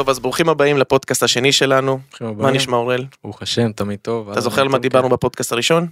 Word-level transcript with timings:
טוב, 0.00 0.10
אז 0.10 0.18
ברוכים 0.18 0.48
הבאים 0.48 0.78
לפודקאסט 0.78 1.22
השני 1.22 1.52
שלנו. 1.52 1.98
מה. 2.20 2.50
נשמע 2.50 2.76
אוראל? 2.76 3.04
ברוך 3.24 3.42
השם, 3.42 3.72
תמיד 3.72 3.98
טוב. 4.02 4.30
אתה 4.30 4.40
זוכר 4.40 4.60
על 4.60 4.68
מה 4.68 4.78
דיברנו 4.78 5.08
בפודקאסט 5.08 5.52
הראשון? 5.52 5.86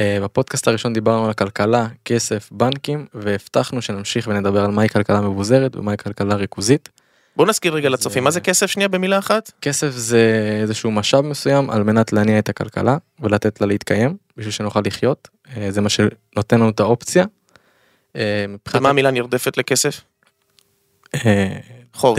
אה, 0.00 0.18
בפודקאסט 0.22 0.68
הראשון 0.68 0.92
דיברנו 0.92 1.24
על 1.24 1.30
הכלכלה, 1.30 1.86
כסף, 2.04 2.48
בנקים, 2.52 3.06
והבטחנו 3.14 3.82
שנמשיך 3.82 4.28
ונדבר 4.28 4.64
על 4.64 4.70
מהי 4.70 4.88
כלכלה 4.88 5.20
מבוזרת 5.20 5.76
ומהי 5.76 5.96
כלכלה 5.96 6.34
ריכוזית. 6.34 6.88
בוא 7.36 7.46
נזכיר 7.46 7.74
רגע 7.74 7.88
לצופים, 7.88 8.24
מה 8.24 8.30
זה 8.30 8.40
כסף 8.40 8.66
שנייה 8.66 8.88
במילה 8.88 9.18
אחת? 9.18 9.52
כסף 9.60 9.90
זה 9.90 10.58
איזשהו 10.62 10.90
משאב 10.90 11.24
מסוים 11.26 11.70
על 11.70 11.82
מנת 11.82 12.12
להניע 12.12 12.38
את 12.38 12.48
הכלכלה 12.48 12.96
ולתת 13.20 13.60
לה 13.60 13.66
להתקיים, 13.66 14.16
בשביל 14.36 14.52
שנוכל 14.52 14.80
לחיות. 14.84 15.28
אה, 15.56 15.70
זה 15.70 15.80
מה 15.80 15.88
שנותן 15.88 16.60
לנו 16.60 16.70
את 16.70 16.80
האופציה. 16.80 17.24
אה. 18.16 18.44
ומה 18.74 18.88
המילה 18.88 19.10
נרדפת 19.10 19.56
לכסף? 19.56 20.00
חוב. 21.94 22.16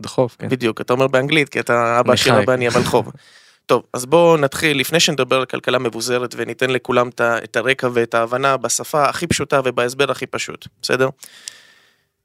דחוף, 0.00 0.36
כן. 0.38 0.48
בדיוק, 0.48 0.80
אתה 0.80 0.92
אומר 0.92 1.06
באנגלית, 1.06 1.48
כי 1.48 1.60
אתה 1.60 2.00
אבא 2.00 2.16
חי. 2.16 2.30
הבא 2.30 2.54
אני 2.54 2.68
אבל 2.68 2.84
חוב. 2.84 3.12
טוב, 3.66 3.82
אז 3.92 4.06
בואו 4.06 4.36
נתחיל, 4.36 4.80
לפני 4.80 5.00
שנדבר 5.00 5.36
על 5.36 5.44
כלכלה 5.44 5.78
מבוזרת 5.78 6.34
וניתן 6.36 6.70
לכולם 6.70 7.08
את 7.20 7.56
הרקע 7.56 7.88
ואת 7.92 8.14
ההבנה 8.14 8.56
בשפה 8.56 9.08
הכי 9.08 9.26
פשוטה 9.26 9.60
ובהסבר 9.64 10.10
הכי 10.10 10.26
פשוט, 10.26 10.66
בסדר? 10.82 11.08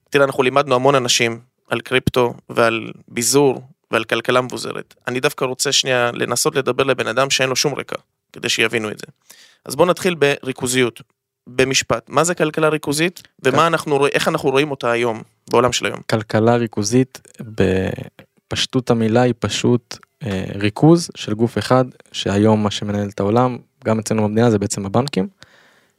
תראה, 0.09 0.25
אנחנו 0.25 0.43
לימדנו 0.43 0.75
המון 0.75 0.95
אנשים 0.95 1.39
על 1.69 1.81
קריפטו 1.81 2.33
ועל 2.49 2.91
ביזור 3.07 3.61
ועל 3.91 4.03
כלכלה 4.03 4.41
מבוזרת. 4.41 4.93
אני 5.07 5.19
דווקא 5.19 5.45
רוצה 5.45 5.71
שנייה 5.71 6.11
לנסות 6.13 6.55
לדבר 6.55 6.83
לבן 6.83 7.07
אדם 7.07 7.29
שאין 7.29 7.49
לו 7.49 7.55
שום 7.55 7.75
רקע, 7.75 7.95
כדי 8.33 8.49
שיבינו 8.49 8.91
את 8.91 8.99
זה. 8.99 9.05
אז 9.65 9.75
בואו 9.75 9.87
נתחיל 9.87 10.15
בריכוזיות, 10.15 11.01
במשפט. 11.47 12.09
מה 12.09 12.23
זה 12.23 12.35
כלכלה 12.35 12.69
ריכוזית, 12.69 13.21
ומה. 13.45 13.67
אנחנו 13.67 13.97
רואים, 13.97 14.11
איך 14.13 14.27
אנחנו 14.27 14.49
רואים 14.49 14.71
אותה 14.71 14.91
היום, 14.91 15.21
בעולם 15.51 15.71
של 15.71 15.85
היום. 15.85 15.99
כלכלה 16.09 16.55
ריכוזית 16.55 17.21
בפשטות 17.41 18.89
המילה 18.89 19.21
היא 19.21 19.33
פשוט 19.39 19.97
אה, 20.23 20.45
ריכוז 20.55 21.09
של 21.15 21.33
גוף 21.33 21.57
אחד 21.57 21.85
שהיום 22.11 22.63
מה 22.63 22.71
שמנהל 22.71 23.09
את 23.09 23.19
העולם 23.19 23.57
גם 23.85 23.99
אצלנו 23.99 24.23
במדינה 24.23 24.51
זה 24.51 24.59
בעצם 24.59 24.85
הבנקים. 24.85 25.27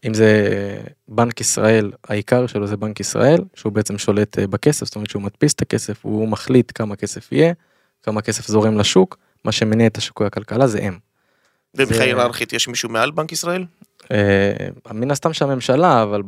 אם 0.07 0.15
זה 0.15 0.49
אה, 0.53 0.91
בנק 1.09 1.41
ישראל 1.41 1.93
העיקר 2.09 2.47
שלו 2.47 2.67
זה 2.67 2.77
בנק 2.77 3.01
ישראל 3.01 3.45
שהוא 3.55 3.73
בעצם 3.73 3.99
שולט 3.99 4.39
אה, 4.39 4.47
בכסף 4.47 4.87
זאת 4.87 4.95
אומרת 4.95 5.11
שהוא 5.11 5.23
מדפיס 5.23 5.53
את 5.53 5.63
הכסף 5.63 6.05
הוא 6.05 6.29
מחליט 6.29 6.73
כמה 6.75 6.97
כסף 6.97 7.33
יהיה 7.33 7.53
כמה 8.03 8.23
כסף 8.23 8.47
זורם 8.47 8.79
לשוק 8.79 9.19
מה 9.45 9.53
שמניע 9.53 9.87
את 9.87 9.99
השוק 9.99 10.21
והכלכלה 10.21 10.67
זה 10.67 10.79
הם. 10.83 10.99
ומבחינה 11.75 11.99
זה- 11.99 12.05
היררכית 12.05 12.53
יש 12.53 12.69
מישהו 12.69 12.89
מעל 12.89 13.11
בנק 13.11 13.33
ישראל? 13.33 13.65
אה, 14.13 14.53
מן 14.95 15.11
הסתם 15.11 15.33
שהממשלה 15.33 16.03
אבל 16.03 16.23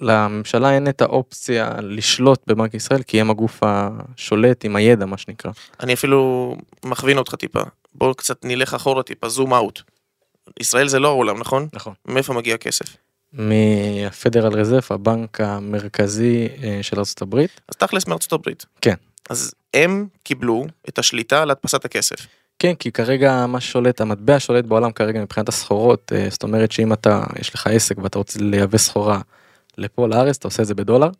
לממשלה 0.00 0.74
אין 0.74 0.88
את 0.88 1.02
האופציה 1.02 1.70
לשלוט 1.82 2.40
בבנק 2.46 2.74
ישראל 2.74 3.02
כי 3.02 3.20
הם 3.20 3.30
הגוף 3.30 3.60
השולט 3.62 4.64
עם 4.64 4.76
הידע 4.76 5.06
מה 5.06 5.18
שנקרא. 5.18 5.50
אני 5.80 5.94
אפילו 5.94 6.54
מכווין 6.84 7.18
אותך 7.18 7.34
טיפה. 7.34 7.60
בואו 7.94 8.14
קצת 8.14 8.44
נלך 8.44 8.74
אחורה 8.74 9.02
טיפה, 9.02 9.28
זום 9.28 9.54
אאוט. 9.54 9.80
ישראל 10.60 10.88
זה 10.88 10.98
לא 10.98 11.08
העולם, 11.08 11.38
נכון? 11.38 11.68
נכון. 11.72 11.94
מאיפה 12.08 12.32
מגיע 12.32 12.54
הכסף? 12.54 12.96
מהפדרל 13.32 14.52
רזרב 14.60 14.82
הבנק 14.90 15.40
המרכזי 15.40 16.48
אה, 16.62 16.78
של 16.82 16.98
ארצות 16.98 17.22
הברית. 17.22 17.60
אז 17.68 17.76
תכלס 17.76 18.06
מארצות 18.06 18.32
הברית. 18.32 18.66
כן. 18.80 18.94
אז 19.30 19.54
הם 19.74 20.06
קיבלו 20.22 20.66
את 20.88 20.98
השליטה 20.98 21.42
על 21.42 21.50
הדפסת 21.50 21.84
הכסף. 21.84 22.26
כן 22.58 22.74
כי 22.74 22.92
כרגע 22.92 23.46
מה 23.46 23.60
שולט 23.60 24.00
המטבע 24.00 24.40
שולט 24.40 24.64
בעולם 24.64 24.92
כרגע 24.92 25.22
מבחינת 25.22 25.48
הסחורות 25.48 26.12
אה, 26.14 26.26
זאת 26.30 26.42
אומרת 26.42 26.72
שאם 26.72 26.92
אתה 26.92 27.24
יש 27.40 27.54
לך 27.54 27.66
עסק 27.66 27.98
ואתה 27.98 28.18
רוצה 28.18 28.38
לייבא 28.42 28.78
סחורה 28.78 29.20
לפה 29.78 30.08
לארץ 30.08 30.36
אתה 30.36 30.48
עושה 30.48 30.62
את 30.62 30.66
זה 30.66 30.74
בדולר. 30.74 31.10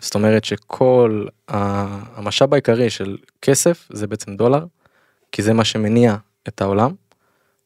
זאת 0.00 0.14
אומרת 0.14 0.44
שכל 0.44 1.26
המשאב 1.48 2.54
העיקרי 2.54 2.90
של 2.90 3.16
כסף 3.42 3.88
זה 3.92 4.06
בעצם 4.06 4.36
דולר 4.36 4.64
כי 5.32 5.42
זה 5.42 5.52
מה 5.52 5.64
שמניע 5.64 6.16
את 6.48 6.62
העולם. 6.62 6.92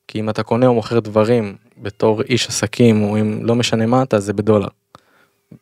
כי 0.08 0.20
אם 0.20 0.30
אתה 0.30 0.42
קונה 0.42 0.66
או 0.66 0.74
מוכר 0.74 1.00
דברים 1.00 1.56
בתור 1.78 2.22
איש 2.22 2.48
עסקים 2.48 3.02
או 3.02 3.20
אם 3.20 3.44
לא 3.44 3.54
משנה 3.54 3.86
מה 3.86 4.02
אתה 4.02 4.20
זה 4.20 4.32
בדולר. 4.32 4.68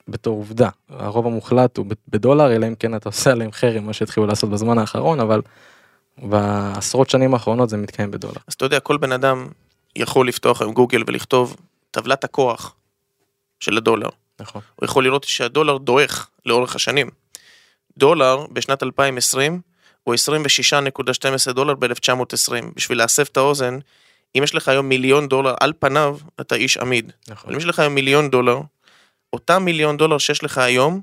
בתור 0.08 0.36
עובדה 0.36 0.68
הרוב 0.88 1.26
המוחלט 1.26 1.76
הוא 1.76 1.86
בדולר 2.08 2.52
אלא 2.52 2.66
אם 2.68 2.74
כן 2.74 2.94
אתה 2.94 3.08
עושה 3.08 3.30
עליהם 3.30 3.52
חרם 3.52 3.84
מה 3.84 3.92
שהתחילו 3.92 4.26
לעשות 4.26 4.50
בזמן 4.50 4.78
האחרון 4.78 5.20
אבל 5.20 5.42
בעשרות 6.22 7.10
שנים 7.10 7.34
האחרונות 7.34 7.68
זה 7.68 7.76
מתקיים 7.76 8.10
בדולר. 8.10 8.40
אז 8.46 8.54
אתה 8.54 8.64
יודע, 8.64 8.80
כל 8.80 8.96
בן 8.96 9.12
אדם 9.12 9.48
יכול 9.96 10.28
לפתוח 10.28 10.60
היום 10.60 10.72
גוגל 10.72 11.02
ולכתוב 11.06 11.56
טבלת 11.90 12.24
הכוח 12.24 12.74
של 13.60 13.76
הדולר. 13.76 14.08
נכון. 14.40 14.62
הוא 14.76 14.84
יכול 14.84 15.04
לראות 15.04 15.24
שהדולר 15.24 15.78
דועך 15.78 16.28
לאורך 16.46 16.76
השנים. 16.76 17.10
דולר 17.98 18.46
בשנת 18.52 18.82
2020 18.82 19.60
הוא 20.04 20.14
26.12 21.48 21.52
דולר 21.52 21.74
ב-1920. 21.74 22.52
בשביל 22.76 22.98
להסב 22.98 23.22
את 23.32 23.36
האוזן, 23.36 23.78
אם 24.38 24.42
יש 24.42 24.54
לך 24.54 24.68
היום 24.68 24.88
מיליון 24.88 25.28
דולר, 25.28 25.54
על 25.60 25.72
פניו 25.78 26.18
אתה 26.40 26.54
איש 26.54 26.76
עמיד. 26.76 27.12
נכון. 27.28 27.44
אבל 27.46 27.54
אם 27.54 27.58
יש 27.58 27.64
לך 27.64 27.78
היום 27.78 27.94
מיליון 27.94 28.30
דולר, 28.30 28.60
אותם 29.32 29.62
מיליון 29.64 29.96
דולר 29.96 30.18
שיש 30.18 30.44
לך 30.44 30.58
היום, 30.58 31.00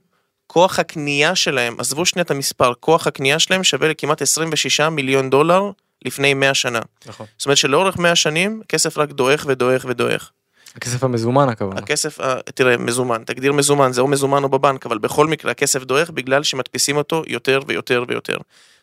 כוח 0.47 0.79
הקנייה 0.79 1.35
שלהם, 1.35 1.75
עזבו 1.79 2.05
שנייה 2.05 2.23
את 2.23 2.31
המספר, 2.31 2.73
כוח 2.79 3.07
הקנייה 3.07 3.39
שלהם 3.39 3.63
שווה 3.63 3.87
לכמעט 3.87 4.21
26 4.21 4.79
מיליון 4.79 5.29
דולר 5.29 5.71
לפני 6.05 6.33
100 6.33 6.53
שנה. 6.53 6.79
נכון. 7.05 7.25
זאת 7.37 7.45
אומרת 7.45 7.57
שלאורך 7.57 7.97
100 7.97 8.15
שנים, 8.15 8.61
כסף 8.69 8.97
רק 8.97 9.09
דועך 9.11 9.45
ודועך 9.47 9.85
ודועך. 9.89 10.31
הכסף 10.75 11.03
המזומן 11.03 11.49
הכוונה. 11.49 11.79
הכסף, 11.79 12.19
ה- 12.19 12.41
תראה, 12.41 12.77
מזומן, 12.77 13.23
תגדיר 13.25 13.53
מזומן, 13.53 13.91
זה 13.93 14.01
או 14.01 14.07
מזומן 14.07 14.43
או 14.43 14.49
בבנק, 14.49 14.85
אבל 14.85 14.97
בכל 14.97 15.27
מקרה 15.27 15.51
הכסף 15.51 15.83
דועך 15.83 16.09
בגלל 16.09 16.43
שמדפיסים 16.43 16.97
אותו 16.97 17.23
יותר 17.27 17.59
ויותר 17.67 18.03
ויותר. 18.07 18.37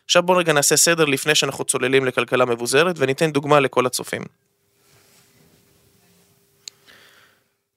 עכשיו 0.05 0.23
בוא 0.23 0.37
רגע 0.39 0.53
נעשה 0.53 0.77
סדר 0.77 1.05
לפני 1.05 1.35
שאנחנו 1.35 1.63
צוללים 1.65 2.05
לכלכלה 2.05 2.45
מבוזרת 2.45 2.95
וניתן 2.99 3.31
דוגמה 3.31 3.59
לכל 3.59 3.85
הצופים. 3.85 4.21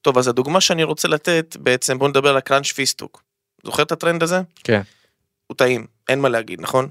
טוב, 0.01 0.17
אז 0.17 0.27
הדוגמה 0.27 0.61
שאני 0.61 0.83
רוצה 0.83 1.07
לתת, 1.07 1.57
בעצם 1.59 1.99
בוא 1.99 2.07
נדבר 2.09 2.29
על 2.29 2.37
הקראנץ' 2.37 2.71
פיסטוק. 2.71 3.21
זוכר 3.63 3.83
את 3.83 3.91
הטרנד 3.91 4.23
הזה? 4.23 4.41
כן. 4.63 4.81
הוא 5.47 5.55
טעים, 5.55 5.87
אין 6.09 6.19
מה 6.19 6.29
להגיד, 6.29 6.61
נכון? 6.61 6.89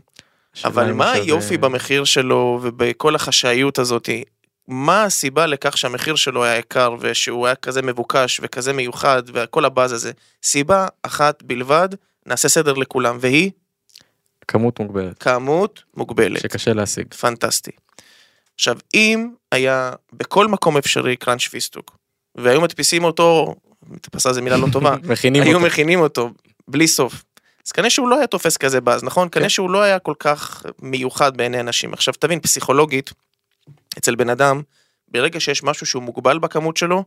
אבל 0.64 0.92
מה 0.92 1.12
היופי 1.12 1.54
אה, 1.54 1.58
במחיר 1.58 2.04
שלו 2.04 2.60
ובכל 2.62 3.14
החשאיות 3.14 3.78
הזאתי? 3.78 4.24
מה 4.68 5.04
הסיבה 5.04 5.46
לכך 5.46 5.78
שהמחיר 5.78 6.16
שלו 6.16 6.44
היה 6.44 6.56
יקר 6.56 6.94
ושהוא 7.00 7.46
היה 7.46 7.54
כזה 7.54 7.82
מבוקש 7.82 8.40
וכזה 8.42 8.72
מיוחד 8.72 9.22
וכל 9.26 9.64
הבאז 9.64 9.92
הזה? 9.92 10.12
סיבה 10.42 10.86
אחת 11.02 11.42
בלבד, 11.42 11.88
נעשה 12.26 12.48
סדר 12.48 12.72
לכולם, 12.72 13.18
והיא 13.20 13.50
כמות 14.48 14.80
מוגבלת 14.80 15.22
כמות 15.22 15.82
מוגבלת. 15.96 16.40
שקשה 16.40 16.72
להשיג. 16.72 17.14
פנטסטי. 17.14 17.70
עכשיו, 18.54 18.78
אם 18.94 19.30
היה 19.52 19.92
בכל 20.12 20.46
מקום 20.46 20.76
אפשרי 20.76 21.16
קראנץ' 21.16 21.42
פיסטוק, 21.42 21.96
והיו 22.34 22.60
מדפיסים 22.60 23.04
אותו, 23.04 23.54
מדפסה 23.86 24.32
זו 24.32 24.42
מילה 24.42 24.56
לא 24.56 24.66
טובה, 24.72 24.96
מכינים 25.10 25.42
היו 25.42 25.56
אותו. 25.56 25.66
מכינים 25.66 26.00
אותו 26.00 26.30
בלי 26.68 26.88
סוף. 26.88 27.24
אז 27.66 27.72
כנראה 27.72 27.90
שהוא 27.90 28.08
לא 28.08 28.16
היה 28.16 28.26
תופס 28.26 28.56
כזה 28.56 28.80
באז, 28.80 29.04
נכון? 29.04 29.28
כנראה 29.28 29.44
כן. 29.44 29.50
שהוא 29.50 29.70
לא 29.70 29.82
היה 29.82 29.98
כל 29.98 30.14
כך 30.18 30.66
מיוחד 30.82 31.36
בעיני 31.36 31.60
אנשים. 31.60 31.92
עכשיו 31.92 32.14
תבין, 32.18 32.40
פסיכולוגית, 32.40 33.12
אצל 33.98 34.14
בן 34.14 34.28
אדם, 34.28 34.62
ברגע 35.08 35.40
שיש 35.40 35.62
משהו 35.62 35.86
שהוא 35.86 36.02
מוגבל 36.02 36.38
בכמות 36.38 36.76
שלו, 36.76 37.04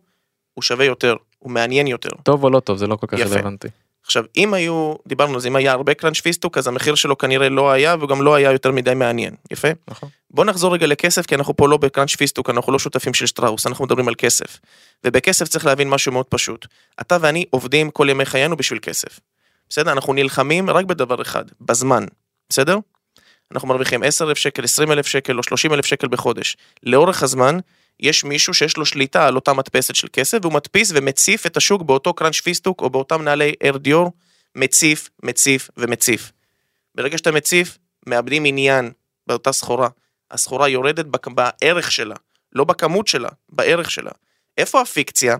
הוא 0.53 0.61
שווה 0.61 0.85
יותר, 0.85 1.15
הוא 1.39 1.51
מעניין 1.51 1.87
יותר. 1.87 2.09
טוב 2.23 2.43
או 2.43 2.49
לא 2.49 2.59
טוב 2.59 2.77
זה 2.77 2.87
לא 2.87 2.95
כל 2.95 3.07
כך. 3.07 3.19
רלוונטי. 3.19 3.67
עכשיו, 4.05 4.23
אם 4.37 4.53
היו, 4.53 4.93
דיברנו 5.07 5.33
על 5.33 5.39
זה, 5.39 5.47
אם 5.47 5.55
היה 5.55 5.71
הרבה 5.71 5.93
קראנץ' 5.93 6.19
פיסטוק, 6.19 6.57
אז 6.57 6.67
המחיר 6.67 6.95
שלו 6.95 7.17
כנראה 7.17 7.49
לא 7.49 7.71
היה, 7.71 7.95
וגם 8.01 8.21
לא 8.21 8.35
היה 8.35 8.51
יותר 8.51 8.71
מדי 8.71 8.93
מעניין. 8.93 9.35
יפה? 9.51 9.67
נכון. 9.87 10.09
בוא 10.31 10.45
נחזור 10.45 10.73
רגע 10.73 10.87
לכסף, 10.87 11.25
כי 11.25 11.35
אנחנו 11.35 11.55
פה 11.55 11.67
לא 11.67 11.77
בקראנץ' 11.77 12.15
פיסטוק, 12.15 12.49
אנחנו 12.49 12.73
לא 12.73 12.79
שותפים 12.79 13.13
של 13.13 13.25
שטראוס, 13.25 13.67
אנחנו 13.67 13.85
מדברים 13.85 14.07
על 14.07 14.15
כסף. 14.17 14.59
ובכסף 15.03 15.47
צריך 15.47 15.65
להבין 15.65 15.89
משהו 15.89 16.11
מאוד 16.11 16.25
פשוט. 16.25 16.67
אתה 17.01 17.17
ואני 17.21 17.45
עובדים 17.49 17.89
כל 17.89 18.07
ימי 18.09 18.25
חיינו 18.25 18.57
בשביל 18.57 18.79
כסף. 18.79 19.19
בסדר? 19.71 19.91
אנחנו 19.91 20.13
נלחמים 20.13 20.69
רק 20.69 20.85
בדבר 20.85 21.21
אחד, 21.21 21.45
בזמן. 21.61 22.05
בסדר? 22.49 22.77
אנחנו 23.51 23.67
מרוויחים 23.67 24.03
10,000 24.03 24.37
שקל, 24.37 24.63
20,000 24.63 25.07
שקל 25.07 25.37
או 25.37 25.43
30,000 25.43 25.85
שקל 25.85 26.07
בחודש. 26.07 26.57
לאורך 26.83 27.23
הזמן, 27.23 27.57
יש 27.99 28.23
מישהו 28.23 28.53
שיש 28.53 28.77
לו 28.77 28.85
שליטה 28.85 29.27
על 29.27 29.35
אותה 29.35 29.53
מדפסת 29.53 29.95
של 29.95 30.07
כסף, 30.13 30.37
והוא 30.41 30.53
מדפיס 30.53 30.91
ומציף 30.95 31.45
את 31.45 31.57
השוק 31.57 31.81
באותו 31.81 32.13
קראנץ' 32.13 32.39
פיסטוק 32.39 32.81
או 32.81 32.89
באותם 32.89 33.21
נעלי 33.21 33.53
אר 33.63 33.77
דיור, 33.77 34.11
מציף, 34.55 35.09
מציף 35.23 35.69
ומציף. 35.77 36.31
ברגע 36.95 37.17
שאתה 37.17 37.31
מציף, 37.31 37.77
מאבדים 38.07 38.45
עניין 38.45 38.91
באותה 39.27 39.51
סחורה. 39.51 39.89
הסחורה 40.31 40.69
יורדת 40.69 41.05
בערך 41.27 41.91
שלה, 41.91 42.15
לא 42.53 42.63
בכמות 42.63 43.07
שלה, 43.07 43.29
בערך 43.49 43.91
שלה. 43.91 44.11
איפה 44.57 44.81
הפיקציה? 44.81 45.35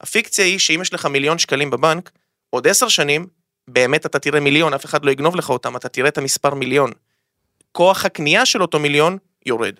הפיקציה 0.00 0.44
היא 0.44 0.58
שאם 0.58 0.78
יש 0.82 0.94
לך 0.94 1.06
מיליון 1.06 1.38
שקלים 1.38 1.70
בבנק, 1.70 2.10
עוד 2.50 2.66
עשר 2.66 2.88
שנים, 2.88 3.39
באמת 3.72 4.06
אתה 4.06 4.18
תראה 4.18 4.40
מיליון, 4.40 4.74
אף 4.74 4.84
אחד 4.84 5.04
לא 5.04 5.10
יגנוב 5.10 5.36
לך 5.36 5.50
אותם, 5.50 5.76
אתה 5.76 5.88
תראה 5.88 6.08
את 6.08 6.18
המספר 6.18 6.54
מיליון. 6.54 6.90
כוח 7.72 8.04
הקנייה 8.04 8.46
של 8.46 8.62
אותו 8.62 8.78
מיליון 8.78 9.18
יורד. 9.46 9.74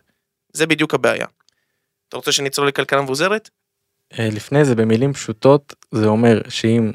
זה 0.52 0.66
בדיוק 0.66 0.94
הבעיה. 0.94 1.26
אתה 2.08 2.16
רוצה 2.16 2.32
שנצלול 2.32 2.68
לכלכלה 2.68 3.02
מבוזרת? 3.02 3.50
אה, 4.18 4.28
לפני 4.32 4.64
זה 4.64 4.74
במילים 4.74 5.12
פשוטות 5.12 5.74
זה 5.90 6.06
אומר 6.06 6.40
שאם 6.48 6.92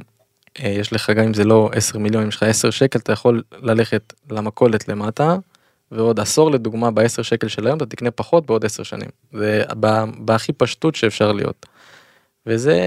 אה, 0.60 0.70
יש 0.70 0.94
לך 0.94 1.10
גם 1.10 1.24
אם 1.24 1.34
זה 1.34 1.44
לא 1.44 1.70
10 1.74 1.98
מיליון 1.98 2.24
אם 2.24 2.30
יש 2.30 2.36
לך 2.36 2.44
10 2.44 2.70
שקל 2.70 3.00
אתה 3.00 3.12
יכול 3.12 3.44
ללכת 3.52 4.14
למכולת 4.32 4.88
למטה 4.88 5.36
ועוד 5.92 6.20
עשור 6.20 6.52
לדוגמה 6.52 6.92
ב-10 6.92 7.24
שקל 7.24 7.48
של 7.48 7.68
היום 7.68 7.78
אתה 7.78 7.86
תקנה 7.86 8.12
פחות 8.12 8.46
בעוד 8.46 8.66
10 8.66 8.84
שנים. 8.84 9.10
זה 9.34 9.64
בהכי 10.18 10.54
פשטות 10.54 10.96
שאפשר 10.96 11.32
להיות. 11.32 11.66
וזה 12.46 12.78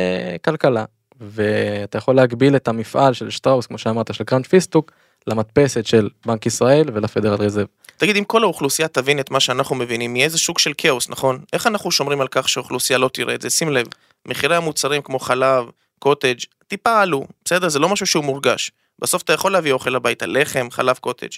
כלכלה. 0.44 0.84
ואתה 1.20 1.98
יכול 1.98 2.16
להגביל 2.16 2.56
את 2.56 2.68
המפעל 2.68 3.12
של 3.12 3.30
שטראוס 3.30 3.66
כמו 3.66 3.78
שאמרת 3.78 4.14
של 4.14 4.24
קראנט 4.24 4.46
פיסטוק 4.46 4.92
למדפסת 5.26 5.86
של 5.86 6.08
בנק 6.26 6.46
ישראל 6.46 6.90
ולפדרל 6.94 7.34
רזרב. 7.34 7.66
תגיד, 7.96 8.16
אם 8.16 8.24
כל 8.24 8.42
האוכלוסייה 8.42 8.88
תבין 8.88 9.20
את 9.20 9.30
מה 9.30 9.40
שאנחנו 9.40 9.76
מבינים, 9.76 10.16
יהיה 10.16 10.24
איזה 10.24 10.38
שוק 10.38 10.58
של 10.58 10.72
כאוס, 10.78 11.08
נכון? 11.08 11.38
איך 11.52 11.66
אנחנו 11.66 11.90
שומרים 11.90 12.20
על 12.20 12.28
כך 12.30 12.48
שהאוכלוסייה 12.48 12.98
לא 12.98 13.10
תראה 13.12 13.34
את 13.34 13.42
זה? 13.42 13.50
שים 13.50 13.72
לב, 13.72 13.86
מחירי 14.26 14.56
המוצרים 14.56 15.02
כמו 15.02 15.18
חלב, 15.18 15.64
קוטג', 15.98 16.38
טיפה 16.68 17.00
עלו, 17.02 17.26
בסדר? 17.44 17.68
זה 17.68 17.78
לא 17.78 17.88
משהו 17.88 18.06
שהוא 18.06 18.24
מורגש. 18.24 18.70
בסוף 18.98 19.22
אתה 19.22 19.32
יכול 19.32 19.52
להביא 19.52 19.72
אוכל 19.72 19.96
הביתה, 19.96 20.26
לחם, 20.26 20.68
חלב, 20.70 20.96
קוטג'. 20.96 21.36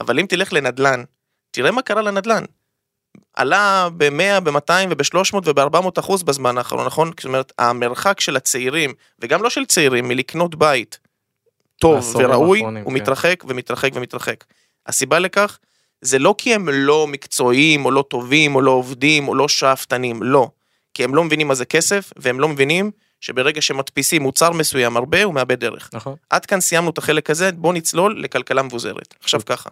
אבל 0.00 0.20
אם 0.20 0.26
תלך 0.26 0.52
לנדל"ן, 0.52 1.04
תראה 1.50 1.70
מה 1.70 1.82
קרה 1.82 2.02
לנדל"ן. 2.02 2.44
עלה 3.34 3.88
ב-100, 3.96 4.40
ב-200 4.40 4.72
וב-300 4.90 5.36
וב-400 5.44 6.00
אחוז 6.00 6.22
בזמן 6.22 6.58
האחרון, 6.58 6.86
נכון? 6.86 7.10
זאת 7.16 7.24
אומרת, 7.24 7.52
המרחק 7.58 8.20
של 8.20 8.36
הצעירים, 8.36 8.94
וגם 9.18 9.42
לא 9.42 9.50
של 9.50 9.64
צעירים, 9.66 10.08
מלקנות 10.08 10.54
בית 10.54 10.98
טוב 11.80 12.16
וראוי, 12.16 12.58
האחרונים, 12.58 12.84
הוא 12.84 12.92
כן. 12.92 12.96
מתרחק 12.96 13.44
ומתרחק 13.48 13.90
ומתרחק. 13.94 14.44
הסיבה 14.86 15.18
לכך, 15.18 15.58
זה 16.00 16.18
לא 16.18 16.34
כי 16.38 16.54
הם 16.54 16.68
לא 16.68 17.06
מקצועיים, 17.06 17.84
או 17.84 17.90
לא 17.90 18.04
טובים, 18.10 18.54
או 18.54 18.60
לא 18.60 18.70
עובדים, 18.70 19.28
או 19.28 19.34
לא 19.34 19.48
שאפתנים, 19.48 20.22
לא. 20.22 20.50
כי 20.94 21.04
הם 21.04 21.14
לא 21.14 21.24
מבינים 21.24 21.48
מה 21.48 21.54
זה 21.54 21.64
כסף, 21.64 22.12
והם 22.16 22.40
לא 22.40 22.48
מבינים 22.48 22.90
שברגע 23.20 23.62
שמדפיסים 23.62 24.22
מוצר 24.22 24.50
מסוים 24.50 24.96
הרבה, 24.96 25.22
הוא 25.24 25.34
מאבד 25.34 25.64
ערך. 25.64 25.90
נכון? 25.92 26.14
עד 26.30 26.46
כאן 26.46 26.60
סיימנו 26.60 26.90
את 26.90 26.98
החלק 26.98 27.30
הזה, 27.30 27.52
בואו 27.52 27.72
נצלול 27.72 28.22
לכלכלה 28.22 28.62
מבוזרת. 28.62 29.14
עכשיו 29.20 29.40
ככה. 29.46 29.70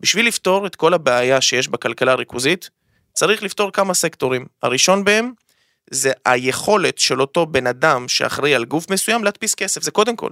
בשביל 0.00 0.26
לפתור 0.26 0.66
את 0.66 0.76
כל 0.76 0.94
הבעיה 0.94 1.40
שיש 1.40 1.68
בכלכלה 1.68 2.12
הריכוזית, 2.12 2.70
צריך 3.12 3.42
לפתור 3.42 3.72
כמה 3.72 3.94
סקטורים. 3.94 4.46
הראשון 4.62 5.04
בהם 5.04 5.32
זה 5.90 6.12
היכולת 6.24 6.98
של 6.98 7.20
אותו 7.20 7.46
בן 7.46 7.66
אדם 7.66 8.08
שאחראי 8.08 8.54
על 8.54 8.64
גוף 8.64 8.90
מסוים 8.90 9.24
להדפיס 9.24 9.54
כסף, 9.54 9.82
זה 9.82 9.90
קודם 9.90 10.16
כל. 10.16 10.30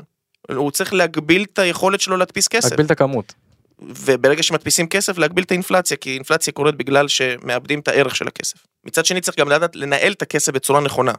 הוא 0.50 0.70
צריך 0.70 0.94
להגביל 0.94 1.46
את 1.52 1.58
היכולת 1.58 2.00
שלו 2.00 2.16
להדפיס 2.16 2.48
כסף. 2.48 2.70
להגביל 2.70 2.86
את 2.86 2.90
הכמות. 2.90 3.34
וברגע 3.78 4.42
שמדפיסים 4.42 4.88
כסף 4.88 5.18
להגביל 5.18 5.44
את 5.44 5.50
האינפלציה, 5.50 5.96
כי 5.96 6.14
אינפלציה 6.14 6.52
קורית 6.52 6.74
בגלל 6.74 7.08
שמאבדים 7.08 7.80
את 7.80 7.88
הערך 7.88 8.16
של 8.16 8.28
הכסף. 8.28 8.66
מצד 8.84 9.04
שני 9.04 9.20
צריך 9.20 9.38
גם 9.38 9.48
לדעת 9.48 9.76
לנהל 9.76 10.12
את 10.12 10.22
הכסף 10.22 10.52
בצורה 10.52 10.80
נכונה. 10.80 11.12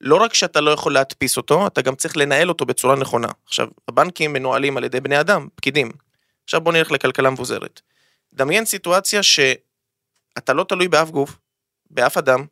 לא 0.00 0.16
רק 0.16 0.34
שאתה 0.34 0.60
לא 0.60 0.70
יכול 0.70 0.94
להדפיס 0.94 1.36
אותו, 1.36 1.66
אתה 1.66 1.82
גם 1.82 1.94
צריך 1.94 2.16
לנהל 2.16 2.48
אותו 2.48 2.66
בצורה 2.66 2.96
נכונה. 2.96 3.28
עכשיו, 3.46 3.68
הבנקים 3.88 4.32
מנוהלים 4.32 4.76
על 4.76 4.84
ידי 4.84 5.00
בני 5.00 5.20
אדם, 5.20 5.48
פקידים. 5.54 5.90
עכשיו 6.48 6.60
בוא 6.60 6.72
נלך 6.72 6.90
לכלכלה 6.90 7.30
מבוזרת. 7.30 7.80
דמיין 8.32 8.64
סיטואציה 8.64 9.22
שאתה 9.22 10.52
לא 10.54 10.64
תלוי 10.64 10.88
באף 10.88 11.10
גוף, 11.10 11.38
באף 11.90 12.16
אדם, 12.16 12.46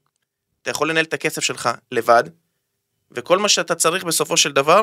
אתה 0.62 0.70
יכול 0.70 0.90
לנהל 0.90 1.04
את 1.04 1.14
הכסף 1.14 1.42
שלך 1.42 1.70
לבד, 1.92 2.24
וכל 3.10 3.38
מה 3.38 3.48
שאתה 3.48 3.74
צריך 3.74 4.04
בסופו 4.04 4.36
של 4.36 4.52
דבר, 4.52 4.80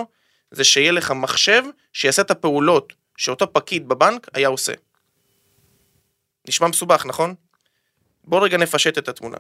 זה 0.52 0.64
שיהיה 0.64 0.92
לך 0.92 1.12
מחשב 1.12 1.64
שיעשה 1.94 2.22
את 2.22 2.32
הפעולות 2.32 2.94
שאותו 3.18 3.54
פקיד 3.54 3.88
בבנק 3.88 4.28
היה 4.34 4.48
עושה. 4.48 4.74
נשמע 6.48 6.68
מסובך, 6.68 7.06
נכון? 7.06 7.36
בוא 8.24 8.44
רגע 8.44 8.58
נפשט 8.58 8.98
את 8.98 9.08
התמונה. 9.08 9.38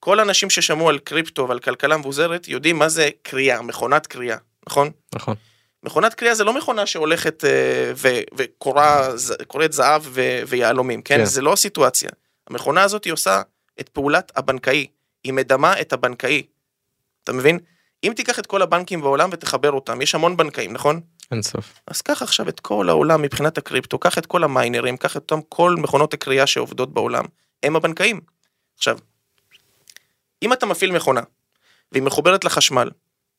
כל 0.00 0.18
האנשים 0.18 0.50
ששמעו 0.50 0.88
על 0.88 0.98
קריפטו 0.98 1.48
ועל 1.48 1.58
כלכלה 1.58 1.96
מבוזרת 1.96 2.48
יודעים 2.48 2.78
מה 2.78 2.88
זה 2.88 3.10
קריאה, 3.22 3.62
מכונת 3.62 4.06
קריאה, 4.06 4.36
נכון? 4.66 4.90
נכון. 5.14 5.36
מכונת 5.84 6.14
קריאה 6.14 6.34
זה 6.34 6.44
לא 6.44 6.52
מכונה 6.52 6.86
שהולכת 6.86 7.44
אה, 7.44 7.92
ו- 7.96 8.20
וקוראת 8.36 9.18
ז- 9.18 9.32
קוראת 9.46 9.72
זהב 9.72 10.02
ויהלומים, 10.46 11.02
כן? 11.02 11.16
כן. 11.18 11.24
זה 11.24 11.42
לא 11.42 11.52
הסיטואציה. 11.52 12.10
המכונה 12.50 12.82
הזאת 12.82 13.04
היא 13.04 13.12
עושה 13.12 13.42
את 13.80 13.88
פעולת 13.88 14.32
הבנקאי, 14.36 14.86
היא 15.24 15.32
מדמה 15.32 15.80
את 15.80 15.92
הבנקאי. 15.92 16.42
אתה 17.24 17.32
מבין? 17.32 17.58
אם 18.04 18.12
תיקח 18.16 18.38
את 18.38 18.46
כל 18.46 18.62
הבנקים 18.62 19.00
בעולם 19.00 19.28
ותחבר 19.32 19.72
אותם, 19.72 20.02
יש 20.02 20.14
המון 20.14 20.36
בנקאים, 20.36 20.72
נכון? 20.72 21.00
אין 21.30 21.42
סוף. 21.42 21.72
אז 21.86 22.02
קח 22.02 22.22
עכשיו 22.22 22.48
את 22.48 22.60
כל 22.60 22.88
העולם 22.88 23.22
מבחינת 23.22 23.58
הקריפטו, 23.58 23.98
קח 23.98 24.18
את 24.18 24.26
כל 24.26 24.44
המיינרים, 24.44 24.96
קח 24.96 25.16
את 25.16 25.32
אותם 25.32 25.40
כל 25.48 25.74
מכונות 25.78 26.14
הקריאה 26.14 26.46
שעובדות 26.46 26.94
בעולם, 26.94 27.24
הם 27.62 27.76
הבנקאים. 27.76 28.20
עכשיו, 28.76 28.98
אם 30.42 30.52
אתה 30.52 30.66
מפעיל 30.66 30.92
מכונה, 30.92 31.20
והיא 31.92 32.02
מחוברת 32.02 32.44
לחשמל, 32.44 32.90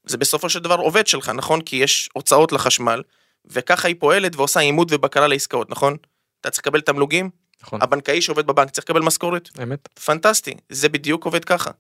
זה 0.05 0.17
בסופו 0.17 0.49
של 0.49 0.59
דבר 0.59 0.75
עובד 0.75 1.07
שלך, 1.07 1.29
נכון? 1.29 1.61
כי 1.61 1.75
יש 1.75 2.09
הוצאות 2.13 2.51
לחשמל, 2.51 3.01
וככה 3.45 3.87
היא 3.87 3.95
פועלת 3.99 4.35
ועושה 4.35 4.59
עימות 4.59 4.87
ובקרה 4.91 5.27
לעסקאות, 5.27 5.69
נכון? 5.69 5.97
אתה 6.41 6.49
צריך 6.49 6.67
לקבל 6.67 6.81
תמלוגים, 6.81 7.29
נכון. 7.63 7.81
הבנקאי 7.81 8.21
שעובד 8.21 8.47
בבנק 8.47 8.69
צריך 8.69 8.85
לקבל 8.85 9.01
משכורת, 9.01 9.49
אמת. 9.63 9.87
פנטסטי, 10.05 10.53
זה 10.69 10.89
בדיוק 10.89 11.25
עובד 11.25 11.45
ככה. 11.45 11.71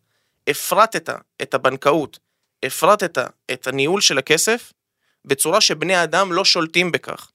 הפרטת 0.47 1.09
את 1.41 1.53
הבנקאות, 1.53 2.19
הפרטת 2.63 3.17
את 3.51 3.67
הניהול 3.67 4.01
של 4.01 4.17
הכסף, 4.17 4.73
בצורה 5.25 5.61
שבני 5.61 5.95
האדם 5.95 6.33
לא 6.33 6.45
שולטים 6.45 6.91
בכך. 6.91 7.31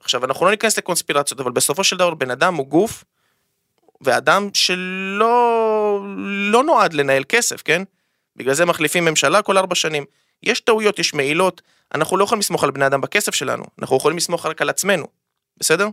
עכשיו, 0.00 0.24
אנחנו 0.24 0.44
לא 0.44 0.50
ניכנס 0.50 0.78
לקונספירציות, 0.78 1.40
אבל 1.40 1.52
בסופו 1.52 1.84
של 1.84 1.96
דבר 1.96 2.14
בן 2.14 2.30
אדם 2.30 2.54
הוא 2.54 2.66
גוף, 2.66 3.04
ואדם 4.00 4.48
שלא 4.54 6.00
לא 6.52 6.64
נועד 6.64 6.92
לנהל 6.92 7.24
כסף, 7.28 7.62
כן? 7.62 7.82
בגלל 8.36 8.54
זה 8.54 8.64
מחליפים 8.64 9.04
ממשלה 9.04 9.42
כל 9.42 9.58
ארבע 9.58 9.74
שנים. 9.74 10.04
יש 10.42 10.60
טעויות, 10.60 10.98
יש 10.98 11.14
מעילות, 11.14 11.62
אנחנו 11.94 12.16
לא 12.16 12.24
יכולים 12.24 12.40
לסמוך 12.40 12.64
על 12.64 12.70
בני 12.70 12.86
אדם 12.86 13.00
בכסף 13.00 13.34
שלנו, 13.34 13.64
אנחנו 13.78 13.96
יכולים 13.96 14.16
לסמוך 14.16 14.46
רק 14.46 14.62
על 14.62 14.68
עצמנו, 14.68 15.06
בסדר? 15.56 15.88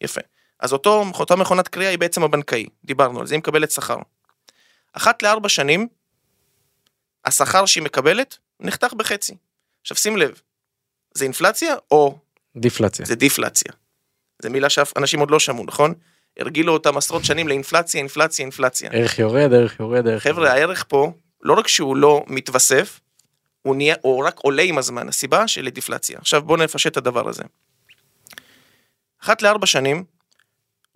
יפה. 0.00 0.20
אז 0.60 0.72
אותו, 0.72 1.04
אותה 1.18 1.36
מכונת 1.36 1.68
קריאה 1.68 1.90
היא 1.90 1.98
בעצם 1.98 2.22
הבנקאי, 2.22 2.66
דיברנו 2.84 3.20
על 3.20 3.26
זה, 3.26 3.34
היא 3.34 3.38
מקבלת 3.38 3.70
שכר. 3.70 3.98
אחת 4.92 5.22
לארבע 5.22 5.48
שנים, 5.48 5.88
השכר 7.24 7.66
שהיא 7.66 7.84
מקבלת 7.84 8.38
נחתך 8.60 8.92
בחצי. 8.92 9.36
עכשיו 9.82 9.96
שים 9.96 10.16
לב, 10.16 10.40
זה 11.14 11.24
אינפלציה 11.24 11.74
או 11.90 12.18
דיפלציה. 12.56 13.06
זה 13.06 13.14
דיפלציה. 13.14 13.72
זה 14.42 14.50
מילה 14.50 14.70
שאנשים 14.70 15.20
עוד 15.20 15.30
לא 15.30 15.38
שמעו, 15.38 15.64
נכון? 15.64 15.94
הרגילו 16.38 16.72
אותם 16.72 16.96
עשרות 16.96 17.24
שנים 17.24 17.48
לאינפלציה, 17.48 17.98
אינפלציה, 17.98 18.42
אינפלציה. 18.42 18.90
ערך 18.92 19.18
יורד, 19.18 19.52
ערך 19.52 19.80
יורד, 19.80 20.08
ערך 20.08 20.22
חבר'ה, 20.22 20.52
הערך 20.52 20.84
פה, 20.88 21.12
לא 21.46 21.54
רק 21.54 21.68
שהוא 21.68 21.96
לא 21.96 22.24
מתווסף, 22.26 23.00
הוא 23.62 23.76
נהיה, 23.76 23.94
הוא 24.00 24.26
רק 24.26 24.38
עולה 24.38 24.62
עם 24.62 24.78
הזמן, 24.78 25.08
הסיבה 25.08 25.48
של 25.48 25.68
דיפלציה. 25.68 26.18
עכשיו 26.18 26.42
בואו 26.42 26.58
נפשט 26.58 26.92
את 26.92 26.96
הדבר 26.96 27.28
הזה. 27.28 27.42
אחת 29.22 29.42
לארבע 29.42 29.66
שנים, 29.66 30.04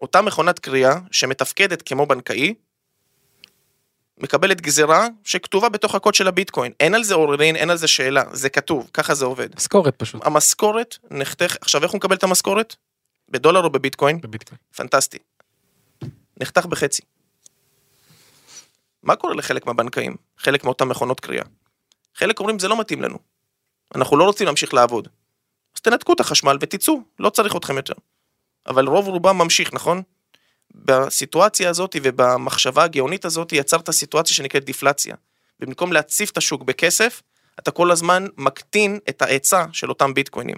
אותה 0.03 0.23
מכונת 0.23 0.59
קריאה 0.59 0.95
שמתפקדת 1.11 1.83
כמו 1.83 2.07
בנקאי, 2.07 2.55
מקבלת 4.19 4.61
גזירה 4.61 5.07
שכתובה 5.25 5.69
בתוך 5.69 5.95
הקוד 5.95 6.15
של 6.15 6.29
הביטקוין. 6.29 6.73
אין 6.81 6.95
על 6.95 7.05
זה 7.05 7.15
עוררין, 7.15 7.57
אין 7.57 7.71
על 7.71 7.77
זה 7.77 7.89
שאלה, 7.89 8.23
זה 8.33 8.49
כתוב, 8.49 8.91
ככה 8.95 9.15
זה 9.15 9.25
עובד. 9.25 9.49
משכורת 9.57 9.97
פשוט. 9.97 10.27
המשכורת 10.27 10.99
נחתך, 11.11 11.57
עכשיו 11.61 11.83
איך 11.83 11.91
הוא 11.91 11.99
מקבל 11.99 12.17
את 12.17 12.23
המשכורת? 12.23 12.77
בדולר 13.29 13.65
או 13.65 13.71
בביטקוין? 13.71 14.21
בביטקוין. 14.21 14.59
פנטסטי. 14.77 15.19
נחתך 16.41 16.67
בחצי. 16.67 17.03
מה 19.03 19.17
קורה 19.17 19.35
לחלק 19.35 19.67
מהבנקאים? 19.67 20.17
חלק 20.39 20.65
מאותן 20.65 20.89
מכונות 20.89 21.21
קריאה. 21.21 21.45
חלק 22.15 22.41
אומרים 22.41 22.59
זה 22.59 22.69
לא 22.69 22.81
מתאים 22.81 23.03
לנו. 23.03 23.19
אנחנו 23.95 24.17
לא 24.17 24.25
רוצים 24.25 24.47
להמשיך 24.47 24.75
לעבוד. 24.75 25.09
אז 25.77 25.81
תנתקו 25.81 26.13
את 26.13 26.21
החשמל 26.21 26.57
ותצאו, 26.61 27.01
לא 27.19 27.31
צריך 27.31 27.57
אתכם 27.57 27.77
יותר. 27.77 27.95
אבל 28.67 28.87
רוב 28.87 29.09
רובם 29.09 29.39
ממשיך, 29.39 29.75
נכון? 29.75 30.03
בסיטואציה 30.75 31.71
הזאת 31.71 31.97
ובמחשבה 32.03 32.85
הגאונית 32.85 33.25
הזאת 33.25 33.53
יצרת 33.53 33.91
סיטואציה 33.91 34.35
שנקראת 34.35 34.65
דיפלציה. 34.65 35.15
במקום 35.61 35.93
להציף 35.93 36.31
את 36.31 36.37
השוק 36.37 36.63
בכסף, 36.63 37.23
אתה 37.59 37.71
כל 37.71 37.91
הזמן 37.91 38.27
מקטין 38.37 38.99
את 39.09 39.23
ההיצע 39.23 39.65
של 39.73 39.89
אותם 39.89 40.15
ביטקוינים. 40.15 40.57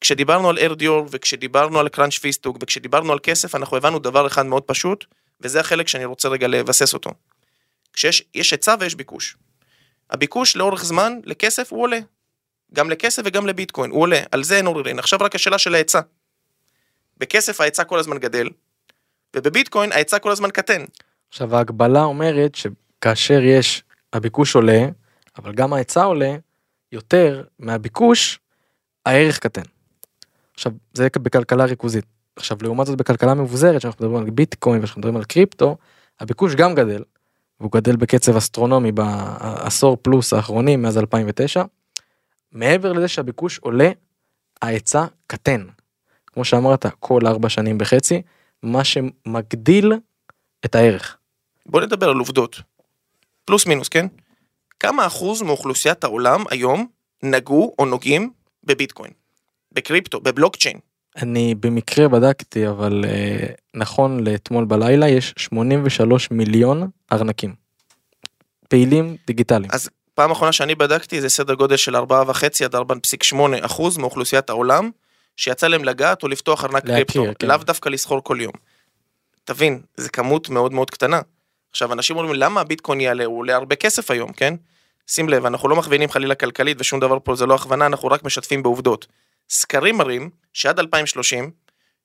כשדיברנו 0.00 0.48
על 0.48 0.58
ארדיור 0.58 1.06
וכשדיברנו 1.10 1.80
על 1.80 1.88
קראנץ' 1.88 2.18
פיסטוק 2.18 2.56
וכשדיברנו 2.60 3.12
על 3.12 3.18
כסף 3.22 3.54
אנחנו 3.54 3.76
הבנו 3.76 3.98
דבר 3.98 4.26
אחד 4.26 4.46
מאוד 4.46 4.62
פשוט 4.62 5.04
וזה 5.40 5.60
החלק 5.60 5.88
שאני 5.88 6.04
רוצה 6.04 6.28
רגע 6.28 6.48
לבסס 6.48 6.94
אותו. 6.94 7.10
כשיש 7.92 8.24
יש 8.34 8.50
היצע 8.50 8.74
ויש 8.80 8.94
ביקוש. 8.94 9.36
הביקוש 10.10 10.56
לאורך 10.56 10.84
זמן 10.84 11.12
לכסף 11.24 11.72
הוא 11.72 11.82
עולה. 11.82 11.98
גם 12.74 12.90
לכסף 12.90 13.22
וגם 13.24 13.46
לביטקוין 13.46 13.90
הוא 13.90 14.00
עולה 14.00 14.20
על 14.32 14.44
זה 14.44 14.56
אין 14.56 14.66
עוררין 14.66 14.98
עכשיו 14.98 15.18
רק 15.22 15.34
השאלה 15.34 15.58
של 15.58 15.74
ההיצע. 15.74 16.00
בכסף 17.16 17.60
ההיצע 17.60 17.84
כל 17.84 17.98
הזמן 17.98 18.18
גדל 18.18 18.48
ובביטקוין 19.36 19.92
ההיצע 19.92 20.18
כל 20.18 20.30
הזמן 20.30 20.50
קטן. 20.50 20.84
עכשיו 21.28 21.56
ההגבלה 21.56 22.02
אומרת 22.02 22.54
שכאשר 22.54 23.40
יש 23.42 23.82
הביקוש 24.12 24.54
עולה 24.54 24.80
אבל 25.38 25.52
גם 25.52 25.72
ההיצע 25.72 26.04
עולה 26.04 26.36
יותר 26.92 27.44
מהביקוש 27.58 28.38
הערך 29.06 29.38
קטן. 29.38 29.62
עכשיו 30.54 30.72
זה 30.94 31.08
בכלכלה 31.22 31.64
ריכוזית. 31.64 32.04
עכשיו 32.36 32.58
לעומת 32.62 32.86
זאת 32.86 32.98
בכלכלה 32.98 33.34
מבוזרת 33.34 33.80
שאנחנו 33.80 34.04
מדברים 34.04 34.24
על 34.24 34.30
ביטקוין 34.30 34.82
ושאנחנו 34.82 35.00
מדברים 35.00 35.16
על 35.16 35.24
קריפטו 35.24 35.76
הביקוש 36.20 36.54
גם 36.54 36.74
גדל. 36.74 37.02
והוא 37.60 37.72
גדל 37.72 37.96
בקצב 37.96 38.36
אסטרונומי 38.36 38.92
בעשור 38.92 39.96
פלוס 40.02 40.32
האחרונים 40.32 40.82
מאז 40.82 40.98
2009. 40.98 41.64
מעבר 42.52 42.92
לזה 42.92 43.08
שהביקוש 43.08 43.58
עולה 43.58 43.90
ההיצע 44.62 45.04
קטן. 45.26 45.66
כמו 46.26 46.44
שאמרת, 46.44 46.86
כל 47.00 47.20
ארבע 47.26 47.48
שנים 47.48 47.78
בחצי, 47.78 48.22
מה 48.62 48.84
שמגדיל 48.84 49.92
את 50.64 50.74
הערך. 50.74 51.16
בוא 51.66 51.80
נדבר 51.80 52.08
על 52.08 52.16
עובדות. 52.16 52.60
פלוס 53.44 53.66
מינוס, 53.66 53.88
כן? 53.88 54.06
כמה 54.80 55.06
אחוז 55.06 55.42
מאוכלוסיית 55.42 56.04
העולם 56.04 56.44
היום 56.50 56.86
נגעו 57.22 57.74
או 57.78 57.86
נוגעים 57.86 58.32
בביטקוין, 58.64 59.12
בקריפטו, 59.72 60.20
בבלוקצ'יין? 60.20 60.78
אני 61.22 61.54
במקרה 61.54 62.08
בדקתי, 62.08 62.68
אבל 62.68 63.04
אה, 63.08 63.46
נכון 63.74 64.24
לאתמול 64.28 64.64
בלילה 64.64 65.08
יש 65.08 65.34
83 65.36 66.30
מיליון 66.30 66.88
ארנקים. 67.12 67.54
פעילים 68.68 69.16
דיגיטליים. 69.26 69.70
אז 69.72 69.90
פעם 70.14 70.30
אחרונה 70.30 70.52
שאני 70.52 70.74
בדקתי 70.74 71.20
זה 71.20 71.28
סדר 71.28 71.54
גודל 71.54 71.76
של 71.76 71.96
4.5 71.96 72.04
עד 72.64 72.74
4.8 72.74 73.36
אחוז 73.60 73.96
מאוכלוסיית 73.96 74.50
העולם 74.50 74.90
שיצא 75.36 75.68
להם 75.68 75.84
לגעת 75.84 76.22
או 76.22 76.28
לפתוח 76.28 76.64
ארנק 76.64 76.84
להכיר, 76.84 77.04
קריפטו, 77.04 77.24
כן. 77.38 77.46
לאו 77.48 77.56
דווקא 77.56 77.88
לסחור 77.88 78.20
כל 78.24 78.38
יום. 78.40 78.52
תבין, 79.44 79.80
זה 79.96 80.08
כמות 80.08 80.48
מאוד 80.48 80.72
מאוד 80.72 80.90
קטנה. 80.90 81.20
עכשיו 81.70 81.92
אנשים 81.92 82.16
אומרים 82.16 82.34
למה 82.34 82.60
הביטקוין 82.60 83.00
יעלה, 83.00 83.24
הוא 83.24 83.38
עולה 83.38 83.54
הרבה 83.56 83.76
כסף 83.76 84.10
היום, 84.10 84.32
כן? 84.32 84.54
שים 85.06 85.28
לב, 85.28 85.46
אנחנו 85.46 85.68
לא 85.68 85.76
מכווינים 85.76 86.10
חלילה 86.10 86.34
כלכלית 86.34 86.76
ושום 86.80 87.00
דבר 87.00 87.18
פה 87.24 87.34
זה 87.34 87.46
לא 87.46 87.54
הכוונה, 87.54 87.86
אנחנו 87.86 88.08
רק 88.08 88.24
משתפים 88.24 88.62
בעובדות. 88.62 89.06
סקרים 89.50 89.98
מראים 89.98 90.30
שעד 90.52 90.78
2030, 90.78 91.50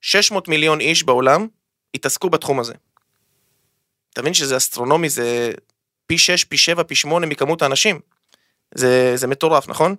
600 0.02 0.48
מיליון 0.48 0.80
איש 0.80 1.04
בעולם 1.04 1.48
יתעסקו 1.94 2.30
בתחום 2.30 2.60
הזה. 2.60 2.74
תבין 4.14 4.34
שזה 4.34 4.58
אסטרונומי, 4.58 5.10
זה 5.10 5.52
פי 6.08 6.18
6, 6.18 6.44
פי 6.44 6.58
7, 6.58 6.84
פי 6.84 6.96
8 6.96 7.25
מכמות 7.25 7.62
האנשים. 7.62 8.00
זה, 8.75 9.12
זה 9.16 9.28
מטורף, 9.28 9.68
נכון? 9.68 9.96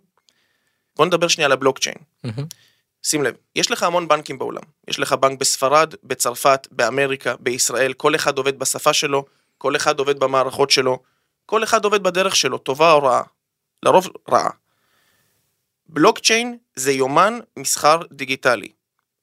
בוא 0.97 1.07
נדבר 1.07 1.29
שנייה 1.29 1.47
על 1.47 1.53
הבלוקצ'יין. 1.53 1.97
מהמם. 2.25 2.47
שים 3.03 3.23
לב, 3.23 3.35
יש 3.57 3.71
לך 3.71 3.83
המון 3.83 4.09
בנקים 4.09 4.39
בעולם. 4.39 4.63
יש 4.89 4.99
לך 4.99 5.13
בנק 5.13 5.39
בספרד, 5.39 5.95
בצרפת, 6.05 6.69
באמריקה, 6.71 7.35
בישראל, 7.41 7.93
כל 7.93 8.15
אחד 8.15 8.39
עובד 8.39 8.59
בשפה 8.59 8.93
שלו, 8.93 9.25
כל 9.59 9.77
אחד 9.77 9.99
עובד 9.99 10.19
במערכות 10.19 10.71
שלו, 10.71 11.03
כל 11.47 11.65
אחד 11.65 11.85
עובד 11.85 12.03
בדרך 12.03 12.37
שלו, 12.37 12.59
טובה 12.59 12.93
או 12.93 13.03
רעה. 13.03 13.23
לרוב 13.83 14.09
רעה. 14.31 14.51
בלוקצ'יין 15.89 16.57
זה 16.77 16.93
יומן 16.93 17.39
מסחר 17.59 18.01
דיגיטלי. 18.13 18.69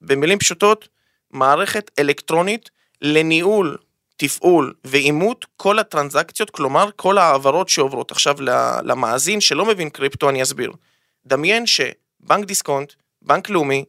במילים 0.00 0.38
פשוטות, 0.38 0.88
מערכת 1.30 1.90
אלקטרונית 1.98 2.70
לניהול, 3.02 3.76
תפעול 4.16 4.74
ואימות 4.84 5.46
כל 5.56 5.78
הטרנזקציות, 5.78 6.50
כלומר 6.50 6.90
כל 6.96 7.18
ההעברות 7.18 7.68
שעוברות. 7.68 8.10
עכשיו 8.10 8.36
למאזין 8.84 9.40
שלא 9.40 9.64
מבין 9.64 9.90
קריפטו 9.90 10.30
אני 10.30 10.42
אסביר. 10.42 10.72
דמיין 11.26 11.66
שבנק 11.66 12.44
דיסקונט, 12.44 12.92
בנק 13.22 13.50
לאומי, 13.50 13.84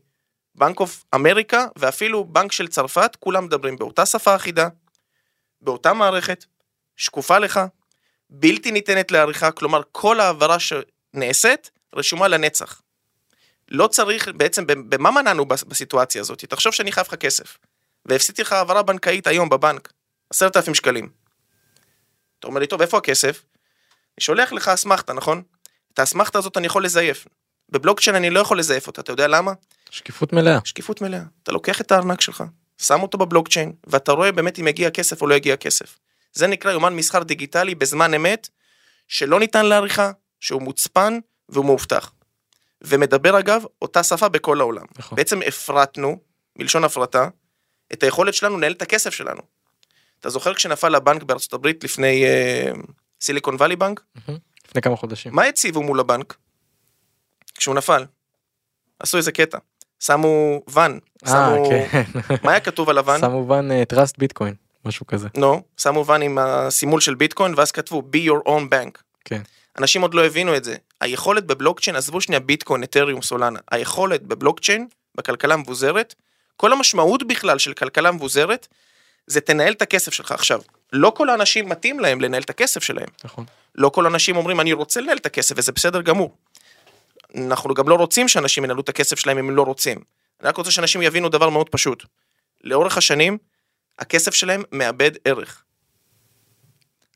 בנק 0.55 0.79
אוף 0.79 1.05
אמריקה 1.15 1.65
ואפילו 1.75 2.23
בנק 2.23 2.51
של 2.51 2.67
צרפת, 2.67 3.15
כולם 3.19 3.45
מדברים 3.45 3.75
באותה 3.75 4.05
שפה 4.05 4.35
אחידה, 4.35 4.67
באותה 5.61 5.93
מערכת, 5.93 6.45
שקופה 6.95 7.39
לך, 7.39 7.59
בלתי 8.29 8.71
ניתנת 8.71 9.11
לעריכה, 9.11 9.51
כלומר 9.51 9.81
כל 9.91 10.19
העברה 10.19 10.57
שנעשית 10.59 11.71
רשומה 11.95 12.27
לנצח. 12.27 12.81
לא 13.69 13.87
צריך, 13.87 14.27
בעצם, 14.35 14.63
במה 14.67 15.11
מנענו 15.11 15.45
בס- 15.45 15.63
בסיטואציה 15.63 16.21
הזאת? 16.21 16.45
תחשוב 16.45 16.73
שאני 16.73 16.91
חייב 16.91 17.07
לך 17.07 17.15
כסף, 17.15 17.57
והפסידתי 18.05 18.41
לך 18.41 18.51
העברה 18.53 18.83
בנקאית 18.83 19.27
היום 19.27 19.49
בבנק, 19.49 19.93
עשרת 20.29 20.57
אלפים 20.57 20.75
שקלים. 20.75 21.09
אתה 22.39 22.47
אומר 22.47 22.59
לי, 22.59 22.67
טוב, 22.67 22.81
איפה 22.81 22.97
הכסף? 22.97 23.43
אני 24.17 24.23
שולח 24.23 24.53
לך 24.53 24.67
אסמכתה, 24.67 25.13
נכון? 25.13 25.41
את 25.93 25.99
האסמכתה 25.99 26.37
הזאת 26.37 26.57
אני 26.57 26.67
יכול 26.67 26.85
לזייף. 26.85 27.27
בבלוקצ'יין 27.69 28.15
אני 28.15 28.29
לא 28.29 28.39
יכול 28.39 28.59
לזייף 28.59 28.87
אותה, 28.87 29.01
אתה 29.01 29.11
יודע 29.11 29.27
למה? 29.27 29.53
שקיפות 29.89 30.33
מלאה. 30.33 30.59
שקיפות 30.63 31.01
מלאה. 31.01 31.21
אתה 31.43 31.51
לוקח 31.51 31.81
את 31.81 31.91
הארנק 31.91 32.21
שלך, 32.21 32.43
שם 32.81 33.01
אותו 33.01 33.17
בבלוקצ'יין, 33.17 33.73
ואתה 33.87 34.11
רואה 34.11 34.31
באמת 34.31 34.59
אם 34.59 34.67
הגיע 34.67 34.89
כסף 34.89 35.21
או 35.21 35.27
לא 35.27 35.35
הגיע 35.35 35.57
כסף. 35.57 35.99
זה 36.33 36.47
נקרא 36.47 36.71
יומן 36.71 36.95
מסחר 36.95 37.23
דיגיטלי 37.23 37.75
בזמן 37.75 38.13
אמת, 38.13 38.49
שלא 39.07 39.39
ניתן 39.39 39.65
לעריכה, 39.65 40.11
שהוא 40.39 40.61
מוצפן 40.61 41.19
והוא 41.49 41.65
מאובטח. 41.65 42.11
ומדבר 42.81 43.39
אגב 43.39 43.63
אותה 43.81 44.03
שפה 44.03 44.29
בכל 44.29 44.59
העולם. 44.59 44.85
נכון. 44.97 45.15
בעצם 45.15 45.39
הפרטנו, 45.47 46.19
מלשון 46.55 46.83
הפרטה, 46.83 47.27
את 47.93 48.03
היכולת 48.03 48.33
שלנו 48.33 48.57
לנהל 48.57 48.71
את 48.71 48.81
הכסף 48.81 49.13
שלנו. 49.13 49.41
אתה 50.19 50.29
זוכר 50.29 50.53
כשנפל 50.53 50.95
הבנק 50.95 51.23
בארצות 51.23 51.53
הברית 51.53 51.83
לפני 51.83 52.23
סיליקון 53.21 53.55
וואלי 53.55 53.75
בנק? 53.75 54.01
לפני 54.67 54.81
כמה 54.81 54.95
חודשים. 54.95 55.35
מה 55.35 55.43
הציבו 55.43 55.83
מול 55.83 55.99
הבנק? 55.99 56.37
כשהוא 57.57 57.75
נפל. 57.75 58.05
עשו 58.99 59.17
איזה 59.17 59.31
קטע. 59.31 59.57
שמו 59.99 60.61
ואן. 60.67 60.99
אה, 61.27 61.31
שמו... 61.31 61.69
כן. 61.69 62.03
מה 62.43 62.51
היה 62.51 62.59
כתוב 62.59 62.89
על 62.89 62.97
הוואן? 62.97 63.19
שמו 63.19 63.47
ואן 63.47 63.71
אה, 63.71 63.83
trust 63.93 64.13
ביטקוין, 64.17 64.53
משהו 64.85 65.07
כזה. 65.07 65.27
נו, 65.37 65.61
שמו 65.77 66.05
ואן 66.05 66.21
עם 66.21 66.37
הסימול 66.37 67.01
של 67.01 67.15
ביטקוין, 67.15 67.53
ואז 67.57 67.71
כתבו 67.71 68.03
be 68.13 68.29
your 68.29 68.47
own 68.47 68.73
bank. 68.73 69.01
כן. 69.25 69.41
אנשים 69.79 70.01
עוד 70.01 70.13
לא 70.13 70.25
הבינו 70.25 70.55
את 70.55 70.63
זה. 70.63 70.75
היכולת 71.01 71.45
בבלוקצ'יין, 71.45 71.95
עזבו 71.95 72.21
שנייה 72.21 72.39
ביטקוין, 72.39 72.83
אתריום, 72.83 73.21
סולנה, 73.21 73.59
היכולת 73.71 74.23
בבלוקצ'יין, 74.23 74.87
בכלכלה 75.15 75.57
מבוזרת, 75.57 76.15
כל 76.57 76.73
המשמעות 76.73 77.27
בכלל 77.27 77.59
של 77.59 77.73
כלכלה 77.73 78.11
מבוזרת, 78.11 78.67
זה 79.27 79.41
תנהל 79.41 79.73
את 79.73 79.81
הכסף 79.81 80.13
שלך 80.13 80.31
עכשיו. 80.31 80.61
לא 80.93 81.13
כל 81.15 81.29
האנשים 81.29 81.69
מתאים 81.69 81.99
להם 81.99 82.21
לנהל 82.21 82.41
את 82.41 82.49
הכסף 82.49 82.83
שלהם. 82.83 83.07
נכון. 83.23 83.45
לא 83.75 83.89
כל 83.89 84.05
האנשים 84.05 84.37
אומרים 84.37 84.59
אני 84.59 84.73
רוצה 84.73 85.01
לנהל 85.01 85.17
את 85.17 85.25
הכסף 85.25 85.55
וזה 85.57 85.71
בסדר 85.71 86.01
גמור. 86.01 86.37
אנחנו 87.35 87.73
גם 87.73 87.89
לא 87.89 87.95
רוצים 87.95 88.27
שאנשים 88.27 88.63
ינהלו 88.63 88.81
את 88.81 88.89
הכסף 88.89 89.19
שלהם 89.19 89.37
אם 89.37 89.49
הם 89.49 89.55
לא 89.55 89.61
רוצים. 89.61 89.99
אני 90.41 90.49
רק 90.49 90.57
רוצה 90.57 90.71
שאנשים 90.71 91.01
יבינו 91.01 91.29
דבר 91.29 91.49
מאוד 91.49 91.69
פשוט. 91.69 92.03
לאורך 92.63 92.97
השנים, 92.97 93.37
הכסף 93.99 94.33
שלהם 94.33 94.63
מאבד 94.71 95.11
ערך. 95.25 95.63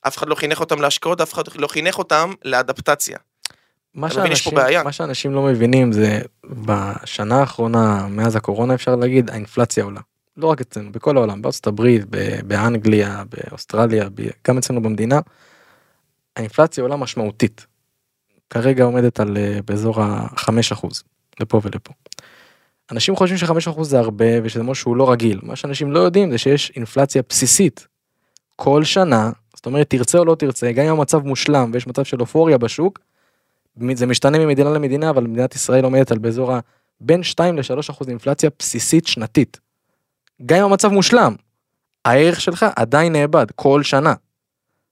אף 0.02 0.18
אחד 0.18 0.30
לא 0.30 0.36
חינך 0.36 0.60
אותם 0.60 0.82
להשקעות, 0.82 1.22
אף 1.22 1.34
אחד 1.34 1.44
לא 1.56 1.68
חינך 1.68 1.98
אותם 1.98 2.34
לאדפטציה. 2.46 3.18
מה 4.00 4.10
שאנשים, 4.10 4.56
בעיה. 4.56 4.84
מה 4.84 4.92
שאנשים 4.92 5.34
לא 5.34 5.44
מבינים 5.44 5.92
זה 5.92 6.22
בשנה 6.46 7.40
האחרונה 7.40 8.08
מאז 8.10 8.36
הקורונה 8.36 8.74
אפשר 8.74 8.96
להגיד 8.96 9.30
האינפלציה 9.30 9.84
עולה. 9.84 10.02
לא 10.38 10.48
רק 10.48 10.62
אצלנו 10.62 10.92
בכל 10.92 11.18
העולם 11.18 11.42
בארצות 11.42 11.68
הברית 11.68 12.06
באנגליה 12.44 13.24
באוסטרליה 13.30 14.10
גם 14.48 14.58
אצלנו 14.58 14.82
במדינה. 14.82 15.20
האינפלציה 16.36 16.84
עולה 16.84 16.96
משמעותית. 16.96 17.66
כרגע 18.50 18.84
עומדת 18.84 19.20
על 19.20 19.38
אה, 19.38 19.60
באזור 19.66 20.02
ה-5% 20.02 20.88
לפה 21.40 21.62
ולפה. 21.64 21.94
אנשים 22.92 23.16
חושבים 23.16 23.38
ש-5% 23.38 23.84
זה 23.84 24.00
הרבה 24.00 24.26
ושזה 24.44 24.64
משהו 24.64 24.76
שהוא 24.76 24.96
לא 24.96 25.12
רגיל 25.12 25.40
מה 25.44 25.56
שאנשים 25.56 25.92
לא 25.92 26.00
יודעים 26.00 26.32
זה 26.32 26.38
שיש 26.38 26.72
אינפלציה 26.76 27.22
בסיסית. 27.30 27.88
כל 28.56 28.84
שנה 28.84 29.32
זאת 29.56 29.66
אומרת 29.66 29.90
תרצה 29.90 30.18
או 30.18 30.26
לא 30.26 30.36
תרצה 30.36 30.72
גם 30.72 30.86
אם 30.86 30.92
המצב 30.92 31.26
מושלם 31.26 31.70
ויש 31.74 31.88
מצב 31.88 32.04
של 32.04 32.22
אופוריה 32.22 32.58
בשוק 32.58 33.00
זה 33.94 34.06
משתנה 34.06 34.40
ממדינה 34.40 34.70
למדינה 34.70 35.10
אבל 35.10 35.24
מדינת 35.24 35.56
ישראל 35.56 35.84
עומדת 35.84 36.12
על 36.12 36.18
באזור 36.18 36.54
ה... 36.54 36.60
בין 37.02 37.24
2 37.24 37.58
ל-3 37.58 37.80
אחוז 37.90 38.10
אינפלציה 38.10 38.50
בסיסית 38.60 39.08
שנתית. 39.08 39.60
גם 40.46 40.58
אם 40.58 40.64
המצב 40.64 40.88
מושלם, 40.88 41.36
הערך 42.06 42.42
שלך 42.42 42.66
עדיין 42.76 43.14
נאבד 43.14 43.46
כל 43.56 43.84
שנה. 43.84 44.14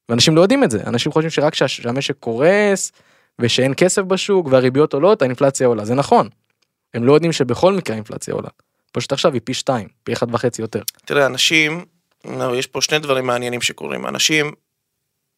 ואנשים 0.10 0.36
לא 0.36 0.42
יודעים 0.42 0.64
את 0.64 0.72
זה, 0.72 0.84
אנשים 0.88 1.12
חושבים 1.12 1.30
שרק 1.30 1.56
שה- 1.56 1.68
שהמשק 1.68 2.16
קורס 2.20 2.92
ושאין 3.40 3.74
כסף 3.78 4.02
בשוק 4.02 4.48
והריביות 4.52 4.94
עולות 4.94 5.22
האינפלציה 5.22 5.68
עולה, 5.68 5.86
זה 5.86 5.96
נכון. 5.96 6.30
הם 6.94 7.04
לא 7.04 7.14
יודעים 7.14 7.32
שבכל 7.32 7.74
מקרה 7.74 7.96
האינפלציה 7.96 8.34
עולה. 8.34 8.50
פשוט 8.92 9.12
עכשיו 9.12 9.34
היא 9.34 9.42
פי 9.44 9.54
2, 9.54 9.88
פי 10.04 10.14
1.5 10.14 10.38
יותר. 10.60 10.82
תראה, 11.06 11.26
אנשים, 11.26 11.86
יש 12.56 12.68
פה 12.68 12.82
שני 12.82 13.00
דברים 13.00 13.26
מעניינים 13.28 13.62
שקורים. 13.62 14.08
אנשים 14.08 14.52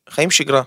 חיים 0.10 0.31
שגרה. 0.31 0.62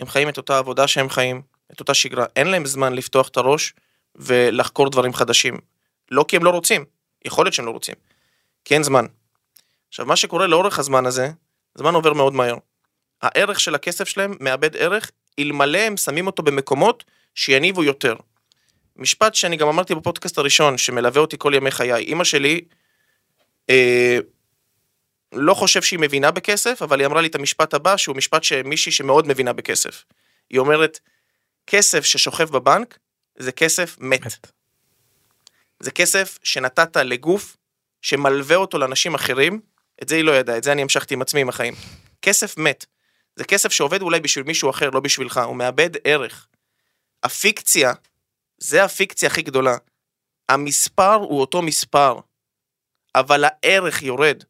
הם 0.00 0.06
חיים 0.06 0.28
את 0.28 0.36
אותה 0.36 0.58
עבודה 0.58 0.86
שהם 0.86 1.08
חיים, 1.08 1.42
את 1.72 1.80
אותה 1.80 1.94
שגרה. 1.94 2.26
אין 2.36 2.46
להם 2.46 2.66
זמן 2.66 2.92
לפתוח 2.92 3.28
את 3.28 3.36
הראש 3.36 3.74
ולחקור 4.16 4.90
דברים 4.90 5.14
חדשים. 5.14 5.58
לא 6.10 6.24
כי 6.28 6.36
הם 6.36 6.44
לא 6.44 6.50
רוצים, 6.50 6.84
יכול 7.24 7.44
להיות 7.44 7.54
שהם 7.54 7.66
לא 7.66 7.70
רוצים. 7.70 7.94
כי 8.64 8.74
אין 8.74 8.82
זמן. 8.82 9.06
עכשיו, 9.88 10.06
מה 10.06 10.16
שקורה 10.16 10.46
לאורך 10.46 10.78
הזמן 10.78 11.06
הזה, 11.06 11.30
הזמן 11.76 11.94
עובר 11.94 12.12
מאוד 12.12 12.34
מהר. 12.34 12.56
הערך 13.22 13.60
של 13.60 13.74
הכסף 13.74 14.08
שלהם 14.08 14.34
מאבד 14.40 14.76
ערך, 14.76 15.10
אלמלא 15.38 15.78
הם 15.78 15.96
שמים 15.96 16.26
אותו 16.26 16.42
במקומות 16.42 17.04
שיניבו 17.34 17.84
יותר. 17.84 18.14
משפט 18.96 19.34
שאני 19.34 19.56
גם 19.56 19.68
אמרתי 19.68 19.94
בפודקאסט 19.94 20.38
הראשון, 20.38 20.78
שמלווה 20.78 21.20
אותי 21.20 21.36
כל 21.38 21.52
ימי 21.54 21.70
חיי. 21.70 21.94
אימא 21.94 22.24
שלי, 22.24 22.60
אה, 23.70 24.18
לא 25.32 25.54
חושב 25.54 25.82
שהיא 25.82 25.98
מבינה 25.98 26.30
בכסף, 26.30 26.82
אבל 26.82 27.00
היא 27.00 27.06
אמרה 27.06 27.20
לי 27.20 27.28
את 27.28 27.34
המשפט 27.34 27.74
הבא, 27.74 27.96
שהוא 27.96 28.16
משפט 28.16 28.44
שמישהי 28.44 28.92
שמאוד 28.92 29.28
מבינה 29.28 29.52
בכסף. 29.52 30.04
היא 30.50 30.58
אומרת, 30.58 31.00
כסף 31.72 32.04
ששוכב 32.04 32.50
בבנק, 32.50 32.98
זה 33.38 33.52
כסף 33.52 33.96
מת. 34.00 34.26
מת. 34.26 34.52
זה 35.80 35.90
כסף 35.90 36.38
שנתת 36.42 36.96
לגוף 36.96 37.56
שמלווה 38.02 38.56
אותו 38.56 38.78
לאנשים 38.78 39.14
אחרים, 39.14 39.60
את 40.02 40.08
זה 40.08 40.16
היא 40.16 40.24
לא 40.24 40.32
ידעה, 40.32 40.58
את 40.58 40.64
זה 40.64 40.72
אני 40.72 40.82
המשכתי 40.82 41.14
עם 41.14 41.22
עצמי 41.22 41.40
עם 41.40 41.48
החיים. 41.48 41.74
כסף 42.22 42.58
מת. 42.58 42.86
זה 43.36 43.44
כסף 43.44 43.72
שעובד 43.72 44.02
אולי 44.02 44.20
בשביל 44.20 44.44
מישהו 44.44 44.70
אחר, 44.70 44.90
לא 44.90 45.00
בשבילך, 45.00 45.38
הוא 45.38 45.56
מאבד 45.56 45.90
ערך. 46.04 46.48
הפיקציה, 47.22 47.92
זה 48.58 48.84
הפיקציה 48.84 49.28
הכי 49.28 49.42
גדולה. 49.42 49.76
המספר 50.48 51.14
הוא 51.14 51.40
אותו 51.40 51.62
מספר, 51.62 52.18
אבל 53.14 53.44
הערך 53.44 54.02
יורד. 54.02 54.44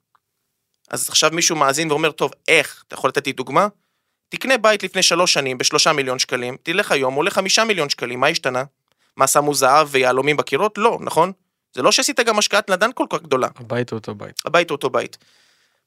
אז 0.91 1.09
עכשיו 1.09 1.31
מישהו 1.33 1.57
מאזין 1.57 1.91
ואומר, 1.91 2.13
טוב, 2.13 2.33
איך? 2.49 2.85
אתה 2.89 2.95
יכול 2.95 3.09
לתת 3.09 3.27
לי 3.27 3.33
דוגמה? 3.33 3.69
תקנה 4.33 4.59
בית 4.59 4.83
לפני 4.83 5.03
שלוש 5.03 5.33
שנים 5.33 5.59
בשלושה 5.59 5.93
מיליון 5.93 6.19
שקלים, 6.19 6.57
תלך 6.63 6.93
היום, 6.93 7.15
עולה 7.15 7.31
חמישה 7.31 7.65
מיליון 7.65 7.89
שקלים, 7.89 8.21
מה 8.21 8.27
השתנה? 8.27 8.65
מה 9.17 9.27
שמו 9.27 9.55
זהב 9.55 9.89
ויהלומים 9.91 10.37
בקירות? 10.37 10.79
לא, 10.79 10.99
נכון? 11.01 11.33
זה 11.75 11.83
לא 11.83 11.93
שעשית 11.93 12.21
גם 12.21 12.39
השקעת 12.39 12.71
נדל"ן 12.71 12.91
כל 12.95 13.07
כך 13.11 13.23
גדולה. 13.23 13.49
הבית 13.57 13.91
הוא 13.91 13.99
אותו 13.99 14.15
בית. 14.15 14.41
הבית 14.45 14.71
הוא 14.71 14.77
אותו 14.77 14.91
בית. 14.91 15.19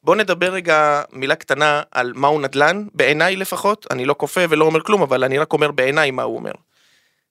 בוא 0.04 0.16
נדבר 0.16 0.54
רגע 0.54 1.02
מילה 1.12 1.36
קטנה 1.36 1.82
על 1.92 2.14
מהו 2.16 2.40
נדל"ן, 2.40 2.88
בעיניי 2.94 3.36
לפחות, 3.36 3.88
אני 3.92 4.06
לא 4.06 4.16
כופה 4.18 4.42
ולא 4.50 4.66
אומר 4.66 4.82
כלום, 4.82 5.02
אבל 5.02 5.24
אני 5.24 5.38
רק 5.38 5.54
אומר 5.54 5.72
בעיניי 5.72 6.12
מה 6.12 6.24
הוא 6.24 6.36
אומר. 6.36 6.52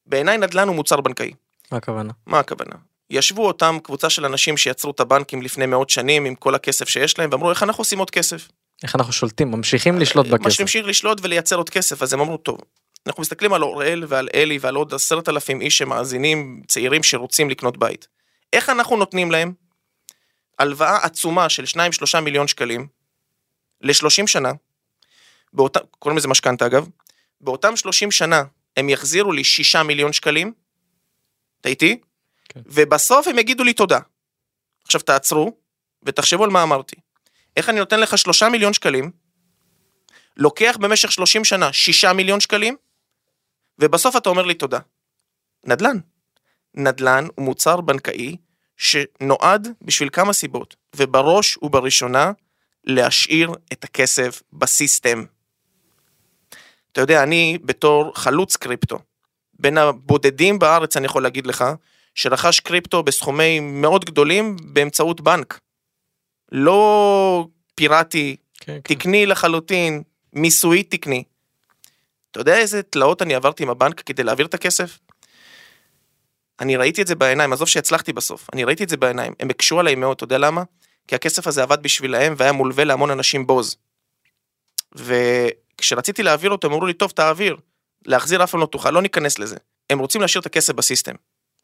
בעיניי 0.06 0.38
נדל"ן 0.38 0.68
הוא 0.68 0.76
מוצר 0.76 1.00
בנקאי. 1.00 1.33
מה 1.73 1.78
הכוונה? 1.78 2.12
מה 2.26 2.38
הכוונה? 2.38 2.75
ישבו 3.11 3.47
אותם 3.47 3.78
קבוצה 3.83 4.11
של 4.11 4.25
אנשים 4.25 4.56
שיצרו 4.56 4.90
את 4.90 5.00
הבנקים 5.00 5.42
לפני 5.42 5.66
מאות 5.66 5.90
שנים 5.90 6.25
עם 6.25 6.35
כל 6.35 6.54
הכסף 6.54 6.88
שיש 6.88 7.18
להם, 7.18 7.30
ואמרו 7.33 7.50
איך 7.50 7.62
אנחנו 7.62 7.80
עושים 7.80 7.99
עוד 7.99 8.11
כסף. 8.11 8.49
איך 8.84 8.96
אנחנו 8.96 9.12
שולטים, 9.12 9.50
ממשיכים 9.50 9.98
לשלוט 9.98 10.26
בכסף. 10.26 10.60
ממשיכים 10.60 10.86
לשלוט 10.86 11.18
ולייצר 11.22 11.56
עוד 11.56 11.70
כסף, 11.70 12.02
אז 12.02 12.12
הם 12.12 12.20
אמרו 12.20 12.36
טוב. 12.36 12.58
אנחנו 13.06 13.20
מסתכלים 13.20 13.52
על 13.52 13.62
אוראל 13.62 14.04
ועל 14.08 14.28
אלי 14.34 14.58
ועל 14.60 14.74
עוד 14.74 14.94
עשרת 14.94 15.28
אלפים 15.28 15.60
איש 15.60 15.78
שמאזינים, 15.78 16.62
צעירים 16.68 17.02
שרוצים 17.02 17.50
לקנות 17.50 17.76
בית. 17.76 18.08
איך 18.52 18.70
אנחנו 18.70 18.96
נותנים 18.96 19.30
להם 19.30 19.52
הלוואה 20.58 20.96
עצומה 20.96 21.48
של 21.48 21.64
2-3 22.16 22.20
מיליון 22.20 22.48
שקלים 22.48 22.86
ל-30 23.80 24.26
שנה, 24.26 24.52
באותה, 25.52 25.80
קוראים 25.98 26.18
לזה 26.18 26.28
משכנתה 26.28 26.66
אגב, 26.66 26.88
באותם 27.40 27.76
30 27.76 28.10
שנה 28.10 28.42
הם 28.76 28.88
יחזירו 28.88 29.32
לי 29.32 29.44
6 29.44 29.76
מיליון 29.76 30.12
שקלים, 30.12 30.52
אתה 31.60 31.68
איתי? 31.68 32.00
כן. 32.48 32.60
ובסוף 32.66 33.28
הם 33.28 33.38
יגידו 33.38 33.64
לי 33.64 33.72
תודה. 33.72 33.98
עכשיו 34.84 35.00
תעצרו 35.00 35.56
ותחשבו 36.02 36.44
על 36.44 36.50
מה 36.50 36.62
אמרתי. 36.62 36.96
איך 37.56 37.68
אני 37.68 37.78
נותן 37.78 38.00
לך 38.00 38.18
3 38.18 38.42
מיליון 38.42 38.73
שקלים, 38.73 39.11
לוקח 40.37 40.76
במשך 40.80 41.12
30 41.12 41.44
שנה 41.44 41.73
6 41.73 42.04
מיליון 42.04 42.40
שקלים, 42.40 42.76
ובסוף 43.78 44.16
אתה 44.16 44.28
אומר 44.28 44.42
לי 44.42 44.54
תודה. 44.54 44.78
נדל"ן. 45.64 45.99
נדל"ן 46.75 47.26
הוא 47.34 47.44
מוצר 47.44 47.80
בנקאי 47.80 48.37
שנועד 48.76 49.68
בשביל 49.82 50.08
כמה 50.12 50.32
סיבות, 50.32 50.76
ובראש 50.96 51.58
ובראשונה 51.62 52.32
להשאיר 52.84 53.50
את 53.73 53.84
הכסף 53.84 54.42
בסיסטם. 54.52 55.25
אתה 56.92 57.00
יודע, 57.00 57.23
אני 57.23 57.58
בתור 57.64 58.12
חלוץ 58.14 58.56
קריפטו, 58.56 58.99
בין 59.54 59.78
הבודדים 59.78 60.58
בארץ 60.58 60.96
אני 60.96 61.06
יכול 61.06 61.23
להגיד 61.23 61.46
לך, 61.46 61.64
שרכש 62.14 62.61
קריפטו 62.61 63.02
בסכומים 63.02 63.82
מאוד 63.82 64.04
גדולים 64.04 64.56
באמצעות 64.64 65.20
בנק. 65.20 65.61
לא 66.56 67.49
פיראטי, 67.75 68.37
כן, 68.61 68.78
כן. 68.84 68.94
תקני 68.94 69.26
לחלוטין, 69.26 70.02
מיסוי 70.32 70.82
תקני. 70.82 71.25
אתה 72.30 72.40
יודע 72.40 72.58
איזה 72.58 72.82
תלאות 72.82 73.23
אני 73.23 73.34
עברתי 73.34 73.62
עם 73.62 73.70
הבנק 73.70 74.00
כדי 74.00 74.23
להעביר 74.23 74.46
את 74.46 74.54
הכסף? 74.54 74.99
אני 76.61 76.76
ראיתי 76.76 77.02
את 77.02 77.06
זה 77.06 77.14
בעיניים, 77.14 77.52
עזוב 77.52 77.68
שהצלחתי 77.68 78.12
בסוף, 78.12 78.46
אני 78.52 78.64
ראיתי 78.64 78.84
את 78.84 78.88
זה 78.88 78.96
בעיניים, 78.96 79.32
הם 79.40 79.50
הקשו 79.50 79.80
עליי 79.80 79.94
מאוד, 79.94 80.16
אתה 80.16 80.25
יודע 80.25 80.38
למה? 80.38 80.62
כי 81.08 81.14
הכסף 81.14 81.46
הזה 81.46 81.62
עבד 81.62 81.82
בשבילהם 81.82 82.34
והיה 82.37 82.52
מולווה 82.52 82.84
להמון 82.84 83.11
אנשים 83.11 83.46
בוז. 83.46 83.76
וכשרציתי 84.94 86.23
להעביר 86.23 86.50
אותו, 86.50 86.68
הם 86.68 86.73
אמרו 86.73 86.87
לי, 86.87 86.92
טוב, 86.92 87.11
תעביר. 87.11 87.56
להחזיר 88.06 88.44
אף 88.44 88.50
פעם 88.50 88.61
לא 88.61 88.66
תוכל, 88.66 88.90
לא 88.90 89.02
ניכנס 89.02 89.38
לזה. 89.38 89.56
הם 89.90 89.99
רוצים 89.99 90.20
להשאיר 90.20 90.40
את 90.40 90.46
הכסף 90.46 90.72
בסיסטם. 90.72 91.14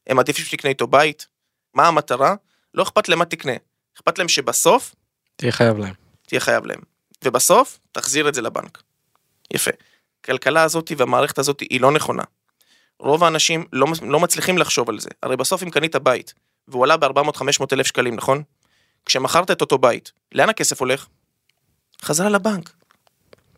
הם 0.06 0.18
עדיפים 0.18 0.44
שתקנה 0.44 0.70
איתו 0.70 0.86
בית. 0.86 1.26
מה 1.74 1.88
המטרה? 1.88 2.34
לא 2.74 2.82
אכפת 2.82 3.08
להם 3.08 3.18
מה 3.18 3.24
תקנה. 3.24 3.52
אכפת 4.00 4.18
להם 4.18 4.28
שבסוף 4.28 4.94
תהיה 5.36 5.52
חייב 5.52 5.78
להם. 5.78 5.94
תהיה 6.26 6.40
חייב 6.40 6.66
להם. 6.66 6.80
ובסוף, 7.24 7.78
תחזיר 7.92 8.28
את 8.28 8.34
זה 8.34 8.42
לבנק. 8.42 8.82
יפה. 9.54 9.70
הכלכלה 10.20 10.62
הזאת 10.62 10.92
והמערכת 10.96 11.38
הזאת 11.38 11.60
היא 11.60 11.80
לא 11.80 11.92
נכונה. 11.92 12.22
רוב 12.98 13.24
האנשים 13.24 13.64
לא, 13.72 13.86
לא 14.02 14.20
מצליחים 14.20 14.58
לחשוב 14.58 14.88
על 14.88 15.00
זה. 15.00 15.08
הרי 15.22 15.36
בסוף 15.36 15.62
אם 15.62 15.70
קנית 15.70 15.96
בית, 15.96 16.34
והוא 16.68 16.84
עלה 16.84 16.96
ב-400-500 16.96 17.64
אלף 17.72 17.86
שקלים, 17.86 18.16
נכון? 18.16 18.42
כשמכרת 19.06 19.50
את 19.50 19.60
אותו 19.60 19.78
בית, 19.78 20.12
לאן 20.32 20.48
הכסף 20.48 20.80
הולך? 20.80 21.06
חזרה 22.02 22.28
לבנק. 22.28 22.70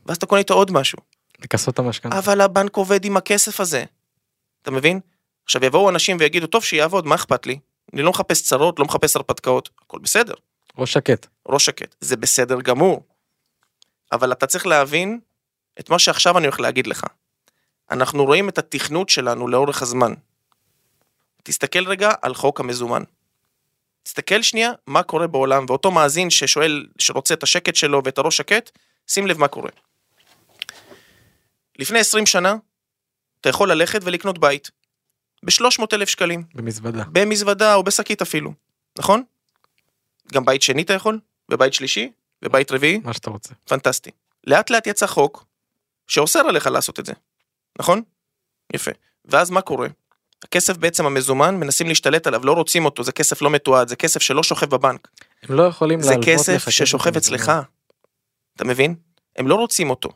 ואז 0.07 0.17
אתה 0.17 0.27
קונה 0.27 0.39
איתו 0.39 0.55
עוד 0.55 0.71
משהו. 0.71 0.99
לכסות 1.41 1.75
את 1.75 1.79
המשכנתה. 1.79 2.19
אבל 2.19 2.41
הבנק 2.41 2.77
עובד 2.77 3.05
עם 3.05 3.17
הכסף 3.17 3.61
הזה. 3.61 3.85
אתה 4.63 4.71
מבין? 4.71 5.01
עכשיו 5.45 5.65
יבואו 5.65 5.91
אנשים 5.91 6.17
ויגידו, 6.21 6.47
טוב, 6.47 6.65
שיעבוד, 6.65 7.07
מה 7.07 7.15
אכפת 7.15 7.47
לי? 7.47 7.59
אני 7.93 8.03
לא 8.03 8.11
מחפש 8.11 8.43
צרות, 8.43 8.79
לא 8.79 8.85
מחפש 8.85 9.17
הרפתקאות, 9.17 9.71
הכל 9.85 9.99
בסדר. 9.99 10.35
ראש 10.79 10.93
שקט. 10.93 11.27
ראש 11.49 11.65
שקט. 11.65 11.95
זה 12.01 12.17
בסדר 12.17 12.61
גמור. 12.61 13.07
אבל 14.13 14.33
אתה 14.33 14.47
צריך 14.47 14.67
להבין 14.67 15.21
את 15.81 15.91
מה 15.91 15.99
שעכשיו 15.99 16.39
אני 16.39 16.47
הולך 16.47 16.61
להגיד 16.61 16.87
לך. 16.87 17.05
אנחנו 17.91 18.25
רואים 18.25 18.49
את 18.49 18.59
התכנות 18.59 19.09
שלנו 19.09 19.49
לאורך 19.49 19.83
הזמן. 19.83 20.15
תסתכל 21.43 21.89
רגע 21.89 22.13
על 22.23 22.35
חוק 22.35 22.61
המזומן. 22.61 23.03
תסתכל 24.03 24.43
שנייה 24.43 24.73
מה 24.87 25.03
קורה 25.03 25.27
בעולם, 25.27 25.65
ואותו 25.69 25.91
מאזין 25.91 26.31
ששואל, 26.31 26.87
שרוצה 26.99 27.35
את 27.35 27.43
השקט 27.43 27.75
שלו 27.75 28.03
ואת 28.05 28.19
הראש 28.19 28.37
שקט, 28.37 28.71
שים 29.07 29.27
לב 29.27 29.39
מה 29.39 29.49
קורה. 29.49 29.71
לפני 31.79 31.99
20 31.99 32.27
שנה, 32.27 32.55
אתה 33.41 33.49
יכול 33.49 33.73
ללכת 33.73 34.01
ולקנות 34.03 34.39
בית. 34.39 34.71
ב-300 35.43 35.85
אלף 35.93 36.09
שקלים. 36.09 36.43
במזוודה. 36.55 37.05
במזוודה 37.13 37.75
או 37.75 37.83
בשקית 37.83 38.23
אפילו, 38.23 38.53
נכון? 38.99 39.23
גם 40.33 40.45
בית 40.45 40.63
שני 40.63 40.83
אתה 40.83 40.93
יכול, 40.93 41.19
ובית 41.51 41.75
שלישי, 41.75 42.13
ובית 42.45 42.73
רביעי, 42.73 43.01
מה 43.05 43.13
שאתה 43.13 43.31
רוצה. 43.31 43.55
פנטסטי. 43.69 44.11
לאט 44.47 44.71
לאט 44.71 44.87
יצא 44.87 45.07
חוק 45.07 45.45
שאוסר 46.07 46.39
עליך 46.39 46.67
לעשות 46.67 47.01
את 47.01 47.07
זה, 47.07 47.13
נכון? 47.79 48.03
יפה. 48.73 48.91
ואז 49.25 49.51
מה 49.51 49.61
קורה? 49.61 49.89
הכסף 50.45 50.77
בעצם 50.77 51.07
המזומן, 51.07 51.57
מנסים 51.57 51.89
להשתלט 51.89 52.27
עליו, 52.27 52.45
לא 52.45 52.53
רוצים 52.53 52.85
אותו, 52.85 53.05
זה 53.05 53.13
כסף 53.13 53.43
לא 53.43 53.51
מתועד, 53.51 53.89
זה 53.89 53.97
כסף 53.97 54.23
שלא 54.23 54.43
שוכב 54.43 54.67
בבנק. 54.71 55.09
הם 55.43 55.57
לא 55.57 55.63
יכולים 55.63 56.01
זה 56.01 56.11
להלוות 56.11 56.29
כסף 56.29 56.55
לך 56.55 56.73
ששוכב 56.73 57.11
במזומן. 57.11 57.37
אצלך. 57.37 57.53
אתה 58.57 58.65
מבין? 58.65 58.95
הם 59.37 59.49
לא 59.49 59.55
רוצים 59.55 59.91
אותו. 59.91 60.09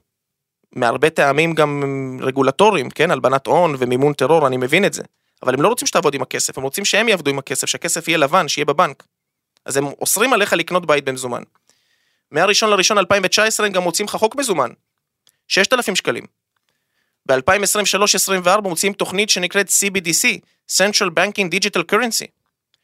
מהרבה 0.72 1.10
טעמים 1.10 1.54
גם 1.54 1.82
רגולטוריים, 2.22 2.90
כן? 2.90 3.10
הלבנת 3.10 3.46
הון 3.46 3.74
ומימון 3.78 4.12
טרור, 4.12 4.46
אני 4.46 4.56
מבין 4.56 4.84
את 4.84 4.92
זה. 4.92 5.02
אבל 5.42 5.54
הם 5.54 5.62
לא 5.62 5.68
רוצים 5.68 5.86
שתעבוד 5.86 6.14
עם 6.14 6.22
הכסף, 6.22 6.58
הם 6.58 6.64
רוצים 6.64 6.84
שהם 6.84 7.08
יעבדו 7.08 7.30
עם 7.30 7.38
הכסף, 7.38 7.66
שהכסף 7.66 8.08
יהיה 8.08 8.18
לבן, 8.18 8.48
שיהיה 8.48 8.64
בבנק. 8.64 9.02
אז 9.64 9.76
הם 9.76 9.86
אוסרים 9.86 10.32
עליך 10.32 10.52
לקנות 10.52 10.86
בית 10.86 11.04
במזומן. 11.04 11.42
מהראשון 12.30 12.70
לראשון 12.70 12.98
2019 12.98 13.66
הם 13.66 13.72
גם 13.72 13.82
מוצאים 13.82 14.08
לך 14.08 14.16
חוק 14.16 14.36
מזומן. 14.36 14.70
6,000 15.48 15.96
שקלים. 15.96 16.24
ב-2023-2024 17.26 18.60
מוציאים 18.62 18.92
תוכנית 18.92 19.30
שנקראת 19.30 19.68
CBDC, 19.68 20.38
Central 20.72 21.06
Banking 21.06 21.48
Digital 21.54 21.94
Currency. 21.94 22.26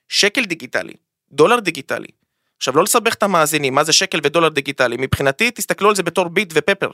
שקל 0.09 0.45
דיגיטלי, 0.45 0.95
דולר 1.33 1.61
דיגיטלי. 1.61 2.09
עכשיו 2.57 2.77
לא 2.77 2.83
לסבך 2.83 3.15
את 3.15 3.23
המאזינים, 3.23 3.75
מה 3.75 3.85
זה 3.85 3.93
שקל 3.93 4.21
ודולר 4.23 4.49
דיגיטלי? 4.49 4.97
מבחינתי 4.99 5.51
תסתכלו 5.51 5.89
על 5.89 5.95
זה 5.95 6.03
בתור 6.03 6.29
ביט 6.29 6.53
ופפר. 6.55 6.91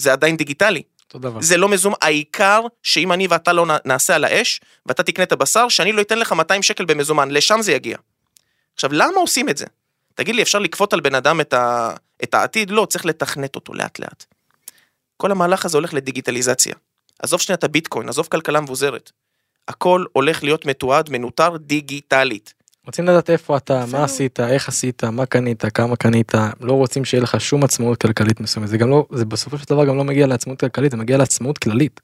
זה 0.00 0.12
עדיין 0.12 0.36
דיגיטלי. 0.36 0.82
אותו 1.06 1.18
דבר. 1.18 1.40
זה 1.40 1.56
לא 1.56 1.68
מזומן, 1.68 1.96
העיקר 2.02 2.60
שאם 2.82 3.12
אני 3.12 3.26
ואתה 3.26 3.52
לא 3.52 3.66
נעשה 3.84 4.14
על 4.14 4.24
האש, 4.24 4.60
ואתה 4.86 5.02
תקנה 5.02 5.24
את 5.24 5.32
הבשר, 5.32 5.68
שאני 5.68 5.92
לא 5.92 6.00
אתן 6.00 6.18
לך 6.18 6.32
200 6.32 6.62
שקל 6.62 6.84
במזומן, 6.84 7.30
לשם 7.30 7.62
זה 7.62 7.72
יגיע. 7.72 7.96
עכשיו, 8.74 8.92
למה 8.92 9.16
עושים 9.16 9.48
את 9.48 9.56
זה? 9.56 9.66
תגיד 10.14 10.34
לי, 10.34 10.42
אפשר 10.42 10.58
לכפות 10.58 10.92
על 10.92 11.00
בן 11.00 11.14
אדם 11.14 11.40
את, 11.40 11.54
ה... 11.54 11.94
את 12.22 12.34
העתיד? 12.34 12.70
לא, 12.70 12.86
צריך 12.86 13.06
לתכנת 13.06 13.56
אותו 13.56 13.74
לאט 13.74 13.98
לאט. 13.98 14.24
כל 15.16 15.30
המהלך 15.30 15.64
הזה 15.64 15.76
הולך 15.76 15.94
לדיגיטליזציה. 15.94 16.74
עזוב 17.18 17.40
שנייה 17.40 17.56
את 17.56 17.64
הביטקוין, 17.64 18.08
עזוב 18.08 18.28
כלכלה 18.30 18.60
מבוזרת. 18.60 19.12
הכל 19.68 20.04
הולך 20.12 20.42
להיות 20.44 20.66
מתועד, 20.66 21.10
מנוטר 21.10 21.56
דיגיטלית. 21.56 22.54
רוצים 22.86 23.04
לדעת 23.04 23.30
איפה 23.30 23.56
אתה, 23.56 23.84
מה. 23.92 24.04
עשית, 24.04 24.40
איך 24.40 24.68
עשית, 24.68 25.04
מה 25.04 25.26
קנית, 25.26 25.64
כמה 25.74 25.96
קנית, 25.96 26.32
לא 26.60 26.72
רוצים 26.72 27.04
שיהיה 27.04 27.22
לך 27.22 27.40
שום 27.40 27.64
עצמאות 27.64 28.00
כלכלית 28.00 28.40
מסוימת. 28.40 28.68
זה 28.68 28.78
גם 28.78 28.90
לא, 28.90 29.06
זה 29.12 29.24
בסופו 29.24 29.58
של 29.58 29.64
דבר 29.68 29.84
גם 29.84 29.96
לא 29.96 30.04
מגיע 30.04 30.26
לעצמאות 30.26 30.60
כלכלית, 30.60 30.90
זה 30.90 30.96
מגיע 30.96 31.16
לעצמאות 31.16 31.58
כללית. 31.58 32.00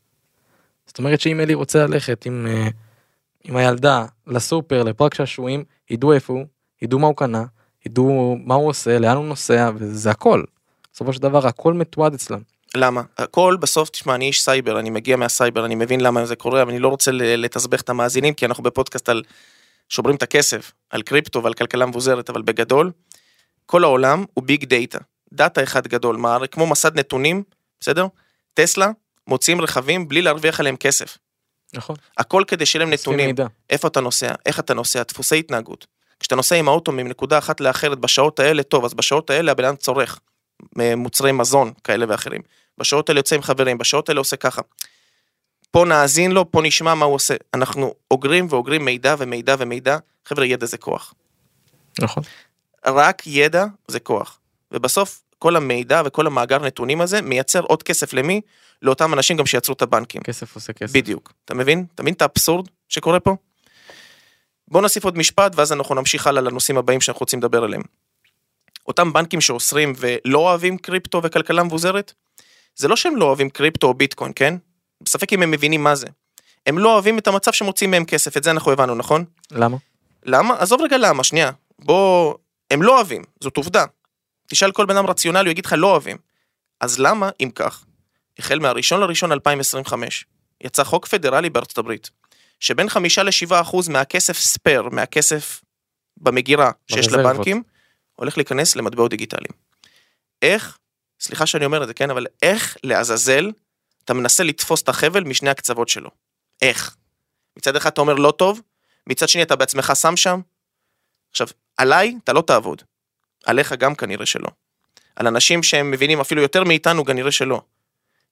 זאת 0.86 0.98
אומרת 0.98 1.20
שאם 1.20 1.40
אלי 1.40 1.54
רוצה 1.54 1.86
ללכת 1.86 2.26
עם, 2.26 2.46
אה, 2.50 2.68
עם 3.44 3.56
הילדה 3.56 4.04
לסופר, 4.26 4.82
לפארק 4.82 5.14
שעשועים, 5.14 5.64
ידעו 5.90 6.12
איפה 6.12 6.32
הוא, 6.32 6.44
ידעו 6.82 6.98
מה 6.98 7.06
הוא 7.06 7.16
קנה, 7.16 7.44
ידעו 7.86 8.38
מה 8.44 8.54
הוא 8.54 8.68
עושה, 8.68 8.98
לאן 8.98 9.16
הוא 9.16 9.24
נוסע, 9.24 9.70
וזה 9.76 10.10
הכל. 10.10 10.42
בסופו 10.92 11.12
של 11.12 11.22
דבר 11.22 11.46
הכל 11.46 11.74
מתועד 11.74 12.14
אצלם. 12.14 12.40
למה? 12.74 13.02
הכל 13.18 13.56
בסוף, 13.60 13.90
תשמע, 13.90 14.14
אני 14.14 14.24
איש 14.26 14.42
סייבר, 14.42 14.78
אני 14.78 14.90
מגיע 14.90 15.16
מהסייבר, 15.16 15.64
אני 15.64 15.74
מבין 15.74 16.00
למה 16.00 16.26
זה 16.26 16.36
קורה, 16.36 16.62
אבל 16.62 16.70
אני 16.70 16.78
לא 16.78 16.88
רוצה 16.88 17.10
ל- 17.10 17.44
לתסבך 17.44 17.80
את 17.80 17.88
המאזינים, 17.88 18.34
כי 18.34 18.46
אנחנו 18.46 18.62
בפודקאסט 18.62 19.08
על 19.08 19.22
שוברים 19.88 20.16
את 20.16 20.22
הכסף, 20.22 20.72
על 20.90 21.02
קריפטו 21.02 21.42
ועל 21.42 21.54
כלכלה 21.54 21.86
מבוזרת, 21.86 22.30
אבל 22.30 22.42
בגדול, 22.42 22.90
כל 23.66 23.84
העולם 23.84 24.24
הוא 24.34 24.44
ביג 24.44 24.64
דאטה. 24.64 24.98
דאטה 25.32 25.62
אחד 25.62 25.86
גדול, 25.86 26.16
מה, 26.16 26.38
כמו 26.50 26.66
מסד 26.66 26.98
נתונים, 26.98 27.42
בסדר? 27.80 28.06
טסלה 28.54 28.90
מוציאים 29.26 29.60
רכבים 29.60 30.08
בלי 30.08 30.22
להרוויח 30.22 30.60
עליהם 30.60 30.76
כסף. 30.76 31.18
נכון. 31.74 31.96
הכל 32.18 32.44
כדי 32.46 32.66
שיהיה 32.66 32.84
להם 32.84 32.92
נתונים, 32.92 33.26
מידע. 33.26 33.46
איפה 33.70 33.88
אתה 33.88 34.00
נוסע, 34.00 34.34
איך 34.46 34.60
אתה 34.60 34.74
נוסע, 34.74 35.02
דפוסי 35.02 35.38
התנהגות. 35.38 35.86
כשאתה 36.20 36.36
נוסע 36.36 36.56
עם 36.56 36.68
האוטו 36.68 36.92
מנקודה 36.92 37.38
אחת 37.38 37.60
לאחרת 37.60 37.98
בשעות 37.98 38.40
האלה, 38.40 38.62
טוב, 38.62 38.84
אז 38.84 38.94
בשעות 38.94 39.30
האלה 39.30 39.52
הבן 39.52 39.64
אדם 39.64 39.76
צורך 39.76 40.20
מוצרי 40.96 41.32
מזון 41.32 41.72
כאלה 41.84 42.06
ואחרים. 42.08 42.40
בשעות 42.78 43.08
האלה 43.08 43.18
יוצא 43.18 43.36
עם 43.36 43.42
חברים, 43.42 43.78
בשעות 43.78 44.08
האלה 44.08 44.20
עושה 44.20 44.36
ככה. 44.36 44.62
פה 45.70 45.84
נאזין 45.84 46.32
לו, 46.32 46.50
פה 46.50 46.62
נשמע 46.62 46.94
מה 46.94 47.04
הוא 47.04 47.14
עושה. 47.14 47.34
אנחנו 47.54 47.94
אוגרים 48.10 48.46
ואוגרים 48.50 48.84
מידע 48.84 49.14
ומידע 49.18 49.56
ומידע. 49.58 49.98
חבר'ה, 50.24 50.46
ידע 50.46 50.66
זה 50.66 50.78
כוח. 50.78 51.14
נכון. 52.00 52.22
רק 52.86 53.22
ידע 53.26 53.64
זה 53.88 54.00
כוח. 54.00 54.38
ובסוף 54.72 55.22
כל 55.38 55.56
המידע 55.56 56.02
וכל 56.04 56.26
המאגר 56.26 56.58
נתונים 56.58 57.00
הזה 57.00 57.22
מייצר 57.22 57.60
עוד 57.60 57.82
כסף 57.82 58.12
למי? 58.12 58.40
לאותם 58.82 59.14
אנשים 59.14 59.36
גם 59.36 59.46
שיצרו 59.46 59.74
את 59.74 59.82
הבנקים. 59.82 60.22
כסף 60.22 60.54
עושה 60.54 60.72
כסף. 60.72 60.92
בדיוק. 60.92 61.32
אתה 61.44 61.54
מבין? 61.54 61.84
אתה 61.94 62.02
מבין 62.02 62.14
את 62.14 62.22
האבסורד 62.22 62.68
שקורה 62.88 63.20
פה? 63.20 63.36
בוא 64.68 64.82
נוסיף 64.82 65.04
עוד 65.04 65.18
משפט 65.18 65.52
ואז 65.56 65.72
אנחנו 65.72 65.94
נמשיך 65.94 66.26
הלאה 66.26 66.42
לנושאים 66.42 66.78
הבאים 66.78 67.00
שאנחנו 67.00 67.20
רוצים 67.20 67.38
לדבר 67.38 67.64
עליהם. 67.64 67.82
אותם 68.88 69.12
בנקים 69.12 69.40
שאוסרים 69.40 69.92
ולא 69.98 70.38
אוהבים 70.38 70.78
קריפטו 70.78 71.22
וכלכלה 71.22 71.62
מבוזרת, 71.62 72.12
זה 72.76 72.88
לא 72.88 72.96
שהם 72.96 73.16
לא 73.16 73.24
אוהבים 73.24 73.50
קריפטו 73.50 73.86
או 73.86 73.94
ביטקוין, 73.94 74.32
כן? 74.36 74.54
בספק 75.00 75.32
אם 75.32 75.42
הם 75.42 75.50
מבינים 75.50 75.84
מה 75.84 75.94
זה. 75.94 76.06
הם 76.66 76.78
לא 76.78 76.92
אוהבים 76.92 77.18
את 77.18 77.26
המצב 77.26 77.52
שמוצאים 77.52 77.90
מהם 77.90 78.04
כסף, 78.04 78.36
את 78.36 78.44
זה 78.44 78.50
אנחנו 78.50 78.72
הבנו, 78.72 78.94
נכון? 78.94 79.24
למה? 79.50 79.76
למה? 80.24 80.54
עזוב 80.58 80.80
רגע 80.80 80.98
למה, 80.98 81.24
שנייה. 81.24 81.50
בוא... 81.78 82.34
הם 82.70 82.82
לא 82.82 82.96
אוהבים, 82.96 83.22
זאת 83.40 83.56
עובדה. 83.56 83.84
תשאל 84.46 84.72
כל 84.72 84.86
בן 84.86 84.96
אדם 84.96 85.06
רציונלי, 85.06 85.44
הוא 85.44 85.50
יגיד 85.50 85.66
לך 85.66 85.74
לא 85.78 85.90
אוהבים. 85.90 86.16
אז 86.80 86.98
למה, 86.98 87.30
אם 87.40 87.50
כך, 87.54 87.84
החל 88.38 88.58
מהראשון 88.58 89.00
לראשון 89.00 89.32
2025, 89.32 90.24
יצא 90.60 90.84
חוק 90.84 91.06
פדרלי 91.06 91.50
בארצות 91.50 91.78
הברית, 91.78 92.10
שבין 92.60 92.88
חמישה 92.88 93.22
לשבעה 93.22 93.60
אחוז 93.60 93.88
מהכסף 93.88 94.38
ספייר, 94.38 94.82
מהכסף 94.82 95.62
במגירה 96.16 96.70
שיש. 96.86 97.08
לבנקים, 97.08 97.62
הולך 98.14 98.36
להיכנס 98.36 98.76
למטבעות 98.76 99.10
דיגיטליים. 99.10 99.52
איך, 100.42 100.78
סליחה 101.20 101.46
שאני 101.46 101.64
אומר 101.64 101.82
את 101.82 101.88
זה, 101.88 101.94
כן, 101.94 102.10
אבל 102.10 102.26
איך 102.42 102.76
לעזאזל 102.84 103.50
אתה 104.06 104.14
מנסה 104.14 104.42
לתפוס 104.42 104.82
את 104.82 104.88
החבל 104.88 105.24
משני 105.24 105.50
הקצוות 105.50 105.88
שלו? 105.88 106.10
איך? 106.62 106.96
מצד 107.56 107.76
אחד 107.76 107.90
אתה 107.90 108.00
אומר 108.00 108.14
לא 108.14 108.30
טוב, 108.30 108.60
מצד 109.06 109.28
שני 109.28 109.42
אתה 109.42 109.56
בעצמך 109.56 109.92
שם 109.94 110.16
שם. 110.16 110.40
עכשיו, 111.30 111.46
עליי 111.76 112.14
אתה 112.24 112.32
לא 112.32 112.42
תעבוד. 112.42 112.82
עליך 113.46 113.72
גם 113.72 113.94
כנראה 113.94 114.26
שלא. 114.26 114.48
על 115.16 115.26
אנשים 115.26 115.62
שהם 115.62 115.90
מבינים 115.90 116.20
אפילו 116.20 116.42
יותר 116.42 116.64
מאיתנו 116.64 117.04
כנראה 117.04 117.32
שלא. 117.32 117.62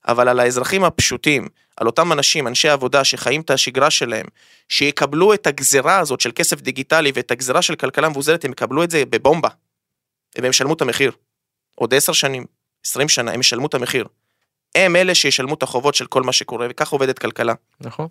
אבל 0.08 0.28
על 0.28 0.40
האזרחים 0.40 0.84
הפשוטים, 0.84 1.48
על 1.76 1.86
אותם 1.86 2.12
אנשים, 2.12 2.46
אנשי 2.46 2.68
עבודה 2.68 3.04
שחיים 3.04 3.40
את 3.40 3.50
השגרה 3.50 3.90
שלהם, 3.90 4.26
שיקבלו 4.68 5.34
את 5.34 5.46
הגזרה 5.46 5.98
הזאת 5.98 6.20
של 6.20 6.30
כסף 6.34 6.60
דיגיטלי 6.60 7.12
ואת 7.14 7.30
הגזרה 7.30 7.62
של 7.62 7.74
כלכלה 7.74 8.08
מבוזרת, 8.08 8.44
הם 8.44 8.52
יקבלו 8.52 8.84
את 8.84 8.90
זה 8.90 9.04
בבומבה. 9.04 9.48
והם 10.36 10.50
ישלמו 10.50 10.74
את 10.74 10.80
המחיר. 10.80 11.12
עוד 11.74 11.94
עשר 11.94 12.12
שנים, 12.12 12.46
עשרים 12.86 13.08
שנה, 13.08 13.32
הם 13.32 13.40
ישלמו 13.40 13.66
את 13.66 13.74
המחיר. 13.74 14.06
הם 14.74 14.96
אלה 14.96 15.14
שישלמו 15.14 15.54
את 15.54 15.62
החובות 15.62 15.94
של 15.94 16.06
כל 16.06 16.22
מה 16.22 16.32
שקורה, 16.32 16.66
וכך 16.70 16.90
עובדת 16.90 17.18
כלכלה. 17.18 17.54
נכון. 17.80 18.08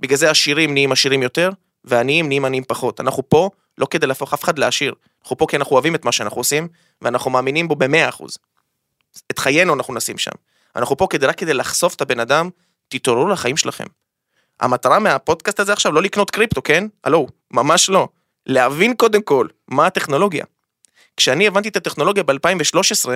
בגלל 0.00 0.16
זה 0.18 0.30
עשירים 0.30 0.72
נהיים 0.72 0.92
עשירים 0.92 1.22
יותר, 1.22 1.50
ועניים 1.84 2.28
נהיים 2.28 2.44
עניים 2.44 2.64
פחות. 2.64 3.00
אנחנו 3.00 3.28
פה 3.28 3.50
לא 3.78 3.86
כדי 3.90 4.06
להפוך 4.06 4.34
אף 4.34 4.44
אחד 4.44 4.58
לעשיר, 4.58 4.94
אנחנו 5.22 5.36
פה 5.36 5.46
כי 5.48 5.56
אנחנו 5.56 5.72
אוהבים 5.72 5.94
את 5.94 6.04
מה 6.04 6.12
שאנחנו 6.12 6.40
עושים, 6.40 6.68
ואנחנו 7.02 7.30
מאמינים 7.30 7.68
בו 7.68 7.76
במאה 7.76 8.08
אחוז. 8.08 8.38
את 9.30 9.38
חיינו 9.38 9.74
אנחנו 9.74 9.94
נשים 9.94 10.18
שם. 10.18 10.30
אנחנו 10.76 10.96
פה 10.96 11.06
כדי 11.10 11.26
רק 11.26 11.38
כדי 11.38 11.54
לחשוף 11.54 11.94
את 11.94 12.00
הבן 12.00 12.20
אדם, 12.20 12.50
תתעוררו 12.88 13.28
לחיים 13.28 13.56
שלכם. 13.56 13.84
המטרה 14.60 14.98
מהפודקאסט 14.98 15.60
הזה 15.60 15.72
עכשיו 15.72 15.92
לא 15.92 16.02
לקנות 16.02 16.30
קריפטו, 16.30 16.62
כן? 16.62 16.86
הלו, 17.04 17.26
ממש 17.50 17.90
לא. 17.90 18.08
להבין 18.46 18.94
קודם 18.96 19.22
כל 19.22 19.46
מה 19.68 19.86
הטכנולוגיה. 19.86 20.44
כשאני 21.16 21.46
הבנתי 21.46 21.68
את 21.68 21.76
הטכנולוגיה 21.76 22.22
ב-2013, 22.22 23.08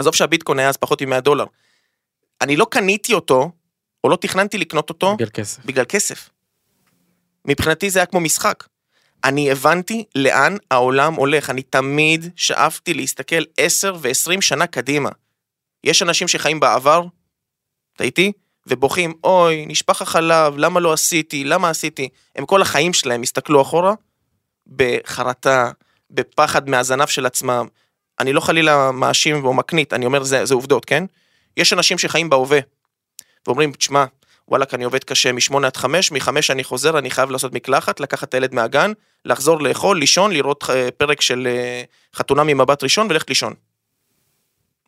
עזוב 0.00 0.14
שהביטקוין 0.14 0.58
היה 0.58 0.68
אז 0.68 0.76
פחות 0.76 1.02
מ-100 1.02 1.20
דולר, 1.20 1.44
אני 2.40 2.56
לא 2.56 2.66
קניתי 2.70 3.14
אותו, 3.14 3.50
או 4.04 4.08
לא 4.08 4.16
תכננתי 4.16 4.58
לקנות 4.58 4.88
אותו, 4.88 5.14
בגלל 5.14 5.28
כסף. 5.28 5.64
בגלל 5.64 5.84
כסף. 5.84 6.30
מבחינתי 7.44 7.90
זה 7.90 7.98
היה 7.98 8.06
כמו 8.06 8.20
משחק. 8.20 8.64
אני 9.24 9.50
הבנתי 9.50 10.04
לאן 10.14 10.56
העולם 10.70 11.14
הולך, 11.14 11.50
אני 11.50 11.62
תמיד 11.62 12.30
שאפתי 12.36 12.94
להסתכל 12.94 13.42
10 13.56 13.96
ו-20 14.00 14.40
שנה 14.40 14.66
קדימה. 14.66 15.10
יש 15.84 16.02
אנשים 16.02 16.28
שחיים 16.28 16.60
בעבר, 16.60 17.04
אתה 17.96 18.04
איתי? 18.04 18.32
ובוכים, 18.66 19.14
אוי, 19.24 19.66
נשפך 19.66 20.02
החלב, 20.02 20.56
למה 20.56 20.80
לא 20.80 20.92
עשיתי, 20.92 21.44
למה 21.44 21.70
עשיתי? 21.70 22.08
הם 22.36 22.46
כל 22.46 22.62
החיים 22.62 22.92
שלהם 22.92 23.22
הסתכלו 23.22 23.62
אחורה, 23.62 23.94
בחרטה, 24.66 25.70
בפחד 26.10 26.68
מהזנב 26.68 27.06
של 27.06 27.26
עצמם. 27.26 27.66
אני 28.20 28.32
לא 28.32 28.40
חלילה 28.40 28.92
מאשים 28.92 29.44
או 29.44 29.54
מקנית, 29.54 29.92
אני 29.92 30.06
אומר 30.06 30.22
זה, 30.22 30.44
זה 30.44 30.54
עובדות, 30.54 30.84
כן? 30.84 31.04
יש 31.56 31.72
אנשים 31.72 31.98
שחיים 31.98 32.30
בהווה, 32.30 32.58
ואומרים, 33.46 33.72
תשמע, 33.72 34.04
וואלכ, 34.48 34.74
אני 34.74 34.84
עובד 34.84 35.04
קשה 35.04 35.32
משמונה 35.32 35.66
עד 35.66 35.76
חמש, 35.76 36.12
מחמש 36.12 36.50
אני 36.50 36.64
חוזר, 36.64 36.98
אני 36.98 37.10
חייב 37.10 37.30
לעשות 37.30 37.52
מקלחת, 37.52 38.00
לקחת 38.00 38.28
את 38.28 38.34
הילד 38.34 38.54
מהגן, 38.54 38.92
לחזור 39.24 39.60
לאכול, 39.60 39.98
לישון, 39.98 40.32
לראות 40.32 40.64
אה, 40.70 40.88
פרק 40.96 41.20
של 41.20 41.48
אה, 41.50 41.82
חתונה 42.14 42.44
ממבט 42.44 42.82
ראשון 42.82 43.06
וללכת 43.10 43.28
לישון. 43.28 43.54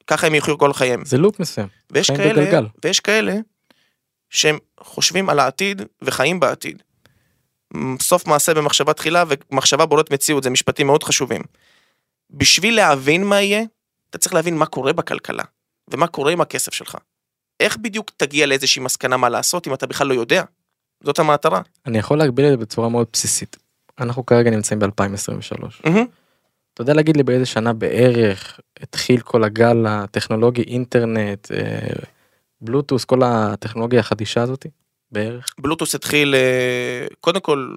ככה 0.07 0.27
הם 0.27 0.35
יחיו 0.35 0.59
כל 0.59 0.73
חייהם. 0.73 1.05
זה 1.05 1.19
לופ 1.19 1.41
מסוים. 1.41 1.67
ויש 1.91 2.11
כאלה, 2.11 2.43
בגלגל. 2.43 2.67
ויש 2.85 3.01
כאלה 3.01 3.35
שהם 4.31 4.59
חושבים 4.81 5.31
על 5.31 5.39
העתיד 5.39 5.83
וחיים 6.03 6.41
בעתיד. 6.41 6.83
סוף 8.01 8.27
מעשה 8.27 8.55
במחשבה 8.55 8.93
תחילה 8.93 9.25
ומחשבה 9.29 9.87
בוראת 9.87 10.11
מציאות, 10.11 10.43
זה 10.43 10.51
משפטים 10.51 10.87
מאוד 10.87 11.03
חשובים. 11.03 11.43
בשביל 12.33 12.77
להבין 12.77 13.25
מה 13.25 13.41
יהיה, 13.41 13.63
אתה 14.11 14.19
צריך 14.19 14.35
להבין 14.35 14.57
מה 14.57 14.67
קורה 14.67 14.93
בכלכלה, 14.93 15.45
ומה 15.91 16.07
קורה 16.07 16.33
עם 16.33 16.41
הכסף 16.41 16.75
שלך. 16.75 16.97
איך 17.61 17.77
בדיוק 17.77 18.11
תגיע 18.17 18.47
לאיזושהי 18.47 18.83
מסקנה 18.83 19.17
מה 19.17 19.29
לעשות 19.29 19.67
אם 19.67 19.75
אתה 19.75 19.87
בכלל 19.87 20.07
לא 20.07 20.15
יודע? 20.15 20.43
זאת 21.05 21.19
המטרה. 21.19 21.61
אני 21.87 21.99
יכול 21.99 22.19
להגביל 22.19 22.47
את 22.47 22.51
זה 22.51 22.57
בצורה 22.57 22.89
מאוד 22.89 23.07
בסיסית. 23.13 23.57
אנחנו 23.99 24.27
כרגע 24.27 24.51
נמצאים 24.51 24.79
ב-2023. 24.79 25.63
מהמם. 25.85 26.07
אתה 26.75 26.83
יודע 26.83 26.95
להגיד 26.95 27.17
לי 27.17 27.23
באיזה 27.23 27.47
שנה 27.47 27.73
בערך 27.73 28.61
התחיל 28.81 29.21
כל 29.21 29.45
הגל 29.45 29.87
הטכנולוגי 29.89 30.63
אינטרנט 30.63 31.53
אה, 31.53 32.03
בלוטוס 32.61 33.05
כל 33.05 33.23
הטכנולוגיה 33.25 34.01
החדישה 34.01 34.43
הזאתי 34.43 34.69
בערך 35.13 35.55
בלוטוס 35.61 35.95
התחיל, 35.95 36.35
אה, 36.35 37.07
קודם 37.21 37.41
כל, 37.41 37.77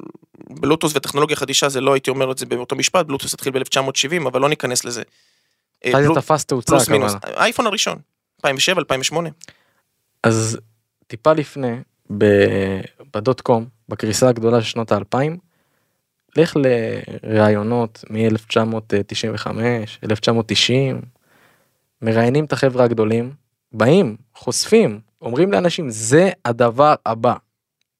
בלוטוס 0.49 0.95
וטכנולוגיה 0.95 1.35
חדישה 1.35 1.69
זה 1.69 1.81
לא 1.81 1.93
הייתי 1.93 2.09
אומר 2.09 2.31
את 2.31 2.37
זה 2.37 2.45
באותו 2.45 2.75
משפט, 2.75 3.05
בלוטוס 3.05 3.33
התחיל 3.33 3.53
ב-1970, 3.53 4.27
אבל 4.27 4.41
לא 4.41 4.49
ניכנס 4.49 4.85
לזה. 4.85 5.01
אה, 5.85 5.91
מתי 5.91 6.01
בלו- 6.03 6.13
זה 6.15 6.21
תפס 6.21 6.45
תאוצה 6.45 6.75
כמובן. 6.85 7.07
האייפון 7.23 7.67
הראשון, 7.67 7.97
2007, 8.39 8.79
2008. 8.79 9.29
אז 10.23 10.57
טיפה 11.07 11.33
לפני 11.33 11.75
בדוט 13.13 13.41
קום 13.41 13.65
בקריסה 13.89 14.29
הגדולה 14.29 14.61
של 14.61 14.67
שנות 14.67 14.91
האלפיים. 14.91 15.37
לך 16.37 16.53
לראיונות 17.23 18.03
מ-1995 18.09 19.47
1990 20.03 21.01
מראיינים 22.01 22.45
את 22.45 22.53
החברה 22.53 22.83
הגדולים 22.85 23.33
באים 23.71 24.15
חושפים 24.35 24.99
אומרים 25.25 25.51
לאנשים 25.51 25.89
זה 25.89 26.29
הדבר 26.45 26.95
הבא. 27.05 27.33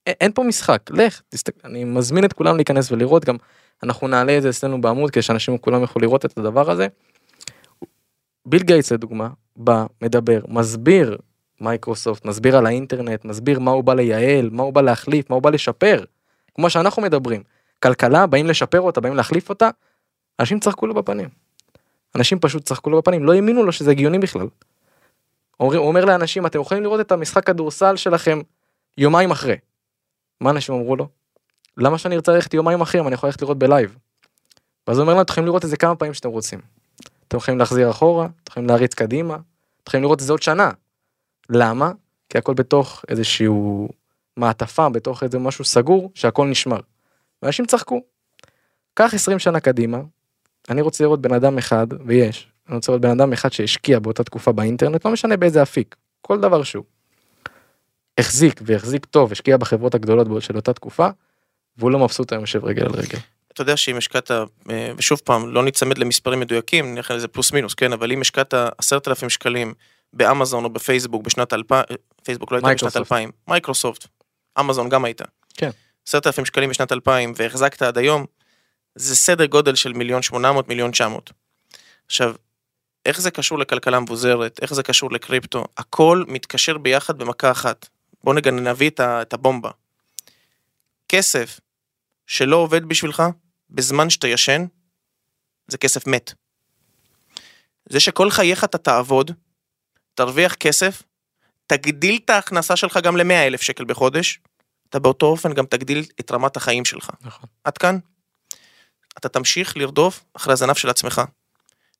אין 0.07 0.31
פה 0.31 0.43
משחק 0.43 0.81
לך 0.89 1.21
תסתכל 1.29 1.67
אני 1.67 1.83
מזמין 1.83 2.25
את 2.25 2.33
כולם 2.33 2.55
להיכנס 2.55 2.91
ולראות 2.91 3.25
גם 3.25 3.35
אנחנו 3.83 4.07
נעלה 4.07 4.37
את 4.37 4.41
זה 4.41 4.49
אצלנו 4.49 4.81
בעמוד 4.81 5.11
כדי 5.11 5.21
שאנשים 5.21 5.57
כולם 5.57 5.81
יוכלו 5.81 6.01
לראות 6.01 6.25
את 6.25 6.37
הדבר 6.37 6.71
הזה. 6.71 6.87
ביל 8.45 8.63
גייטס 8.63 8.91
לדוגמה 8.91 9.29
בא 9.55 9.85
מדבר 10.01 10.39
מסביר 10.47 11.17
מייקרוסופט 11.61 12.25
מסביר 12.25 12.57
על 12.57 12.65
האינטרנט 12.65 13.25
מסביר 13.25 13.59
מה 13.59 13.71
הוא 13.71 13.83
בא 13.83 13.93
לייעל 13.93 14.49
מה 14.49 14.63
הוא 14.63 14.73
בא 14.73 14.81
להחליף 14.81 15.29
מה 15.29 15.35
הוא 15.35 15.43
בא 15.43 15.49
לשפר 15.49 16.03
כמו 16.55 16.69
שאנחנו 16.69 17.01
מדברים 17.01 17.43
כלכלה 17.83 18.27
באים 18.27 18.45
לשפר 18.45 18.81
אותה 18.81 19.01
באים 19.01 19.15
להחליף 19.15 19.49
אותה 19.49 19.69
אנשים 20.39 20.59
צחקו 20.59 20.87
לו 20.87 20.93
בפנים. 20.93 21.29
אנשים 22.15 22.39
פשוט 22.39 22.63
צחקו 22.63 22.89
לו 22.89 22.97
בפנים 22.97 23.25
לא 23.25 23.33
האמינו 23.33 23.63
לו 23.63 23.71
שזה 23.71 23.91
הגיוני 23.91 24.19
בכלל. 24.19 24.47
אומר, 25.59 25.79
אומר 25.79 26.05
לאנשים 26.05 26.45
אתם 26.45 26.61
יכולים 26.61 26.83
לראות 26.83 26.99
את 26.99 27.11
המשחק 27.11 27.45
כדורסל 27.45 27.95
שלכם 27.95 28.39
יומיים 28.97 29.31
אחרי. 29.31 29.55
מה 30.41 30.49
אנשים 30.49 30.75
אמרו 30.75 30.95
לו? 30.95 31.07
למה 31.77 31.97
שאני 31.97 32.15
ארצה 32.15 32.31
ללכת 32.31 32.53
יומיים 32.53 32.81
אחרי 32.81 33.01
אם 33.01 33.07
אני 33.07 33.13
יכול 33.13 33.27
ללכת 33.27 33.41
לראות 33.41 33.59
ב 33.59 33.66
live. 33.66 33.97
ואז 34.87 34.97
הוא 34.97 35.03
אומר 35.03 35.13
להם 35.13 35.21
אתם 35.21 35.31
יכולים 35.31 35.45
לראות 35.47 35.65
את 35.65 35.69
זה 35.69 35.77
כמה 35.77 35.95
פעמים 35.95 36.13
שאתם 36.13 36.29
רוצים. 36.29 36.59
אתם 37.27 37.37
יכולים 37.37 37.59
להחזיר 37.59 37.91
אחורה, 37.91 38.25
אתם 38.25 38.51
יכולים 38.51 38.69
להריץ 38.69 38.93
קדימה, 38.93 39.33
אתם 39.35 39.43
יכולים 39.87 40.03
לראות 40.03 40.21
את 40.21 40.25
זה 40.25 40.33
עוד 40.33 40.41
שנה. 40.41 40.71
למה? 41.49 41.91
כי 42.29 42.37
הכל 42.37 42.53
בתוך 42.53 43.05
איזשהו 43.09 43.89
מעטפה, 44.37 44.89
בתוך 44.89 45.23
איזה 45.23 45.39
משהו 45.39 45.65
סגור, 45.65 46.11
שהכל 46.13 46.47
נשמר. 46.47 46.79
ואנשים 47.41 47.65
צחקו. 47.65 48.01
קח 48.93 49.13
20 49.13 49.39
שנה 49.39 49.59
קדימה, 49.59 49.97
אני 50.69 50.81
רוצה 50.81 51.03
לראות 51.03 51.21
בן 51.21 51.33
אדם 51.33 51.57
אחד, 51.57 51.87
ויש, 52.05 52.47
אני 52.67 52.75
רוצה 52.75 52.91
לראות 52.91 53.01
בן 53.01 53.09
אדם 53.09 53.33
אחד 53.33 53.53
שהשקיע 53.53 53.99
באותה 53.99 54.23
תקופה 54.23 54.51
באינטרנט, 54.51 55.05
לא 55.05 55.11
משנה 55.11 55.37
באיזה 55.37 55.63
אפיק, 55.63 55.95
כל 56.21 56.39
דבר 56.39 56.63
שהוא. 56.63 56.83
החזיק 58.17 58.61
והחזיק 58.65 59.05
טוב, 59.05 59.31
השקיע 59.31 59.57
בחברות 59.57 59.95
הגדולות 59.95 60.41
של 60.41 60.55
אותה 60.55 60.73
תקופה, 60.73 61.07
והוא 61.77 61.91
לא 61.91 61.99
מבסוט 61.99 62.31
היום 62.31 62.41
יושב 62.41 62.65
רגל 62.65 62.85
על 62.85 62.91
רגל. 62.91 63.17
אתה 63.53 63.61
יודע 63.61 63.77
שאם 63.77 63.97
השקעת, 63.97 64.31
אה, 64.31 64.43
ושוב 64.97 65.21
פעם, 65.23 65.53
לא 65.53 65.63
ניצמד 65.63 65.97
למספרים 65.97 66.39
מדויקים, 66.39 66.95
נלך 66.95 67.11
לזה 67.11 67.27
פלוס 67.27 67.51
מינוס, 67.51 67.73
כן, 67.73 67.93
אבל 67.93 68.11
אם 68.11 68.21
השקעת 68.21 68.53
עשרת 68.77 69.07
אלפים 69.07 69.29
שקלים 69.29 69.73
באמזון 70.13 70.63
או 70.63 70.69
בפייסבוק 70.69 71.23
בשנת 71.23 71.53
2000, 71.53 71.83
פייסבוק 72.23 72.51
לא 72.51 72.57
הייתה 72.57 72.73
בשנת. 72.73 72.97
2000, 72.97 73.31
מייקרוסופט, 73.47 74.07
אמזון 74.59 74.89
גם 74.89 75.05
הייתה. 75.05 75.25
כן. 75.53 75.69
עשרת 76.07 76.27
אלפים 76.27 76.45
שקלים 76.45 76.69
בשנת 76.69 76.91
2000 76.91 77.33
והחזקת 77.35 77.81
עד 77.81 77.97
היום, 77.97 78.25
זה 78.95 79.15
סדר 79.15 79.45
גודל 79.45 79.75
של 79.75 79.93
מיליון 79.93 80.21
שמונה 80.21 80.51
מאות, 80.51 80.67
מיליון 80.67 80.91
תשע 80.91 81.07
מאות. 81.07 81.31
עכשיו, 82.05 82.33
איך 83.05 83.21
זה 83.21 83.31
קשור 83.31 83.59
לכלכלה 83.59 83.99
מבוזרת, 83.99 84.59
איך 84.61 84.73
זה 84.73 84.83
קשור 84.83 85.11
לקריפטו, 85.11 85.65
הכל 85.77 86.23
מתקשר 86.27 86.77
ביחד 86.77 87.17
במכה 87.17 87.51
אחת. 87.51 87.87
בוא 88.23 88.33
נגע 88.33 88.51
נביא 88.51 88.91
את 88.99 89.33
הבומבה. 89.33 89.71
כסף 91.09 91.59
שלא 92.27 92.55
עובד 92.55 92.85
בשבילך 92.85 93.23
בזמן 93.69 94.09
שאתה 94.09 94.27
ישן, 94.27 94.65
זה 95.67 95.77
כסף 95.77 96.07
מת. 96.07 96.33
זה 97.89 97.99
שכל 97.99 98.29
חייך 98.29 98.63
אתה 98.63 98.77
תעבוד, 98.77 99.31
תרוויח 100.15 100.53
כסף, 100.53 101.03
תגדיל 101.67 102.19
את 102.25 102.29
ההכנסה 102.29 102.75
שלך 102.75 102.99
גם 103.03 103.17
ל-100 103.17 103.33
אלף 103.33 103.61
שקל 103.61 103.85
בחודש, 103.85 104.39
אתה 104.89 104.99
באותו 104.99 105.25
אופן 105.25 105.53
גם 105.53 105.65
תגדיל 105.65 106.05
את 106.19 106.31
רמת 106.31 106.57
החיים 106.57 106.85
שלך. 106.85 107.09
נכון. 107.21 107.49
עד 107.63 107.77
כאן, 107.77 107.97
אתה 109.17 109.29
תמשיך 109.29 109.77
לרדוף 109.77 110.25
אחרי 110.33 110.53
הזנב 110.53 110.73
של 110.73 110.89
עצמך. 110.89 111.21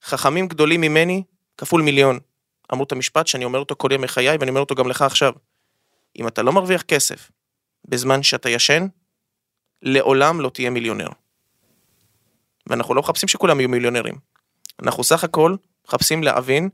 חכמים 0.06 0.48
גדולים 0.48 0.82
ממני, 0.82 1.24
כפול 1.58 1.82
מיליון. 1.82 2.20
אמרו 2.74 2.84
את 2.84 2.92
המשפט 2.92 3.28
שאני 3.28 3.46
אומר 3.46 3.60
אותו 3.60 3.76
כל 3.78 3.90
ימי 3.92 4.08
חיי, 4.08 4.38
ואני 4.38 4.50
אומר 4.50 4.62
אותו 4.62 4.76
גם 4.76 4.88
לך 4.88 5.02
עכשיו. 5.02 5.34
אם 6.20 6.28
אתה 6.28 6.42
לא 6.42 6.54
מרוויח 6.54 6.82
כסף 6.82 7.32
בזמן 7.86 8.24
שאתה 8.24 8.50
ישן, 8.50 8.88
לעולם 9.82 10.42
לא 10.42 10.50
תהיה 10.50 10.70
מיליונר. 10.70 11.08
ואנחנו 12.68 12.94
לא 12.94 13.02
מחפשים 13.02 13.30
שכולם 13.30 13.60
יהיו 13.60 13.70
מיליונרים. 13.70 14.16
אנחנו 14.84 15.04
סך 15.04 15.24
הכל 15.24 15.56
מחפשים 15.88 16.24
להבין 16.24 16.70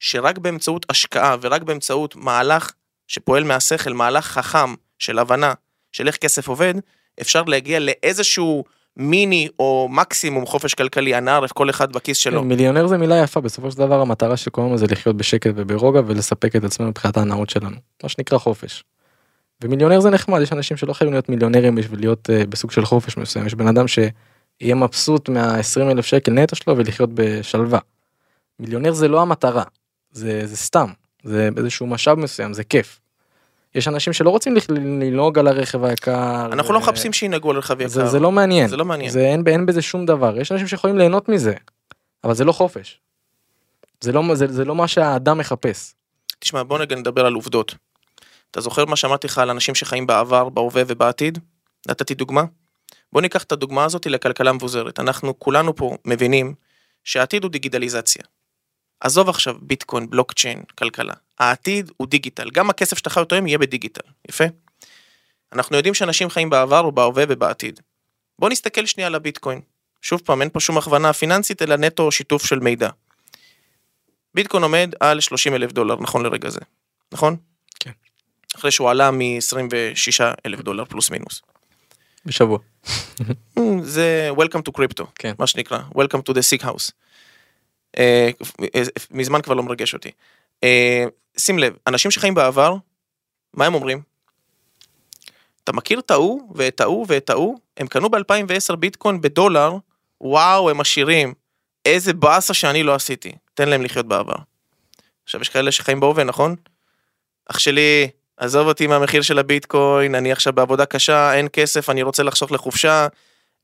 שרק 0.00 0.38
באמצעות 0.38 0.86
השקעה 0.90 1.36
ורק 1.40 1.62
באמצעות 1.62 2.16
מהלך 2.16 2.72
שפועל 3.08 3.44
מהשכל, 3.44 3.92
מהלך 3.92 4.26
חכם 4.26 4.74
של 4.98 5.18
הבנה 5.18 5.54
של 5.92 6.06
איך 6.06 6.16
כסף 6.16 6.48
עובד, 6.48 6.74
אפשר 7.20 7.42
להגיע 7.42 7.78
לאיזשהו 7.80 8.64
מיני 8.96 9.48
או 9.58 9.88
מקסימום 9.90 10.46
חופש 10.46 10.74
כלכלי, 10.74 11.14
הנערף 11.14 11.52
כל 11.52 11.70
אחד 11.70 11.92
בכיס 11.92 12.16
שלו. 12.16 12.40
כן, 12.40 12.48
מיליונר 12.48 12.86
זה 12.86 12.98
מילה 12.98 13.22
יפה, 13.22 13.40
בסופו 13.40 13.70
של 13.70 13.78
דבר 13.78 14.00
המטרה 14.00 14.36
של 14.36 14.50
כולנו 14.50 14.78
זה 14.78 14.86
לחיות 14.86 15.16
בשקט 15.16 15.50
וברוגע 15.56 16.00
ולספק 16.06 16.56
את 16.56 16.64
עצמנו 16.64 16.88
מבחינת 16.88 17.16
ההנאות 17.16 17.50
שלנו, 17.50 17.76
מה 18.02 18.08
שנקרא 18.08 18.38
חופש. 18.38 18.84
ומיליונר 19.62 20.00
זה 20.00 20.10
נחמד, 20.10 20.40
יש 20.40 20.52
אנשים 20.52 20.76
שלא 20.76 20.92
חייבים 20.92 21.12
להיות 21.12 21.28
מיליונרים 21.28 21.74
בשביל 21.74 22.00
להיות 22.00 22.30
uh, 22.30 22.46
בסוג 22.46 22.70
של 22.70 22.84
חופש 22.84 23.16
מסוים, 23.16 23.46
יש 23.46 23.54
בן 23.54 23.66
אדם 23.66 23.88
שיהיה 23.88 24.74
מבסוט 24.74 25.28
מה-20 25.28 25.90
אלף 25.90 26.06
שקל 26.06 26.32
נטו 26.32 26.56
שלו 26.56 26.76
ולחיות 26.76 27.10
בשלווה. 27.14 27.78
מיליונר 28.60 28.92
זה 28.92 29.08
לא 29.08 29.22
המטרה, 29.22 29.62
זה, 30.10 30.46
זה 30.46 30.56
סתם, 30.56 30.86
זה 31.22 31.48
איזשהו 31.56 31.86
משאב 31.86 32.18
מסוים, 32.18 32.52
זה 32.52 32.64
כיף. 32.64 33.00
יש 33.74 33.88
אנשים 33.88 34.12
שלא 34.12 34.30
רוצים 34.30 34.54
לנהוג 34.68 35.38
על 35.38 35.46
הרכב 35.46 35.84
היקר. 35.84 36.46
אנחנו 36.52 36.70
ו- 36.70 36.72
לא 36.72 36.80
מחפשים 36.80 37.12
שינהגו 37.12 37.50
על 37.50 37.56
רכב 37.56 37.80
יקר. 37.80 37.88
זה, 37.88 38.06
זה 38.06 38.20
לא 38.20 38.32
מעניין. 38.32 38.68
זה 38.68 38.76
לא 38.76 38.84
מעניין. 38.84 39.10
זה 39.10 39.20
אין, 39.20 39.42
אין 39.46 39.66
בזה 39.66 39.82
שום 39.82 40.06
דבר. 40.06 40.38
יש 40.38 40.52
אנשים 40.52 40.66
שיכולים 40.66 40.98
ליהנות 40.98 41.28
מזה, 41.28 41.54
אבל 42.24 42.34
זה 42.34 42.44
לא 42.44 42.52
חופש. 42.52 43.00
זה 44.00 44.12
לא, 44.12 44.34
זה, 44.34 44.46
זה 44.52 44.64
לא 44.64 44.74
מה 44.74 44.88
שהאדם 44.88 45.38
מחפש. 45.38 45.94
תשמע, 46.38 46.62
בוא 46.62 46.78
נגע 46.78 46.96
נדבר 46.96 47.26
על 47.26 47.34
עובדות. 47.34 47.74
אתה 48.50 48.60
זוכר 48.60 48.84
מה 48.84 48.96
שאמרתי 48.96 49.26
לך 49.26 49.38
על 49.38 49.50
אנשים 49.50 49.74
שחיים 49.74 50.06
בעבר, 50.06 50.48
בהווה 50.48 50.82
ובעתיד? 50.86 51.38
נתתי 51.88 52.14
דוגמה? 52.14 52.44
בוא 53.12 53.20
ניקח 53.20 53.42
את 53.42 53.52
הדוגמה 53.52 53.84
הזאת 53.84 54.06
לכלכלה 54.06 54.52
מבוזרת. 54.52 55.00
אנחנו 55.00 55.38
כולנו 55.38 55.76
פה 55.76 55.96
מבינים 56.04 56.54
שהעתיד 57.04 57.44
הוא 57.44 57.50
דיגיטליזציה. 57.50 58.22
עזוב 59.00 59.28
עכשיו 59.28 59.54
ביטקוין, 59.62 60.10
בלוקצ'יין, 60.10 60.62
כלכלה. 60.78 61.14
העתיד 61.38 61.90
הוא 61.96 62.08
דיגיטל. 62.08 62.50
גם 62.50 62.70
הכסף 62.70 62.98
שאתה 62.98 63.10
חי 63.10 63.20
אותו 63.20 63.36
יהיה 63.36 63.58
בדיגיטל. 63.58 64.08
יפה? 64.28 64.44
אנחנו 65.52 65.76
יודעים 65.76 65.94
שאנשים 65.94 66.30
חיים 66.30 66.50
בעבר 66.50 66.86
ובהווה 66.86 67.24
ובעתיד. 67.28 67.80
בוא 68.38 68.50
נסתכל 68.50 68.86
שנייה 68.86 69.06
על 69.06 69.14
הביטקוין. 69.14 69.60
שוב 70.02 70.20
פעם, 70.24 70.42
אין 70.42 70.50
פה 70.50 70.60
שום 70.60 70.78
הכוונה 70.78 71.12
פיננסית, 71.12 71.62
אלא 71.62 71.76
נטו 71.76 72.12
שיתוף 72.12 72.46
של 72.46 72.58
מידע. 72.58 72.88
ביטקוין 74.34 74.62
עומד 74.62 74.94
על 75.00 75.20
30 75.20 75.54
אלף 75.54 75.72
דולר 75.72 75.96
נכון 76.00 76.22
לרגע 76.22 76.50
זה, 76.50 76.60
נכון? 77.12 77.36
כן. 77.80 77.90
אחרי 78.56 78.70
שהוא 78.70 78.90
עלה 78.90 79.10
מ-26 79.10 80.22
אלף 80.46 80.60
דולר 80.60 80.84
פלוס 80.84 81.10
מינוס. 81.10 81.42
בשבוע. 82.26 82.58
Mm, 83.58 83.62
זה 83.94 84.30
Welcome 84.36 84.62
to 84.68 84.80
crypto, 84.80 85.04
כן. 85.14 85.32
מה 85.38 85.46
שנקרא, 85.46 85.78
Welcome 85.78 86.30
to 86.30 86.32
the 86.32 86.40
sick 86.52 86.64
house. 86.64 86.92
אה, 87.98 88.30
מזמן 89.10 89.42
כבר 89.42 89.54
לא 89.54 89.62
מרגש 89.62 89.94
אותי. 89.94 90.10
אה, 90.64 91.04
שים 91.38 91.58
לב, 91.58 91.76
אנשים 91.86 92.10
שחיים 92.10 92.34
בעבר, 92.34 92.74
מה 93.54 93.66
הם 93.66 93.74
אומרים? 93.74 94.02
אתה 95.64 95.72
מכיר 95.72 95.98
את 95.98 96.10
ההוא 96.10 96.52
ואת 96.54 96.80
ההוא 96.80 97.06
ואת 97.08 97.30
ההוא? 97.30 97.58
הם 97.76 97.86
קנו 97.86 98.10
ב-2010 98.10 98.76
ביטקוין 98.76 99.20
בדולר, 99.20 99.76
וואו, 100.20 100.70
הם 100.70 100.80
עשירים. 100.80 101.34
איזה 101.84 102.12
באסה 102.12 102.54
שאני 102.54 102.82
לא 102.82 102.94
עשיתי. 102.94 103.32
תן 103.54 103.68
להם 103.68 103.82
לחיות 103.82 104.06
בעבר. 104.06 104.34
עכשיו 105.24 105.40
יש 105.40 105.48
כאלה 105.48 105.72
שחיים 105.72 106.00
בהווה, 106.00 106.24
נכון? 106.24 106.56
אח 107.50 107.58
שלי, 107.58 108.08
עזוב 108.36 108.68
אותי 108.68 108.86
מהמחיר 108.86 109.22
של 109.22 109.38
הביטקוין, 109.38 110.14
אני 110.14 110.32
עכשיו 110.32 110.52
בעבודה 110.52 110.86
קשה, 110.86 111.34
אין 111.34 111.48
כסף, 111.52 111.90
אני 111.90 112.02
רוצה 112.02 112.22
לחסוך 112.22 112.52
לחופשה. 112.52 113.06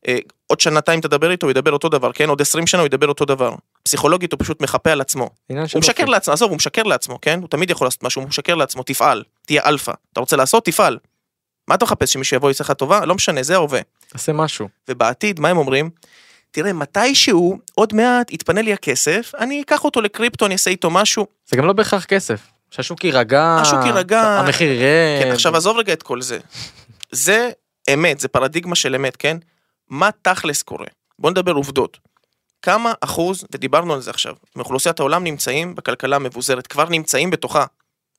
אה, 0.09 0.19
עוד 0.47 0.61
שנתיים 0.61 1.01
תדבר 1.01 1.31
איתו, 1.31 1.47
הוא 1.47 1.51
ידבר 1.51 1.73
אותו 1.73 1.89
דבר, 1.89 2.13
כן? 2.13 2.29
עוד 2.29 2.41
20 2.41 2.67
שנה 2.67 2.81
הוא 2.81 2.87
ידבר 2.87 3.09
אותו 3.09 3.25
דבר. 3.25 3.55
פסיכולוגית 3.83 4.33
הוא 4.33 4.40
פשוט 4.40 4.62
מחפה 4.62 4.93
על 4.93 5.01
עצמו. 5.01 5.31
הוא 5.49 5.59
משקר. 5.79 6.05
לעצמו, 6.05 6.33
עזוב, 6.33 6.51
הוא 6.51 6.57
משקר 6.57 6.83
לעצמו, 6.83 7.19
כן? 7.23 7.40
הוא 7.40 7.49
תמיד 7.49 7.71
יכול 7.71 7.87
לעשות 7.87 8.03
משהו, 8.03 8.23
הוא 8.23 8.29
משקר 8.29 8.55
לעצמו, 8.55 8.83
תפעל, 8.83 9.23
תהיה 9.47 9.62
אלפא. 9.64 9.93
אתה 10.12 10.21
רוצה 10.21 10.37
לעשות, 10.37 10.64
תפעל. 10.64 10.99
מה 11.69 11.75
אתה 11.75 11.85
מחפש, 11.85 12.12
שמישהו 12.12 12.37
יבוא 12.37 12.47
ויעשה 12.47 12.64
לך 12.64 12.71
טובה? 12.71 13.07
לא 13.07 13.14
משנה, 13.14 13.43
זה 13.43 13.55
ההווה. 13.55 13.81
תעשה 14.09 14.33
משהו. 14.33 14.69
ובעתיד, 14.88 15.40
מה 15.40 15.49
הם 15.49 15.57
אומרים? 15.57 15.90
תראה, 16.51 16.73
מתישהו, 16.73 17.59
עוד 17.75 17.95
מעט 17.95 18.33
יתפנה 18.33 18.62
לי 18.62 18.73
הכסף, 18.73 19.33
אני 19.38 19.62
אקח 19.62 19.85
אותו 19.85 20.01
לקריפטו, 20.01 20.47
אני 20.47 20.55
אעשה 20.55 20.71
איתו 20.71 20.90
משהו. 20.90 21.27
זה 21.47 21.57
גם 21.57 21.66
לא 21.66 21.73
בהכרח 21.73 22.05
כסף. 22.05 22.40
שהשוק 22.71 23.05
יירגע. 23.05 23.57
השוק 23.61 23.79
יירגע. 23.85 24.23
המחיר 24.23 24.73
ירד. 24.73 25.23
כן, 25.23 25.31
עכשיו 25.33 25.57
עזוב 25.57 25.77
רגע 25.77 25.93
את 25.93 26.03
כל 26.03 26.23
זה. 26.23 26.38
זה 27.11 27.51
אמת, 27.95 28.21
זה 28.21 28.29
פרדיגמה 28.29 28.75
של 28.75 28.95
אמת, 28.95 29.16
כן? 29.16 29.37
מה 29.88 30.11
תכלס 30.23 30.62
קורה? 30.62 30.87
בוא 31.19 31.31
נדבר 31.31 31.53
עובדות. 31.53 31.99
כמה 32.62 32.92
אחוז, 33.01 33.44
ודיברנו 33.53 33.94
על 33.94 34.01
זה 34.01 34.11
עכשיו, 34.11 34.35
מאוכלוסיית 34.57 35.01
העולם 35.01 35.25
נמצאים 35.25 35.75
בכלכלה 35.75 36.16
המבוזרת, 36.16 36.66
כבר 36.66 36.88
נמצאים 36.88 37.31
בתוכה. 37.31 37.64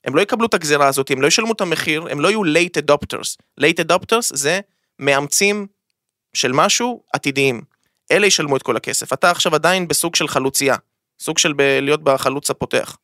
הם 0.04 0.16
לא 0.16 0.22
יקבלו 0.22 0.46
את 0.46 0.54
הגזירה 0.54 0.88
הזאת, 0.88 1.12
הם 1.12 1.22
לא 1.22 1.28
ישלמו 1.28 1.54
את 1.54 1.62
המחיר, 1.62 2.08
הם 2.12 2.20
לא 2.20 2.28
יהיו 2.28 2.44
late 2.44 2.82
adopters. 2.84 3.38
late 3.60 3.86
adopters 3.86 4.36
זה 4.36 4.60
מאמצים 5.00 5.68
של 6.34 6.52
משהו 6.52 7.04
עתידיים. 7.14 7.62
אלה 8.12 8.28
ישלמו 8.28 8.58
את 8.58 8.64
כל 8.64 8.78
הכסף. 8.78 9.14
אתה 9.14 9.32
עכשיו 9.32 9.56
עדיין 9.56 9.88
בסוג 9.88 10.16
של 10.16 10.28
חלוצייה, 10.28 10.76
סוג 11.20 11.38
של 11.38 11.54
ב- 11.54 11.62
להיות 11.82 12.04
בחלוץ 12.04 12.50
הפותח. 12.50 12.98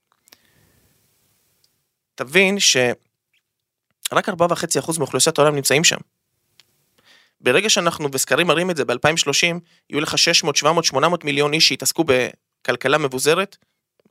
תבין 2.15 2.59
שרק 2.59 4.29
4.5% 4.29 4.99
מאוכלוסיית 4.99 5.39
העולם 5.39 5.55
נמצאים 5.55 5.83
שם. 5.83 5.97
ברגע 7.41 7.69
שאנחנו, 7.69 8.09
וסקרים 8.11 8.47
מראים 8.47 8.71
את 8.71 8.77
זה, 8.77 8.85
ב-2030, 8.85 9.59
יהיו 9.89 10.01
לך 10.01 10.17
600, 10.17 10.55
700, 10.55 10.85
800 10.85 11.23
מיליון 11.23 11.53
איש 11.53 11.67
שיתעסקו 11.67 12.03
בכלכלה 12.03 12.97
מבוזרת, 12.97 13.57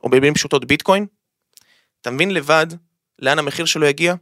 או 0.03 0.09
במילים 0.09 0.33
פשוטות 0.33 0.65
ביטקוין, 0.65 1.05
אתה 2.01 2.11
מבין 2.11 2.31
לבד 2.31 2.67
לאן 3.19 3.39
המחיר 3.39 3.65
שלו 3.65 3.85
יגיע? 3.85 4.15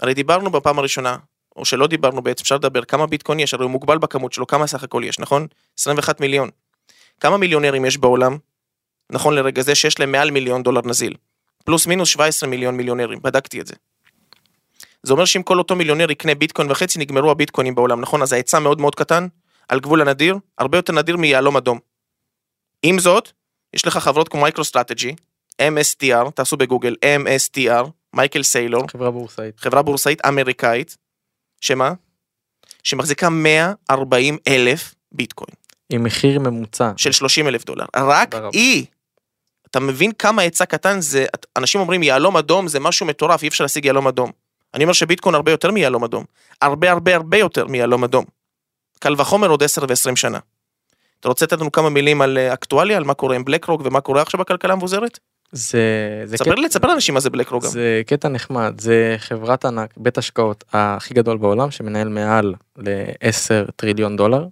הרי 0.00 0.14
דיברנו 0.14 0.50
בפעם 0.50 0.78
הראשונה, 0.78 1.16
או 1.56 1.64
שלא 1.64 1.86
דיברנו 1.86 2.22
בעצם, 2.22 2.42
אפשר 2.42 2.54
לדבר 2.54 2.84
כמה 2.84 3.06
ביטקוין 3.06 3.40
יש, 3.40 3.54
הרי 3.54 3.64
הוא 3.64 3.70
מוגבל 3.70 3.98
בכמות 3.98 4.32
שלו, 4.32 4.46
כמה 4.46 4.66
סך 4.66 4.82
הכל 4.82 5.02
יש, 5.04 5.18
נכון? 5.18 5.46
21 5.78 6.20
מיליון. 6.20 6.50
כמה 7.20 7.36
מיליונרים 7.36 7.84
יש 7.84 7.98
בעולם, 7.98 8.38
נכון 9.10 9.34
לרגע 9.34 9.62
זה, 9.62 9.74
שיש 9.74 10.00
להם 10.00 10.12
מעל 10.12 10.30
מיליון 10.30 10.62
דולר 10.62 10.80
נזיל? 10.84 11.14
פלוס 11.64 11.86
מינוס 11.86 12.08
17 12.08 12.48
מיליון 12.48 12.76
מיליונרים, 12.76 13.18
בדקתי 13.22 13.60
את 13.60 13.66
זה. 13.66 13.74
זה 15.06 15.12
אומר 15.12 15.24
שאם 15.24 15.42
כל 15.42 15.58
אותו 15.58 15.76
מיליונר 15.76 16.10
יקנה 16.10 16.34
ביטקוין 16.34 16.70
וחצי, 16.70 16.98
נגמרו 16.98 17.30
הביטקוינים 17.30 17.74
בעולם, 17.74 18.00
נכון? 18.00 18.22
אז 18.22 18.32
ההיצע 18.32 18.58
מאוד 18.58 18.80
מאוד 18.80 18.94
קטן, 18.94 19.26
על 19.68 19.80
גבול 19.80 20.00
הנדיר, 20.00 20.38
הרבה 20.58 20.78
יותר 20.78 20.92
נדיר 20.92 21.16
מיהלום 21.16 21.56
אדום. 21.56 21.78
עם 22.82 22.98
זאת, 22.98 23.30
יש 23.74 23.86
לך 23.86 23.96
חברות 23.96 24.28
כמו 24.28 24.40
מייקרוסטרטג'י, 24.40 25.14
MSTR, 25.62 26.30
תעשו 26.34 26.56
בגוגל, 26.56 26.94
MSTR, 27.24 27.86
מייקל 28.14 28.42
סיילור, 28.42 28.88
חברה 28.88 29.10
בורסאית. 29.10 29.60
חברה 29.60 29.82
בורסאית 29.82 30.26
אמריקאית, 30.26 30.96
שמה? 31.60 31.92
שמחזיקה 32.82 33.28
140 33.28 34.38
אלף 34.48 34.94
ביטקוין, 35.12 35.54
עם 35.90 36.04
מחיר 36.04 36.40
ממוצע. 36.40 36.92
של 36.96 37.12
30 37.12 37.48
אלף 37.48 37.64
דולר. 37.64 37.84
רק 37.96 38.34
רבה. 38.34 38.48
היא, 38.52 38.86
אתה 39.70 39.80
מבין 39.80 40.12
כמה 40.12 40.42
היצע 40.42 40.64
קטן 40.64 41.00
זה, 41.00 41.26
אנשים 41.56 41.80
אומרים 41.80 42.02
יהלום 42.02 42.36
אדום 42.36 42.68
זה 42.68 42.80
משהו 42.80 43.06
מטורף, 43.06 43.42
אי 43.42 43.48
אפשר 43.48 43.64
להשיג 43.64 43.84
יהלום 43.84 44.06
אדום. 44.06 44.45
אני 44.76 44.84
אומר 44.84 44.92
שביטקוין 44.92 45.34
הרבה 45.34 45.50
יותר 45.50 45.70
מיהלום 45.70 46.04
אדום. 46.04 46.24
הרבה 46.62 46.90
הרבה 46.90 47.14
הרבה 47.14 47.38
יותר 47.38 47.66
מיהלום 47.66 48.04
אדום. 48.04 48.24
קל 48.98 49.14
וחומר 49.18 49.48
עוד 49.48 49.62
10 49.62 49.82
ו-20 49.82 50.16
שנה. 50.16 50.38
אתה 51.20 51.28
רוצה 51.28 51.44
לתת 51.44 51.60
לנו 51.60 51.72
כמה 51.72 51.90
מילים 51.90 52.22
על 52.22 52.38
אה, 52.38 52.52
אקטואליה, 52.52 52.96
על 52.96 53.04
מה 53.04 53.14
קורה 53.14 53.36
עם 53.36 53.44
בלק 53.44 53.64
רוק 53.64 53.82
ומה 53.84 54.00
קורה 54.00 54.22
עכשיו 54.22 54.40
בכלכלה 54.40 54.72
המבוזרת? 54.72 55.18
זה, 55.52 55.80
זה 56.24 56.36
ספר 56.36 56.54
לי, 56.54 56.68
תספר 56.68 56.88
לאנשים 56.88 57.14
מה 57.14 57.20
זה 57.20 57.30
בלק 57.30 57.48
רוק 57.48 57.64
גם. 57.64 57.70
זה 57.70 58.02
קטע 58.06 58.28
נחמד, 58.28 58.74
זה 58.80 59.16
חברת 59.18 59.64
ענק, 59.64 59.94
בית 59.96 60.18
השקעות 60.18 60.64
הכי 60.72 61.14
גדול 61.14 61.36
בעולם 61.36 61.70
שמנהל 61.70 62.08
מעל 62.08 62.54
ל-10 62.76 63.70
טריליון 63.76 64.16
דולר. 64.16 64.46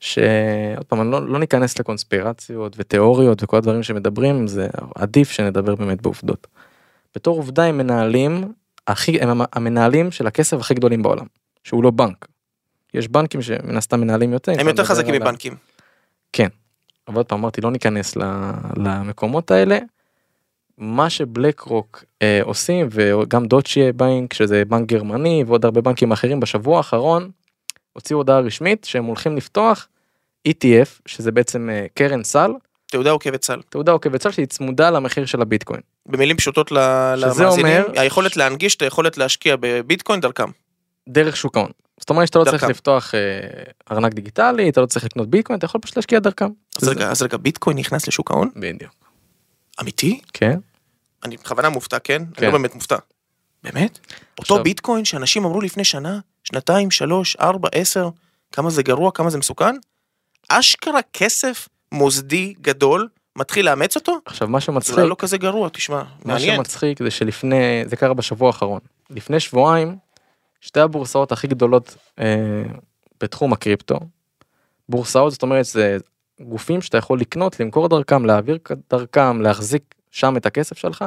שעוד 0.00 0.84
פעם, 0.88 1.10
לא, 1.10 1.28
לא 1.28 1.38
ניכנס 1.38 1.78
לקונספירציות 1.78 2.76
ותיאוריות 2.78 3.42
וכל 3.42 3.56
הדברים 3.56 3.82
שמדברים, 3.82 4.46
זה 4.46 4.68
עדיף 4.94 5.30
שנדבר 5.30 5.74
באמת 5.74 6.02
בעובדות. 6.02 6.46
בתור 7.14 7.36
עובדה 7.36 7.64
הם 7.64 7.78
מנהלים, 7.78 8.52
הכי, 8.86 9.20
הם 9.20 9.40
המנהלים 9.52 10.10
של 10.10 10.26
הכסף 10.26 10.60
הכי 10.60 10.74
גדולים 10.74 11.02
בעולם, 11.02 11.26
שהוא 11.64 11.84
לא 11.84 11.90
בנק. 11.90 12.26
יש 12.94 13.08
בנקים 13.08 13.42
שמן 13.42 13.76
הסתם 13.76 14.00
מנהלים 14.00 14.32
יותר. 14.32 14.52
הם 14.58 14.68
יותר 14.68 14.84
חזקים 14.84 15.14
מבנקים. 15.14 15.54
כן. 16.32 16.48
אבל 17.08 17.16
עוד 17.16 17.26
פעם 17.26 17.38
אמרתי 17.38 17.60
לא 17.60 17.70
ניכנס 17.70 18.16
למקומות 18.76 19.50
האלה. 19.50 19.78
מה 20.78 21.10
שבלק 21.10 21.60
רוק 21.60 22.04
אה, 22.22 22.40
עושים 22.42 22.88
וגם 22.90 23.46
דוצ'יה 23.46 23.92
בנק 23.92 24.32
שזה 24.32 24.64
בנק 24.64 24.88
גרמני 24.88 25.44
ועוד 25.46 25.64
הרבה 25.64 25.80
בנקים 25.80 26.12
אחרים 26.12 26.40
בשבוע 26.40 26.76
האחרון 26.76 27.30
הוציאו 27.92 28.18
הודעה 28.18 28.40
רשמית 28.40 28.84
שהם 28.84 29.04
הולכים 29.04 29.36
לפתוח 29.36 29.88
ETF 30.48 31.00
שזה 31.06 31.32
בעצם 31.32 31.70
אה, 31.70 31.86
קרן 31.94 32.24
סל. 32.24 32.50
תעודה 32.94 33.10
עוקבת 33.10 33.44
סל. 33.44 33.60
תעודה 33.68 33.92
עוקבת 33.92 34.22
סל 34.22 34.30
שהיא 34.30 34.46
צמודה 34.46 34.90
למחיר 34.90 35.26
של 35.26 35.42
הביטקוין. 35.42 35.80
במילים 36.06 36.36
פשוטות 36.36 36.72
למאזינים, 36.72 37.66
אומר... 37.66 38.00
היכולת 38.00 38.36
להנגיש 38.36 38.74
את 38.74 38.82
היכולת 38.82 39.18
להשקיע 39.18 39.56
בביטקוין 39.60 40.20
דרכם. 40.20 40.50
דרך 41.08 41.36
שוק 41.36 41.56
ההון. 41.56 41.70
זאת 42.00 42.10
אומרת 42.10 42.26
שאתה 42.26 42.38
לא 42.38 42.44
צריך 42.44 42.62
לפתוח 42.62 43.14
אה, 43.14 43.20
ארנק 43.90 44.14
דיגיטלי, 44.14 44.68
אתה 44.68 44.80
לא 44.80 44.86
צריך 44.86 45.04
לקנות 45.04 45.30
ביטקוין, 45.30 45.58
אתה 45.58 45.64
יכול 45.64 45.80
פשוט 45.80 45.96
להשקיע 45.96 46.18
דרכם. 46.18 46.48
אז 46.82 46.88
רגע, 46.88 47.10
אז 47.10 47.22
רגע, 47.22 47.36
ביטקוין 47.36 47.78
נכנס 47.78 48.08
לשוק 48.08 48.30
ההון? 48.30 48.50
בדיוק. 48.56 48.92
אמיתי? 49.80 50.20
כן. 50.32 50.58
אני 51.24 51.36
בכוונה 51.36 51.68
מופתע, 51.68 51.98
כן? 51.98 52.22
אני 52.22 52.34
כן. 52.34 52.46
לא 52.46 52.52
באמת 52.52 52.74
מופתע. 52.74 52.96
באמת? 53.62 53.98
אותו 54.38 54.62
ביטקוין 54.62 55.04
שאנשים 55.04 55.44
אמרו 55.44 55.60
לפני 55.60 55.84
שנה, 55.84 56.18
שנתיים, 56.44 56.90
שלוש, 56.90 57.36
ארבע, 57.36 57.68
עשר, 57.72 58.08
כמה 58.52 58.70
זה 58.70 58.82
גרוע, 58.82 59.10
כמה 59.10 59.30
זה 59.30 59.38
מסוכן? 59.38 59.74
אשכרה 60.48 61.00
כסף 61.12 61.68
מוסדי 61.94 62.54
גדול 62.60 63.08
מתחיל 63.36 63.66
לאמץ 63.66 63.96
אותו? 63.96 64.18
עכשיו 64.24 64.48
מה 64.48 64.60
שמצחיק, 64.60 64.94
זה 64.94 65.04
לא 65.04 65.16
כזה 65.18 65.38
גרוע, 65.38 65.68
תשמע, 65.68 66.02
מה 66.02 66.04
מעניין. 66.24 66.56
שמצחיק 66.56 67.02
זה 67.02 67.10
שלפני, 67.10 67.84
זה 67.86 67.96
קרה 67.96 68.14
בשבוע 68.14 68.46
האחרון, 68.46 68.80
לפני 69.10 69.40
שבועיים, 69.40 69.96
שתי 70.60 70.80
הבורסאות 70.80 71.32
הכי 71.32 71.46
גדולות 71.46 71.96
אה, 72.18 72.62
בתחום 73.20 73.52
הקריפטו, 73.52 73.98
בורסאות 74.88 75.32
זאת 75.32 75.42
אומרת 75.42 75.64
זה 75.64 75.96
גופים 76.40 76.82
שאתה 76.82 76.98
יכול 76.98 77.20
לקנות, 77.20 77.60
למכור 77.60 77.88
דרכם, 77.88 78.24
להעביר 78.24 78.58
דרכם, 78.90 79.40
להחזיק 79.40 79.94
שם 80.10 80.36
את 80.36 80.46
הכסף 80.46 80.78
שלך, 80.78 81.04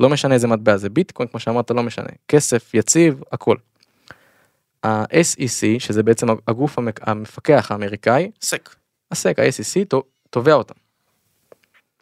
לא 0.00 0.08
משנה 0.08 0.34
איזה 0.34 0.46
מטבע 0.46 0.76
זה 0.76 0.90
ביטקוין 0.90 1.28
כמו 1.28 1.40
שאמרת 1.40 1.70
לא 1.70 1.82
משנה, 1.82 2.08
כסף 2.28 2.74
יציב 2.74 3.22
הכל. 3.32 3.56
ה-SEC 4.82 5.64
שזה 5.78 6.02
בעצם 6.02 6.26
הגוף 6.48 6.78
המפקח 7.00 7.70
האמריקאי, 7.70 8.30
SEC. 8.40 9.38
ה-SEC 9.38 9.61
ה-SEC 9.61 9.84
תובע 10.32 10.52
אותם. 10.52 10.74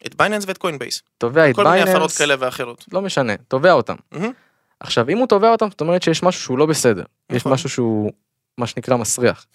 את 0.05 0.15
Binance 0.15 0.43
ואת 0.47 0.57
Coinbase. 0.57 1.01
תובע 1.17 1.49
את 1.49 1.55
כל 1.55 1.63
מיני 1.63 1.75
Binance, 1.75 1.95
הפרות 1.95 2.11
כאלה 2.11 2.35
ואחרות. 2.39 2.85
לא 2.91 3.01
משנה, 3.01 3.33
תובע 3.47 3.71
אותם. 3.71 3.95
מהמם. 4.11 4.31
עכשיו 4.79 5.09
אם 5.09 5.17
הוא 5.17 5.27
תובע 5.27 5.49
אותם 5.49 5.67
זאת 5.69 5.81
אומרת 5.81 6.03
שיש 6.03 6.23
משהו 6.23 6.41
שהוא 6.41 6.57
לא 6.57 6.65
בסדר, 6.65 7.03
יש 7.29 7.41
נכון. 7.41 7.51
משהו 7.51 7.69
שהוא 7.69 8.11
מה 8.57 8.67
שנקרא 8.67 8.97
מסריח. 8.97 9.45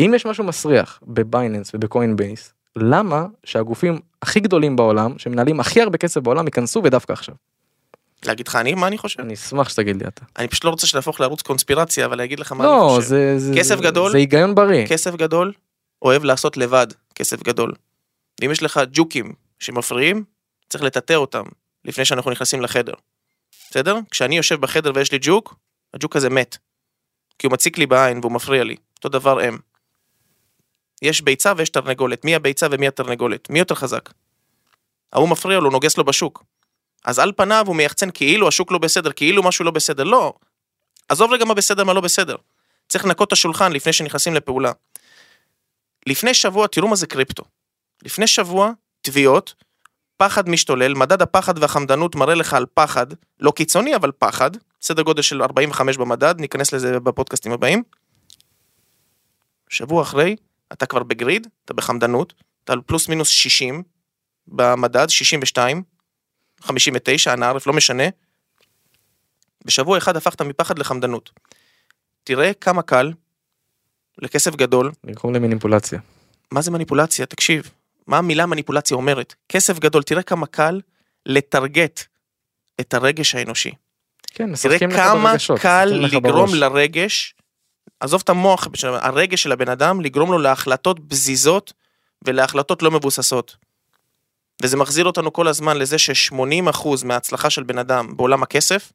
אם 0.00 0.12
יש 0.14 0.26
משהו 0.26 0.44
מסריח 0.44 1.00
ב 1.02 1.11
Binance 1.11 1.70
וב 1.74 1.88
Coinbase, 1.88 2.52
למה 2.76 3.26
שהגופים 3.44 4.00
הכי 4.22 4.40
גדולים 4.40 4.76
בעולם 4.76 5.18
שמנהלים 5.18 5.60
הכי 5.60 5.82
הרבה 5.82 5.98
כסף 5.98 6.20
בעולם 6.20 6.46
ייכנסו 6.46 6.80
ודווקא 6.84 7.12
עכשיו? 7.12 7.34
להגיד 8.24 8.48
לך 8.48 8.56
אני 8.56 8.74
מה 8.74 8.86
אני 8.86 8.98
חושב? 8.98 9.20
אני 9.20 9.34
אשמח 9.34 9.68
שתגיד 9.68 9.96
לי 10.02 10.08
אתה. 10.08 10.24
אני 10.38 10.48
פשוט 10.48 10.64
לא 10.64 10.70
רוצה 10.70 10.86
שנהפוך 10.86 11.20
לערוץ 11.20 11.42
קונספירציה 11.42 12.06
אבל 12.06 12.14
אני 12.14 12.24
אגיד 12.24 12.40
לך 12.40 12.52
מה 12.52 12.64
אני 12.64 12.72
לא, 12.72 12.88
חושב. 12.96 13.08
זה, 13.08 13.38
זה, 13.38 13.54
כסף 13.56 13.80
גדול? 13.80 14.12
זה 14.12 14.18
היגיון 14.18 14.54
בריא. 14.54 14.86
כסף 14.86 15.14
גדול 15.14 15.52
אוהב 16.02 16.24
לעשות 16.24 16.56
לבד 16.56 16.86
כסף 17.14 17.42
גדול. 17.42 17.72
ואם 18.42 18.50
יש 18.50 18.62
לך 18.62 18.80
ג'וקים 18.92 19.32
שמפריעים 19.58 20.24
צריך 20.68 20.84
לטאטא 20.84 21.12
אותם 21.12 21.44
לפני 21.84 22.04
שאנחנו 22.04 22.30
נכנסים 22.30 22.62
לחדר. 22.62 22.94
בסדר? 23.70 23.96
כשאני 24.10 24.36
יושב 24.36 24.60
בחדר 24.60 24.92
ויש 24.94 25.12
לי 25.12 25.18
ג'וק 25.20 25.54
הג'וק 25.94 26.16
הזה 26.16 26.30
מת. 26.30 26.56
כי 27.38 27.46
הוא 27.46 27.52
מציק 27.52 27.78
לי 27.78 27.86
בעין 27.86 28.18
והוא 28.18 28.32
מפריע 28.32 28.64
לי. 28.64 28.76
אותו 28.96 29.08
דבר 29.08 29.40
הם. 29.40 29.58
יש 31.02 31.20
ביצה 31.20 31.52
ויש 31.56 31.70
תרנגולת 31.70 32.24
מי 32.24 32.34
הביצה 32.34 32.66
ומי 32.70 32.88
התרנגולת 32.88 33.50
מי 33.50 33.58
יותר 33.58 33.74
חזק. 33.74 34.10
ההוא 35.12 35.28
מפריע 35.28 35.60
לו 35.60 35.70
נוגס 35.70 35.98
לו 35.98 36.04
בשוק. 36.04 36.44
אז 37.04 37.18
על 37.18 37.32
פניו 37.36 37.64
הוא 37.66 37.76
מייחצן 37.76 38.10
כאילו 38.10 38.48
השוק 38.48 38.72
לא 38.72 38.78
בסדר 38.78 39.12
כאילו 39.12 39.42
משהו 39.42 39.64
לא 39.64 39.70
בסדר 39.70 40.04
לא. 40.04 40.34
עזוב 41.08 41.32
רגע 41.32 41.44
מה 41.44 41.54
בסדר 41.54 41.84
מה 41.84 41.92
לא 41.92 42.00
בסדר. 42.00 42.36
צריך 42.88 43.04
לנקות 43.04 43.28
את 43.28 43.32
השולחן 43.32 43.72
לפני 43.72 43.92
שנכנסים 43.92 44.34
לפעולה. 44.34 44.72
לפני 46.06 46.34
שבוע, 46.34 46.66
תראו 46.66 46.88
מה 46.88 46.96
זה 46.96 47.06
קריפטו. 47.06 47.44
לפני 48.02 48.26
שבוע, 48.26 48.72
תביעות, 49.00 49.54
פחד 50.16 50.48
משתולל, 50.48 50.94
מדד 50.94 51.22
הפחד 51.22 51.58
והחמדנות 51.58 52.14
מראה 52.14 52.34
לך 52.34 52.54
על 52.54 52.66
פחד, 52.74 53.06
לא 53.40 53.50
קיצוני 53.50 53.96
אבל 53.96 54.10
פחד, 54.18 54.50
סדר 54.80 55.02
גודל 55.02 55.22
של 55.22 55.42
45 55.42 55.96
במדד, 55.96 56.34
ניכנס 56.38 56.72
לזה 56.72 57.00
בפודקאסטים 57.00 57.52
הבאים. 57.52 57.82
שבוע 59.68 60.02
אחרי, 60.02 60.36
אתה 60.72 60.86
כבר 60.86 61.02
בגריד, 61.02 61.46
אתה 61.64 61.74
בחמדנות, 61.74 62.34
אתה 62.64 62.72
על 62.72 62.80
פלוס 62.86 63.08
מינוס 63.08 63.28
60 63.28 63.82
במדד, 64.46 65.10
62, 65.10 65.82
59, 66.60 67.32
אנא 67.32 67.44
ערף, 67.44 67.66
לא 67.66 67.72
משנה. 67.72 68.04
בשבוע 69.64 69.98
אחד 69.98 70.16
הפכת 70.16 70.42
מפחד 70.42 70.78
לחמדנות. 70.78 71.30
תראה 72.24 72.54
כמה 72.54 72.82
קל, 72.82 73.12
לכסף 74.18 74.56
גדול, 74.56 74.92
לגרום 75.04 75.34
למניפולציה. 75.34 76.00
מה 76.52 76.62
זה 76.62 76.70
מניפולציה? 76.70 77.26
תקשיב, 77.26 77.70
מה 78.06 78.18
המילה 78.18 78.46
מניפולציה 78.46 78.96
אומרת? 78.96 79.34
כסף 79.48 79.78
גדול, 79.78 80.02
תראה 80.02 80.22
כמה 80.22 80.46
קל 80.46 80.80
לטרגט 81.26 82.04
את 82.80 82.94
הרגש 82.94 83.34
האנושי. 83.34 83.70
כן, 84.26 84.44
תראה 84.44 84.52
משחקים 84.52 84.90
לך 84.90 84.96
כמה 84.96 85.30
ברגשות, 85.30 85.60
קל 85.60 85.84
משחקים 85.84 86.04
לך 86.04 86.14
לגרום 86.14 86.46
בראש. 86.46 86.54
לרגש, 86.54 87.34
עזוב 88.00 88.20
את 88.24 88.28
המוח, 88.28 88.68
הרגש 88.82 89.42
של 89.42 89.52
הבן 89.52 89.68
אדם, 89.68 90.00
לגרום 90.00 90.32
לו 90.32 90.38
להחלטות 90.38 91.00
בזיזות 91.00 91.72
ולהחלטות 92.24 92.82
לא 92.82 92.90
מבוססות. 92.90 93.56
וזה 94.62 94.76
מחזיר 94.76 95.04
אותנו 95.04 95.32
כל 95.32 95.48
הזמן 95.48 95.76
לזה 95.76 95.98
ש-80% 95.98 96.88
מההצלחה 97.04 97.50
של 97.50 97.62
בן 97.62 97.78
אדם 97.78 98.16
בעולם 98.16 98.42
הכסף, 98.42 98.92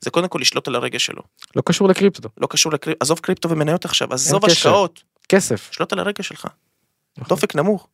זה 0.00 0.10
קודם 0.10 0.28
כל 0.28 0.38
לשלוט 0.38 0.68
על 0.68 0.74
הרגש 0.74 1.06
שלו. 1.06 1.22
לא 1.56 1.62
קשור 1.66 1.88
לקריפטו. 1.88 2.28
לא 2.38 2.46
קשור 2.50 2.72
לקריפטו, 2.72 3.04
עזוב 3.04 3.18
קריפטו 3.18 3.50
ומניות 3.50 3.84
עכשיו, 3.84 4.14
עזוב. 4.14 4.44
השקעות, 4.44 5.02
כסף. 5.28 5.68
שלוט 5.72 5.92
על 5.92 5.98
הרגש 5.98 6.28
שלך. 6.28 6.46
נכון. 7.18 7.28
דופק 7.28 7.54
נמוך. 7.54 7.88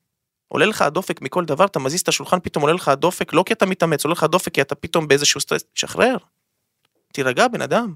עולה 0.49 0.67
לך 0.67 0.83
הדופק 0.83 1.23
מכל 1.23 1.45
דבר, 1.45 1.65
אתה 1.65 1.79
מזיז 1.79 2.01
את 2.01 2.09
השולחן, 2.09 2.39
פתאום 2.41 2.63
עולה 2.63 2.75
לך 2.75 2.89
הדופק, 2.89 3.33
לא 3.33 3.43
כי 3.47 3.53
אתה 3.53 3.67
מתאמץ, 3.67 4.05
עולה 4.05 4.13
לך 4.13 4.23
הדופק 4.23 4.55
כי 4.55 4.61
אתה 4.61 4.75
פתאום 4.75 5.09
באיזשהו 5.09 5.41
סטרס, 5.41 5.65
תשחרר. 5.73 6.17
תירגע, 7.13 7.49
בן 7.49 7.63
אדם. 7.63 7.95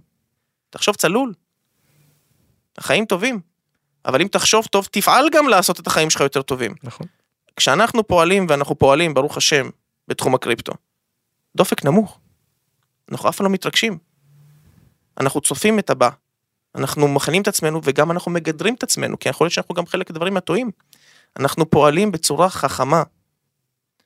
תחשוב 0.71 0.95
צלול. 0.95 1.35
החיים 2.79 3.05
טובים. 3.05 3.41
אבל 4.05 4.21
אם 4.21 4.29
תחשוב 4.29 4.67
טוב, 4.67 4.89
תפעל 4.91 5.27
גם 5.33 5.49
לעשות 5.49 5.81
את 5.81 5.87
החיים 5.87 6.11
שלך 6.11 6.21
יותר 6.21 6.43
טובים. 6.43 6.75
נכון. 6.83 7.07
כשאנחנו 7.57 8.07
פועלים, 8.07 8.47
ואנחנו 8.49 8.79
פועלים, 8.79 9.15
ברוך 9.15 9.37
השם, 9.37 9.69
בתחום 10.09 10.35
הקריפטו, 10.35 10.73
דופק 11.57 11.85
נמוך. 11.85 12.19
אנחנו 13.13 13.29
אף 13.29 13.37
פעם 13.37 13.47
לא 13.47 13.53
מתרגשים. 13.53 13.99
אנחנו 15.21 15.41
צופים 15.41 15.79
את 15.79 15.91
הבא. 15.91 16.11
אנחנו 16.75 17.09
מכנים 17.09 17.43
את 17.43 17.49
עצמנו 17.49 17.81
וגם 17.85 18.11
אנחנו 18.11 18.31
מגדרים 18.31 18.75
את 18.75 18.83
עצמנו, 18.83 19.19
כי 19.19 19.29
יכול 19.29 19.45
להיות 19.45 19.53
שאנחנו 19.53 19.75
גם 19.75 19.87
חלק 19.87 20.11
מהדברים 20.11 20.37
הטועים. 20.37 20.71
אנחנו 21.39 21.71
פועלים 21.71 22.13
בצורה 22.13 22.49
חכמה. 22.49 23.03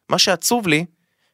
מה 0.08 0.18
שעצוב 0.18 0.68
לי, 0.68 0.84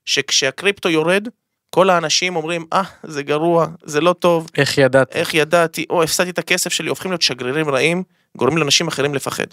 שכשהקריפטו 0.04 0.88
יורד, 0.88 1.28
כל 1.70 1.90
האנשים 1.90 2.36
אומרים, 2.36 2.66
אה, 2.72 2.82
זה 3.02 3.22
גרוע, 3.22 3.66
זה 3.82 4.00
לא 4.00 4.12
טוב, 4.12 4.50
איך 4.56 4.78
ידעת? 4.78 5.12
איך 5.12 5.34
ידעתי, 5.34 5.86
או 5.90 6.02
הפסדתי 6.02 6.30
את 6.30 6.38
הכסף 6.38 6.72
שלי, 6.72 6.88
הופכים 6.88 7.10
להיות 7.10 7.22
שגרירים 7.22 7.68
רעים, 7.70 8.02
גורמים 8.36 8.58
לאנשים 8.58 8.88
אחרים 8.88 9.14
לפחד. 9.14 9.46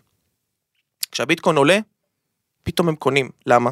כשהביטקוין 1.12 1.58
עולה, 1.58 1.80
פתאום 2.64 2.90
הם 2.90 2.96
קונים. 2.96 3.30
למה? 3.46 3.72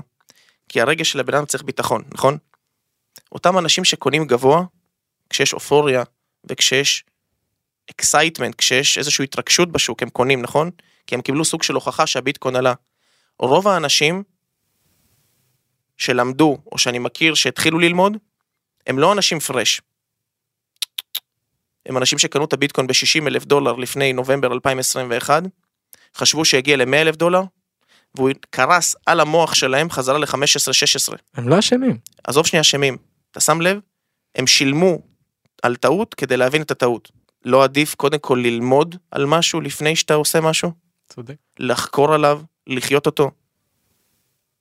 כי 0.69 0.81
הרגש 0.81 1.11
של 1.11 1.19
הבן 1.19 1.33
אדם 1.33 1.45
צריך 1.45 1.63
ביטחון, 1.63 2.03
נכון? 2.11 2.37
אותם 3.31 3.57
אנשים 3.57 3.83
שקונים 3.83 4.25
גבוה, 4.25 4.63
כשיש 5.29 5.53
אופוריה 5.53 6.03
וכשיש 6.49 7.03
excitement, 7.91 8.55
כשיש 8.57 8.97
איזושהי 8.97 9.23
התרגשות 9.23 9.71
בשוק, 9.71 10.03
הם 10.03 10.09
קונים, 10.09 10.41
נכון? 10.41 10.71
כי 11.07 11.15
הם 11.15 11.21
קיבלו 11.21 11.45
סוג 11.45 11.63
של 11.63 11.73
הוכחה 11.73 12.07
שהביטקוין 12.07 12.55
עלה. 12.55 12.73
רוב 13.39 13.67
האנשים 13.67 14.23
שלמדו, 15.97 16.57
או 16.71 16.77
שאני 16.77 16.99
מכיר 16.99 17.33
שהתחילו 17.33 17.79
ללמוד, 17.79 18.17
הם 18.87 18.99
לא 18.99 19.13
אנשים 19.13 19.39
פרש. 19.39 19.81
הם 21.85 21.97
אנשים 21.97 22.19
שקנו 22.19 22.45
את 22.45 22.53
הביטקוין 22.53 22.87
ב-60 22.87 23.27
אלף 23.27 23.45
דולר 23.45 23.73
לפני 23.73 24.13
נובמבר 24.13 24.53
2021, 24.53 25.43
חשבו 26.15 26.45
שהגיע 26.45 26.77
ל-100 26.77 26.95
אלף 26.95 27.15
דולר, 27.15 27.41
והוא 28.15 28.29
קרס 28.49 28.95
על 29.05 29.19
המוח 29.19 29.53
שלהם 29.53 29.89
חזרה 29.89 30.17
ל-15-16. 30.17 31.15
הם 31.33 31.49
לא 31.49 31.59
אשמים. 31.59 31.97
עזוב 32.23 32.47
שנייה 32.47 32.61
אשמים, 32.61 32.97
אתה 33.31 33.39
שם 33.39 33.61
לב? 33.61 33.79
הם 34.35 34.47
שילמו 34.47 34.99
על 35.63 35.75
טעות 35.75 36.13
כדי 36.13 36.37
להבין 36.37 36.61
את 36.61 36.71
הטעות. 36.71 37.11
לא 37.45 37.63
עדיף 37.63 37.95
קודם 37.95 38.19
כל 38.19 38.39
ללמוד 38.43 38.95
על 39.11 39.25
משהו 39.25 39.61
לפני 39.61 39.95
שאתה 39.95 40.13
עושה 40.13 40.41
משהו? 40.41 40.82
צודק. 41.15 41.35
לחקור 41.59 42.13
עליו, 42.13 42.41
לחיות 42.67 43.05
אותו. 43.05 43.31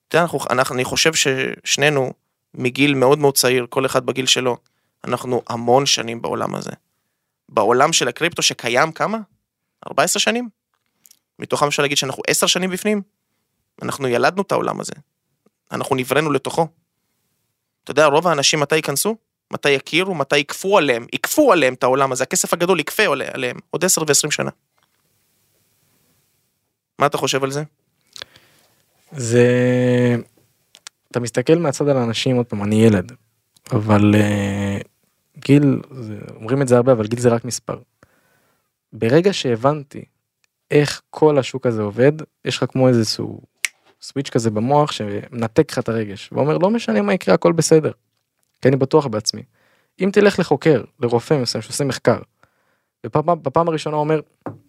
אתה 0.09 0.17
יודע, 0.17 0.23
אנחנו, 0.23 0.41
אנחנו, 0.51 0.75
אני 0.75 0.85
חושב 0.85 1.13
ששנינו 1.15 2.13
מגיל 2.55 2.95
מאוד 2.95 3.19
מאוד 3.19 3.37
צעיר, 3.37 3.67
כל 3.71 3.87
אחד 3.87 4.07
בגיל 4.07 4.27
שלו, 4.27 4.57
אנחנו 5.05 5.43
המון 5.49 5.87
שנים 5.87 6.23
בעולם 6.23 6.55
הזה. 6.55 6.71
בעולם 7.49 7.93
של 7.93 8.09
הקריפטו 8.09 8.43
שקיים 8.43 8.93
כמה? 8.93 9.19
14 9.87 10.21
שנים? 10.21 10.49
מתוכם 11.39 11.67
אפשר 11.67 11.83
להגיד 11.83 11.99
שאנחנו 11.99 12.23
10 12.27 12.47
שנים 12.47 12.71
בפנים? 12.71 13.03
אנחנו 13.83 14.09
ילדנו 14.09 14.43
את 14.43 14.53
העולם 14.53 14.81
הזה. 14.81 14.93
אנחנו 15.73 15.97
נבראנו 15.97 16.33
לתוכו. 16.33 16.69
אתה 17.85 17.91
יודע, 17.91 18.07
רוב 18.07 18.29
האנשים 18.29 18.61
מתי 18.61 18.77
ייכנסו? 18.77 19.17
מתי 19.53 19.71
יכירו? 19.71 20.15
מתי 20.15 20.39
יכפו 20.39 20.79
עליהם? 20.79 21.07
יכפו 21.13 21.53
עליהם 21.53 21.75
את 21.75 21.83
העולם 21.83 22.13
הזה, 22.13 22.25
הכסף 22.25 22.53
הגדול 22.53 22.81
יכפה 22.81 23.03
עליהם 23.35 23.57
עוד 23.71 23.85
10 23.85 24.01
ו-20 24.01 24.31
שנה. 24.31 24.51
מה 27.03 27.07
אתה 27.07 27.19
חושב 27.19 27.45
על 27.45 27.51
זה? 27.51 27.63
זה... 29.13 29.47
אתה 31.11 31.21
מסתכל 31.21 31.55
מהצד 31.59 31.89
על 31.89 31.97
האנשים, 31.97 32.37
עוד 32.37 32.47
פעם, 32.47 32.63
אני 32.63 32.85
ילד, 32.85 33.13
אבל 33.73 34.15
uh, 34.15 35.39
גיל, 35.39 35.81
זה, 35.91 36.19
אומרים 36.35 36.63
את 36.63 36.69
זה 36.69 36.77
הרבה, 36.77 36.93
אבל 36.93 37.07
גיל 37.07 37.21
זה 37.21 37.29
רק 37.29 37.45
מספר. 37.45 37.79
ברגע 38.93 39.33
שהבנתי 39.33 40.05
איך 40.71 41.03
כל 41.11 41.39
השוק 41.39 41.67
הזה 41.67 41.83
עובד, 41.83 42.13
יש 42.45 42.57
לך 42.57 42.65
כמו 42.73 42.89
איזשהו 42.89 43.41
סוויץ' 44.03 44.31
כזה 44.31 44.51
במוח 44.51 44.93
שמנתק 44.93 45.73
לך 45.73 45.79
את 45.79 45.89
הרגש, 45.89 46.29
ואומר 46.33 46.59
לא 46.59 46.71
משנה 46.71 47.03
מה 47.03 47.15
יקרה 47.15 47.35
הכל 47.35 47.53
בסדר. 47.53 47.93
כי 48.61 48.69
אני 48.69 48.77
בטוח 48.77 49.07
בעצמי. 49.07 49.43
אם 50.01 50.11
תלך 50.13 50.39
לחוקר, 50.39 50.85
לרופא 51.01 51.35
מסוים 51.43 51.63
שעושה 51.63 51.85
מחקר, 51.85 52.19
בפעם, 53.05 53.43
בפעם 53.43 53.69
הראשונה 53.69 53.97
אומר 53.97 54.21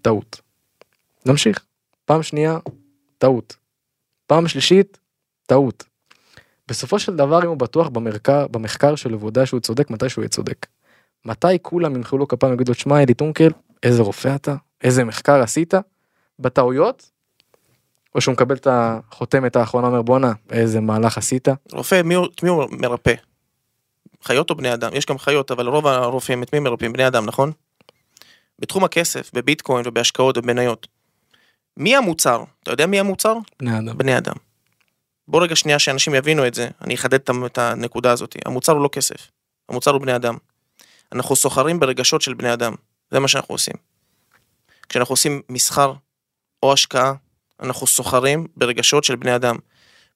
טעות. 0.01 0.41
נמשיך. 1.25 1.65
פעם 2.13 2.23
שנייה, 2.23 2.57
טעות. 3.17 3.55
פעם 4.27 4.47
שלישית, 4.47 4.99
טעות. 5.45 5.83
בסופו 6.67 6.99
של 6.99 7.15
דבר 7.15 7.43
אם 7.43 7.47
הוא 7.47 7.57
בטוח 7.57 7.89
במחקר, 7.89 8.47
במחקר 8.47 8.95
שלו 8.95 9.19
והוא 9.19 9.29
יודע 9.29 9.45
שהוא 9.45 9.59
צודק 9.59 9.89
מתי 9.89 10.09
שהוא 10.09 10.21
יהיה 10.21 10.29
צודק. 10.29 10.65
מתי 11.25 11.47
כולם 11.61 11.95
ימחאו 11.95 12.17
לו 12.17 12.27
כפיים 12.27 12.51
ויגידו 12.51 12.73
שמע 12.73 13.03
אלי 13.03 13.13
טונקל 13.13 13.49
איזה 13.83 14.01
רופא 14.01 14.35
אתה 14.35 14.55
איזה 14.83 15.03
מחקר 15.03 15.41
עשית 15.41 15.73
בטעויות. 16.39 17.11
או 18.15 18.21
שהוא 18.21 18.33
מקבל 18.33 18.55
את 18.55 18.67
החותמת 18.71 19.55
האחרונה 19.55 19.87
אומר 19.87 20.01
בואנה 20.01 20.33
איזה 20.49 20.81
מהלך 20.81 21.17
עשית. 21.17 21.47
רופא 21.71 22.01
מי, 22.01 22.15
מי 22.43 22.49
הוא 22.49 22.65
מרפא? 22.71 23.13
חיות 24.23 24.49
או 24.49 24.55
בני 24.55 24.73
אדם? 24.73 24.91
יש 24.93 25.05
גם 25.05 25.17
חיות 25.17 25.51
אבל 25.51 25.67
רוב 25.67 25.87
הרופאים 25.87 26.43
את 26.43 26.53
מי 26.53 26.59
מרפאים? 26.59 26.93
בני 26.93 27.07
אדם 27.07 27.25
נכון? 27.25 27.51
בתחום 28.59 28.83
הכסף 28.83 29.31
בביטקוין 29.33 29.87
ובהשקעות 29.87 30.37
ובמניות. 30.37 30.92
מי 31.77 31.95
המוצר? 31.95 32.43
אתה 32.63 32.71
יודע 32.71 32.85
מי 32.85 32.99
המוצר? 32.99 33.33
בני 33.59 33.79
אדם. 33.79 33.97
בני 33.97 34.17
אדם. 34.17 34.35
בוא 35.27 35.43
רגע 35.43 35.55
שנייה 35.55 35.79
שאנשים 35.79 36.15
יבינו 36.15 36.47
את 36.47 36.53
זה, 36.53 36.69
אני 36.81 36.95
אחדד 36.95 37.13
את 37.45 37.57
הנקודה 37.57 38.11
הזאת. 38.11 38.35
המוצר 38.45 38.71
הוא 38.71 38.83
לא 38.83 38.89
כסף, 38.91 39.31
המוצר 39.69 39.91
הוא 39.91 40.01
בני 40.01 40.15
אדם. 40.15 40.37
אנחנו 41.11 41.35
סוחרים 41.35 41.79
ברגשות 41.79 42.21
של 42.21 42.33
בני 42.33 42.53
אדם, 42.53 42.73
זה 43.11 43.19
מה 43.19 43.27
שאנחנו 43.27 43.55
עושים. 43.55 43.75
כשאנחנו 44.89 45.13
עושים 45.13 45.41
מסחר 45.49 45.93
או 46.63 46.73
השקעה, 46.73 47.13
אנחנו 47.59 47.87
סוחרים 47.87 48.47
ברגשות 48.57 49.03
של 49.03 49.15
בני 49.15 49.35
אדם. 49.35 49.55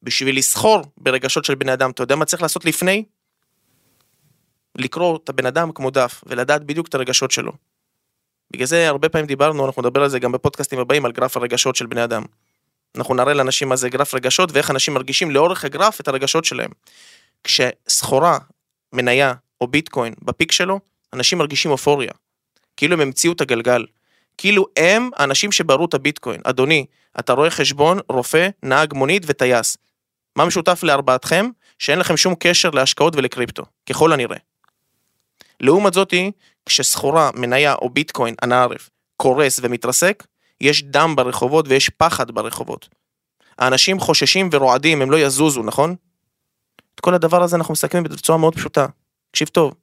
בשביל 0.04 0.38
לסחור 0.38 0.82
ברגשות 0.98 1.46
של 1.46 1.56
בני 1.56 1.74
אדם, 1.74 1.92
אתה 1.92 2.04
יודע 2.04 2.16
מה 2.16 2.26
צריך 2.26 2.42
לעשות 2.42 2.66
לפני? 2.66 3.04
לקרוא 4.78 5.20
את 5.24 5.30
הבן 5.30 5.46
אדם 5.46 5.72
כמו 5.72 5.90
דף, 5.90 6.24
ולדעת 6.28 6.64
בדיוק 6.64 6.88
את 6.88 6.96
הרגשות 6.96 7.32
שלו. 7.32 7.52
בגלל 8.52 8.68
זה 8.68 8.88
הרבה 8.88 9.10
פעמים 9.10 9.28
דיברנו, 9.28 9.66
אנחנו 9.66 9.82
נדבר 9.82 10.04
על 10.04 10.10
זה 10.10 10.20
גם 10.20 10.32
בפודקאסטים 10.32 10.80
הבאים, 10.80 11.06
על 11.06 11.12
גרף 11.12 11.38
הרגשות 11.38 11.76
של 11.76 11.86
בני 11.86 12.04
אדם. 12.04 12.24
אנחנו 12.96 13.14
נראה 13.14 13.34
לאנשים 13.34 13.70
מה 13.70 13.76
זה 13.76 13.90
גרף 13.90 14.14
רגשות 14.14 14.52
ואיך 14.52 14.72
אנשים 14.72 14.94
מרגישים 14.94 15.32
לאורך 15.32 15.66
הגרף 15.66 16.02
את 16.02 16.08
הרגשות 16.08 16.46
שלהם. 16.46 16.72
כשסחורה, 17.44 18.38
מניה 18.94 19.34
או 19.62 19.68
ביטקוין 19.68 20.14
בפיק 20.22 20.52
שלו, 20.52 20.80
אנשים 21.14 21.38
מרגישים 21.38 21.72
אופוריה. 21.72 22.12
כאילו 22.78 22.94
הם 22.94 23.02
המציאו 23.02 23.34
את 23.34 23.42
הגלגל. 23.42 23.86
כאילו 24.38 24.66
הם 24.78 25.10
האנשים 25.16 25.52
שברו 25.52 25.86
את 25.86 25.94
הביטקוין. 25.94 26.42
אדוני, 26.44 26.86
אתה 27.20 27.34
רואה 27.34 27.50
חשבון, 27.50 28.00
רופא, 28.10 28.50
נהג 28.64 28.94
מונית 28.94 29.24
וטייס. 29.26 29.78
מה 30.36 30.46
משותף 30.46 30.80
לארבעתכם? 30.84 31.50
שאין 31.80 32.00
לכם 32.00 32.18
שום 32.18 32.36
קשר 32.40 32.70
להשקעות 32.70 33.16
ולקריפטו, 33.16 33.64
ככל 33.90 34.14
הנראה. 34.14 34.38
לעומת 35.60 35.94
זאתי, 35.94 36.32
כשסחורה, 36.66 37.30
מניה 37.36 37.76
או 37.76 37.90
ביטקוין, 37.90 38.36
אנא 38.44 38.54
ערף, 38.54 38.90
קורס 39.18 39.60
ומתרסק, 39.64 40.24
יש 40.62 40.84
דם 40.84 41.14
ברחובות 41.16 41.66
ויש 41.68 41.90
פחד 41.90 42.32
ברחובות. 42.32 42.90
האנשים 43.58 44.00
חוששים 44.00 44.50
ורועדים, 44.52 45.02
הם 45.02 45.12
לא 45.12 45.18
יזוזו, 45.20 45.64
נכון? 45.64 45.96
את 46.96 47.00
כל 47.00 47.14
הדבר 47.14 47.44
הזה 47.44 47.56
אנחנו 47.56 47.72
מסתכלים 47.72 48.04
בצורה 48.04 48.38
מאוד 48.38 48.56
פשוטה. 48.56 48.86
תקשיב 49.32 49.48
טוב, 49.48 49.74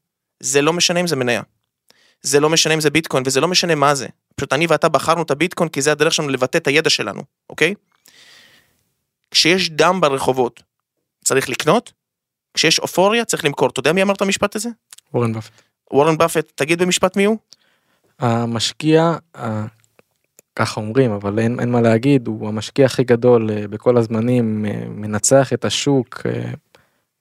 זה 0.41 0.62
לא 0.62 0.72
משנה 0.72 1.01
אם 1.01 1.07
זה 1.07 1.16
מניה. 1.16 1.43
זה 2.22 2.41
לא 2.41 2.51
משנה 2.51 2.75
אם 2.75 2.81
זה 2.81 2.91
ביטקוין, 2.91 3.22
וזה 3.27 3.41
לא 3.41 3.49
משנה 3.49 3.75
מה 3.75 3.95
זה. 3.95 4.07
פשוט 4.37 4.53
אני 4.53 4.66
ואתה 4.66 4.89
בחרנו 4.89 5.22
את 5.22 5.31
הביטקוין 5.31 5.68
כי 5.68 5.83
זה 5.83 5.93
הדרך 5.93 6.14
שלנו 6.14 6.29
לבטא 6.29 6.59
את 6.59 6.66
הידע 6.66 6.91
שלנו, 6.91 7.22
אוקיי? 7.51 7.75
כשיש 9.31 9.70
דם 9.70 10.01
ברחובות, 10.01 10.62
צריך 11.25 11.49
לקנות, 11.49 11.93
כשיש 12.55 12.79
אופוריה 12.79 13.25
צריך 13.25 13.45
למכור. 13.45 13.68
אתה 13.68 13.81
יודע 13.81 13.93
מי 13.93 14.03
אמר 14.03 14.14
את 14.14 14.22
המשפט 14.22 14.57
הזה? 14.57 14.68
וורן 15.14 15.33
באפט. 15.33 15.64
וורן 15.93 16.18
באפט, 16.18 16.53
תגיד 16.55 16.82
במשפט 16.82 17.16
מי 17.16 17.24
הוא? 17.24 17.37
המשקיע, 18.18 19.16
ככה 20.57 20.80
אומרים, 20.80 21.11
אבל 21.11 21.39
אין, 21.39 21.61
אין 21.61 21.70
מה 21.70 21.80
להגיד, 21.80 22.26
הוא 22.26 22.49
המשקיע 22.49 22.87
הכי 22.87 23.05
גדול 23.05 23.51
אה, 23.51 23.68
בכל 23.68 23.97
הזמנים, 23.97 24.66
אה, 24.66 24.85
מנצח 24.89 25.53
את 25.53 25.64
השוק 25.64 26.20
אה, 26.26 26.51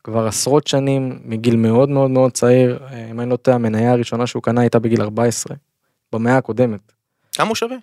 כבר 0.03 0.27
עשרות 0.27 0.67
שנים, 0.67 1.19
מגיל 1.25 1.55
מאוד 1.55 1.89
מאוד 1.89 2.11
מאוד 2.11 2.31
צעיר, 2.31 2.79
אם 3.11 3.19
אני 3.19 3.29
לא 3.29 3.35
טועה, 3.35 3.55
המניה 3.55 3.91
הראשונה 3.91 4.27
שהוא 4.27 4.43
קנה 4.43 4.61
הייתה 4.61 4.79
בגיל 4.79 5.01
14, 5.01 5.55
במאה 6.13 6.37
הקודמת. 6.37 6.93
כמה 7.35 7.47
הוא 7.47 7.55
שווה? 7.55 7.77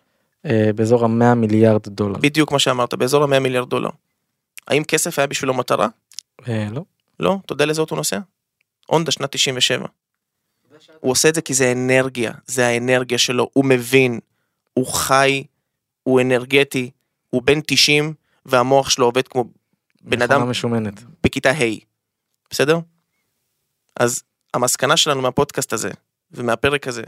באזור 0.74 1.05
המאה 1.05 1.35
מיליארד 1.35 1.89
דולר. 1.89 2.18
בדיוק 2.20 2.53
מה 2.53 2.59
שאמרת, 2.59 2.95
באזור 2.95 3.24
המאה 3.24 3.41
מיליארד 3.41 3.70
דולר. 3.70 3.91
האם 4.68 4.85
כסף 4.85 5.18
היה 5.18 5.26
בשבילו 5.26 5.55
מטרה? 5.55 5.89
לא. 6.49 6.83
לא? 7.20 7.39
אתה 7.45 7.53
יודע 7.53 7.66
לאיזה 7.66 7.81
אוטו 7.81 7.97
נוסע? 7.97 8.18
הונדה 8.87 9.11
שנת 9.11 9.33
97. 9.33 9.87
הוא 11.01 11.12
עושה 11.12 11.28
את 11.28 11.35
זה 11.35 11.43
כי 11.43 11.55
זה 11.55 11.72
אנרגיה, 11.72 12.33
זה 12.47 12.66
האנרגיה 12.66 13.18
שלו, 13.18 13.51
הוא 13.53 13.64
מבין, 13.64 14.20
הוא 14.74 14.87
חי, 14.87 15.45
הוא 16.03 16.20
אנרגטי, 16.20 16.91
הוא 17.31 17.43
בן 17.43 17.61
90 17.66 18.14
והמוח 18.47 18.91
שלו 18.91 19.05
עובד 19.05 19.28
כמו 19.28 19.45
בן 20.03 20.22
אדם 20.22 20.51
משומנת. 20.51 21.03
בכיתה 21.24 21.51
ה', 21.51 21.74
בסדר? 22.51 22.78
אז 24.01 24.22
המסקנה 24.55 24.97
שלנו 24.97 25.22
מהפודקאסט 25.22 25.72
הזה 25.72 25.91
ומהפרק 26.31 26.89
הזה 26.89 27.03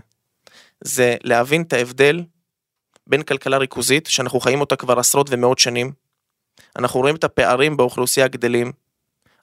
זה 0.81 1.17
להבין 1.23 1.63
את 1.63 1.73
ההבדל 1.73 2.25
בין 3.07 3.23
כלכלה 3.23 3.57
ריכוזית 3.57 4.07
שאנחנו 4.07 4.41
חיים 4.41 4.61
אותה 4.61 4.77
כבר 4.77 4.99
עשרות 4.99 5.27
ומאות 5.31 5.59
שנים. 5.59 5.93
אנחנו 6.77 7.01
רואים 7.01 7.17
את 7.17 7.25
הפערים 7.25 7.77
באוכלוסייה 7.77 8.29
גדלים. 8.29 8.73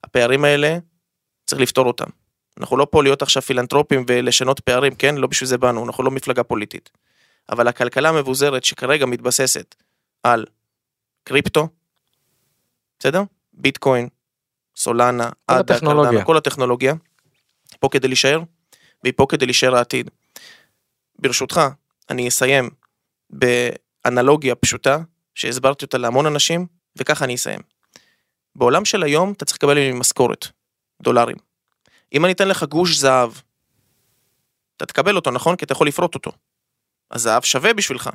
הפערים 0.03 0.43
האלה 0.43 0.77
צריך 1.45 1.61
לפתור 1.61 1.85
אותם. 1.85 2.09
אנחנו 2.59 2.77
לא 2.77 2.87
פה 2.91 3.03
להיות 3.03 3.21
עכשיו 3.21 3.41
פילנטרופים 3.41 4.05
ולשנות 4.07 4.59
פערים, 4.59 4.95
כן? 4.95 5.15
לא 5.15 5.27
בשביל 5.27 5.47
זה 5.47 5.57
באנו, 5.57 5.85
אנחנו 5.85 6.03
לא 6.03 6.11
מפלגה 6.11 6.43
פוליטית. 6.43 6.89
אבל 7.49 7.67
הכלכלה 7.67 8.09
המבוזרת 8.09 8.63
שכרגע 8.63 9.05
מתבססת 9.05 9.75
על 10.23 10.45
קריפטו, 11.23 11.67
בסדר? 12.99 13.23
ביטקוין, 13.53 14.07
סולנה, 14.75 15.29
עדה, 15.47 15.79
קרדנה, 15.79 16.25
כל 16.25 16.37
הטכנולוגיה, 16.37 16.93
פה 17.79 17.89
כדי 17.91 18.07
להישאר, 18.07 18.41
והיא 19.03 19.13
פה 19.15 19.25
כדי 19.29 19.45
להישאר 19.45 19.75
העתיד. 19.75 20.09
ברשותך, 21.19 21.61
אני 22.09 22.27
אסיים 22.27 22.69
באנלוגיה 23.29 24.55
פשוטה, 24.55 24.97
שהסברתי 25.35 25.85
אותה 25.85 25.97
להמון 25.97 26.25
אנשים, 26.25 26.65
וככה 26.95 27.25
אני 27.25 27.35
אסיים. 27.35 27.59
בעולם 28.55 28.85
של 28.85 29.03
היום 29.03 29.31
אתה 29.31 29.45
צריך 29.45 29.57
לקבל 29.57 29.73
ממני 29.73 29.99
משכורת, 29.99 30.47
דולרים. 31.01 31.48
אם 32.13 32.25
אני 32.25 32.33
אתן 32.33 32.47
לך 32.47 32.63
גוש 32.63 32.97
זהב, 32.97 33.31
אתה 34.77 34.85
תקבל 34.85 35.15
אותו, 35.15 35.31
נכון? 35.31 35.55
כי 35.55 35.65
אתה 35.65 35.73
יכול 35.73 35.87
לפרוט 35.87 36.15
אותו. 36.15 36.31
הזהב 37.11 37.43
שווה 37.43 37.73
בשבילך. 37.73 38.09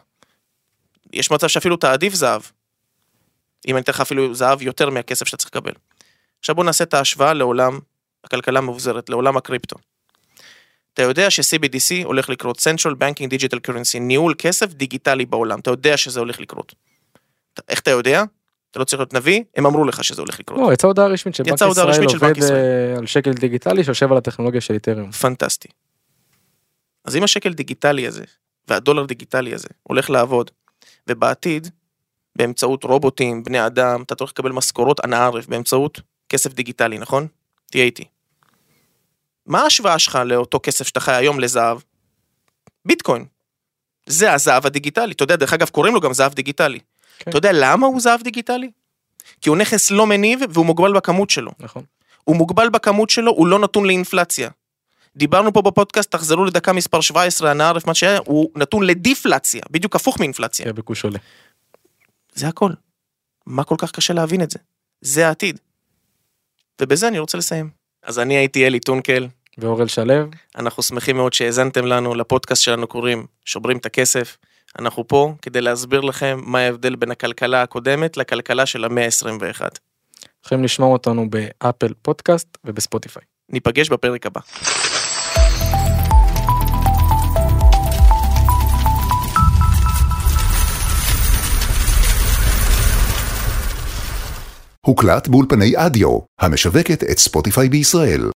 יש 1.13 1.31
מצב 1.31 1.47
שאפילו 1.47 1.77
תעדיף 1.77 2.15
זהב. 2.15 2.43
אם 3.69 3.77
אני 3.77 3.83
אתן 3.83 3.93
לך 3.93 4.01
אפילו 4.01 4.35
זהב 4.35 4.63
יותר 4.63 4.91
מהכסף 4.91 5.27
שאתה 5.27 5.37
צריך 5.37 5.51
לקבל. 5.57 5.73
עכשיו 6.39 6.55
בוא 6.55 6.65
נעשה 6.65 6.85
את 6.85 6.95
ההשוואה 6.95 7.35
לעולם 7.35 7.79
הכלכלה 8.25 8.59
המבוזרת, 8.59 9.09
לעולם 9.09 9.37
הקריפטו. 9.37 9.77
אתה 10.95 11.03
יודע 11.03 11.31
ש-CBDC 11.31 12.05
הולך 12.05 12.29
לקרות, 12.29 12.59
Central 12.59 12.93
Banking 12.93 13.29
Digital 13.29 13.71
Currency, 13.71 13.99
ניהול 14.01 14.35
כסף 14.39 14.73
דיגיטלי 14.73 15.27
בעולם, 15.27 15.61
אתה 15.61 15.71
יודע 15.71 15.97
שזה 15.97 16.21
הולך 16.21 16.41
לקרות. 16.41 16.75
איך 17.69 17.81
אתה 17.81 17.91
יודע? 17.91 18.25
אתה 18.75 18.81
לא 18.81 18.85
צריך 18.85 19.01
להיות 19.01 19.15
נביא, 19.15 19.43
הם 19.57 19.67
אמרו 19.67 19.85
לך 19.85 20.05
שזה 20.05 20.23
הולך 20.23 20.41
לקרות. 20.41 20.61
לא, 20.61 20.73
יצאה 20.73 20.89
הודעה 20.89 21.07
רשמית 21.07 21.35
שבנק 21.35 21.55
ישראל 21.55 21.73
של 21.93 22.01
בנק 22.01 22.15
עובד 22.15 22.37
ישראל. 22.37 22.93
אה, 22.93 22.99
על 22.99 23.07
שקל 23.07 23.33
דיגיטלי 23.33 23.85
שיושב 23.85 24.13
על 24.13 24.19
הטכנולוגיה 24.19 24.61
של 24.61 24.75
איתריום. 24.75 25.11
פנטסטי. 25.11 25.69
אז 27.05 27.17
אם 27.17 27.25
השקל 27.25 27.53
דיגיטלי 27.53 28.07
הזה, 28.07 28.25
והדולר 28.69 29.07
דיגיטלי 29.07 29.55
הזה, 29.55 29.69
הולך 29.83 30.11
לעבוד, 30.11 30.51
ובעתיד, 31.09 31.69
באמצעות 32.37 32.85
רובוטים, 32.85 33.45
בני 33.45 33.67
אדם, 33.67 34.03
אתה 34.03 34.15
הולך 34.21 34.31
לקבל 34.31 34.53
משכורות 34.53 35.05
אנא 35.05 35.17
ערף 35.17 35.47
באמצעות 35.47 36.01
כסף 36.29 36.55
דיגיטלי, 36.55 36.99
נכון? 36.99 37.27
תהיה 37.71 37.85
איתי. 37.85 38.05
מה 39.47 39.63
ההשוואה 39.63 39.99
שלך 39.99 40.19
לאותו 40.27 40.61
כסף 40.63 40.87
שאתה 40.87 41.01
חי 41.01 41.13
היום 41.13 41.41
לזהב? 41.41 41.79
ביטקוין. 42.85 43.25
זה 44.07 44.33
הזהב 44.33 44.67
הדיגיטלי. 44.67 45.13
אתה 45.13 45.23
יודע, 45.23 45.37
דרך 45.37 45.53
אגב, 45.53 45.69
קוראים 45.69 45.95
לו 45.95 46.01
גם 46.01 46.13
זהב 46.13 46.35
דיגיטלי. 46.35 46.79
כן. 47.19 47.31
אתה 47.31 47.39
יודע 47.39 47.51
למה 47.53 47.87
הוא 47.87 48.01
זהב 48.01 48.23
דיגיטלי? 48.23 48.71
כי 49.41 49.49
הוא 49.49 49.57
נכס 49.57 49.91
לא 49.91 50.07
מניב 50.07 50.41
והוא 50.51 50.67
מוגבל 50.67 50.93
בכמות 50.93 51.31
שלו. 51.31 51.51
נכון. 51.61 51.83
הוא 52.25 52.37
מוגבל 52.37 52.69
בכמות 52.69 53.11
שלו, 53.11 53.33
הוא 53.33 53.47
לא 53.47 53.59
נתון 53.59 53.87
לאינפלציה. 53.87 54.51
דיברנו 55.17 55.53
פה 55.53 55.63
בפודקאסט, 55.63 56.11
תחזרו 56.11 56.45
לדקה 56.45 56.73
מספר 56.73 57.01
17, 57.01 57.51
הנער, 57.51 57.77
מה 57.87 57.95
שהיה, 57.95 58.19
הוא 58.25 58.51
נתון 58.57 58.87
לדיפלציה, 58.87 59.63
בדיוק 59.71 59.97
הפוך 59.97 60.21
מאינפלציה. 60.21 60.65
כי 60.65 60.71
הביקוש 60.71 61.05
עולה. 61.05 61.19
זה 62.35 62.49
הכל. 62.49 62.71
מה 63.47 63.65
כל 63.65 63.75
כך 63.79 63.91
קשה 63.91 64.13
להבין 64.13 64.43
את 64.43 64.51
זה? 64.51 64.59
זה 65.01 65.29
העתיד. 65.29 65.59
ובזה 66.81 67.09
אני 67.09 67.19
רוצה 67.19 67.39
לסיים. 67.39 67.71
אז 68.03 68.19
אני 68.19 68.37
הייתי 68.37 68.67
אלי 68.67 68.81
טונקל, 68.81 69.29
ואורל 69.59 69.87
שלו, 69.87 70.15
אנחנו 70.57 70.83
שמחים 70.83 71.17
מאוד 71.17 71.33
שהאזנתם 71.33 71.87
לנו, 71.87 72.15
לפודקאסט 72.15 72.63
שלנו 72.63 72.87
קוראים 72.87 73.27
שוברים 73.45 73.77
את 73.77 73.87
הכסף. 73.87 74.37
אנחנו 74.79 75.09
פה 75.09 75.35
כדי 75.43 75.61
להסביר 75.61 76.01
לכם 76.01 76.41
מה 76.45 76.59
ההבדל 76.59 76.97
בין 76.97 77.11
הכלכלה 77.11 77.63
הקודמת 77.63 78.17
לכלכלה 78.17 78.67
של 78.67 78.85
המאה 78.85 79.05
ה-21. 79.05 79.61
יכולים 80.47 80.65
לשמוע 80.65 80.89
אותנו 80.89 81.31
באפל 81.31 81.93
פודקאסט 82.03 82.59
ובספוטיפיי. 82.65 83.23
ניפגש 83.49 83.89
בפרק 83.89 84.27
הבא. 84.27 84.41
הוקלט 94.87 95.29
באולפני 95.29 95.73
אדיו, 95.77 96.19
המשווקת 96.41 97.05
את 97.11 97.19
ספוטיפיי 97.19 97.69
בישראל. 97.69 98.31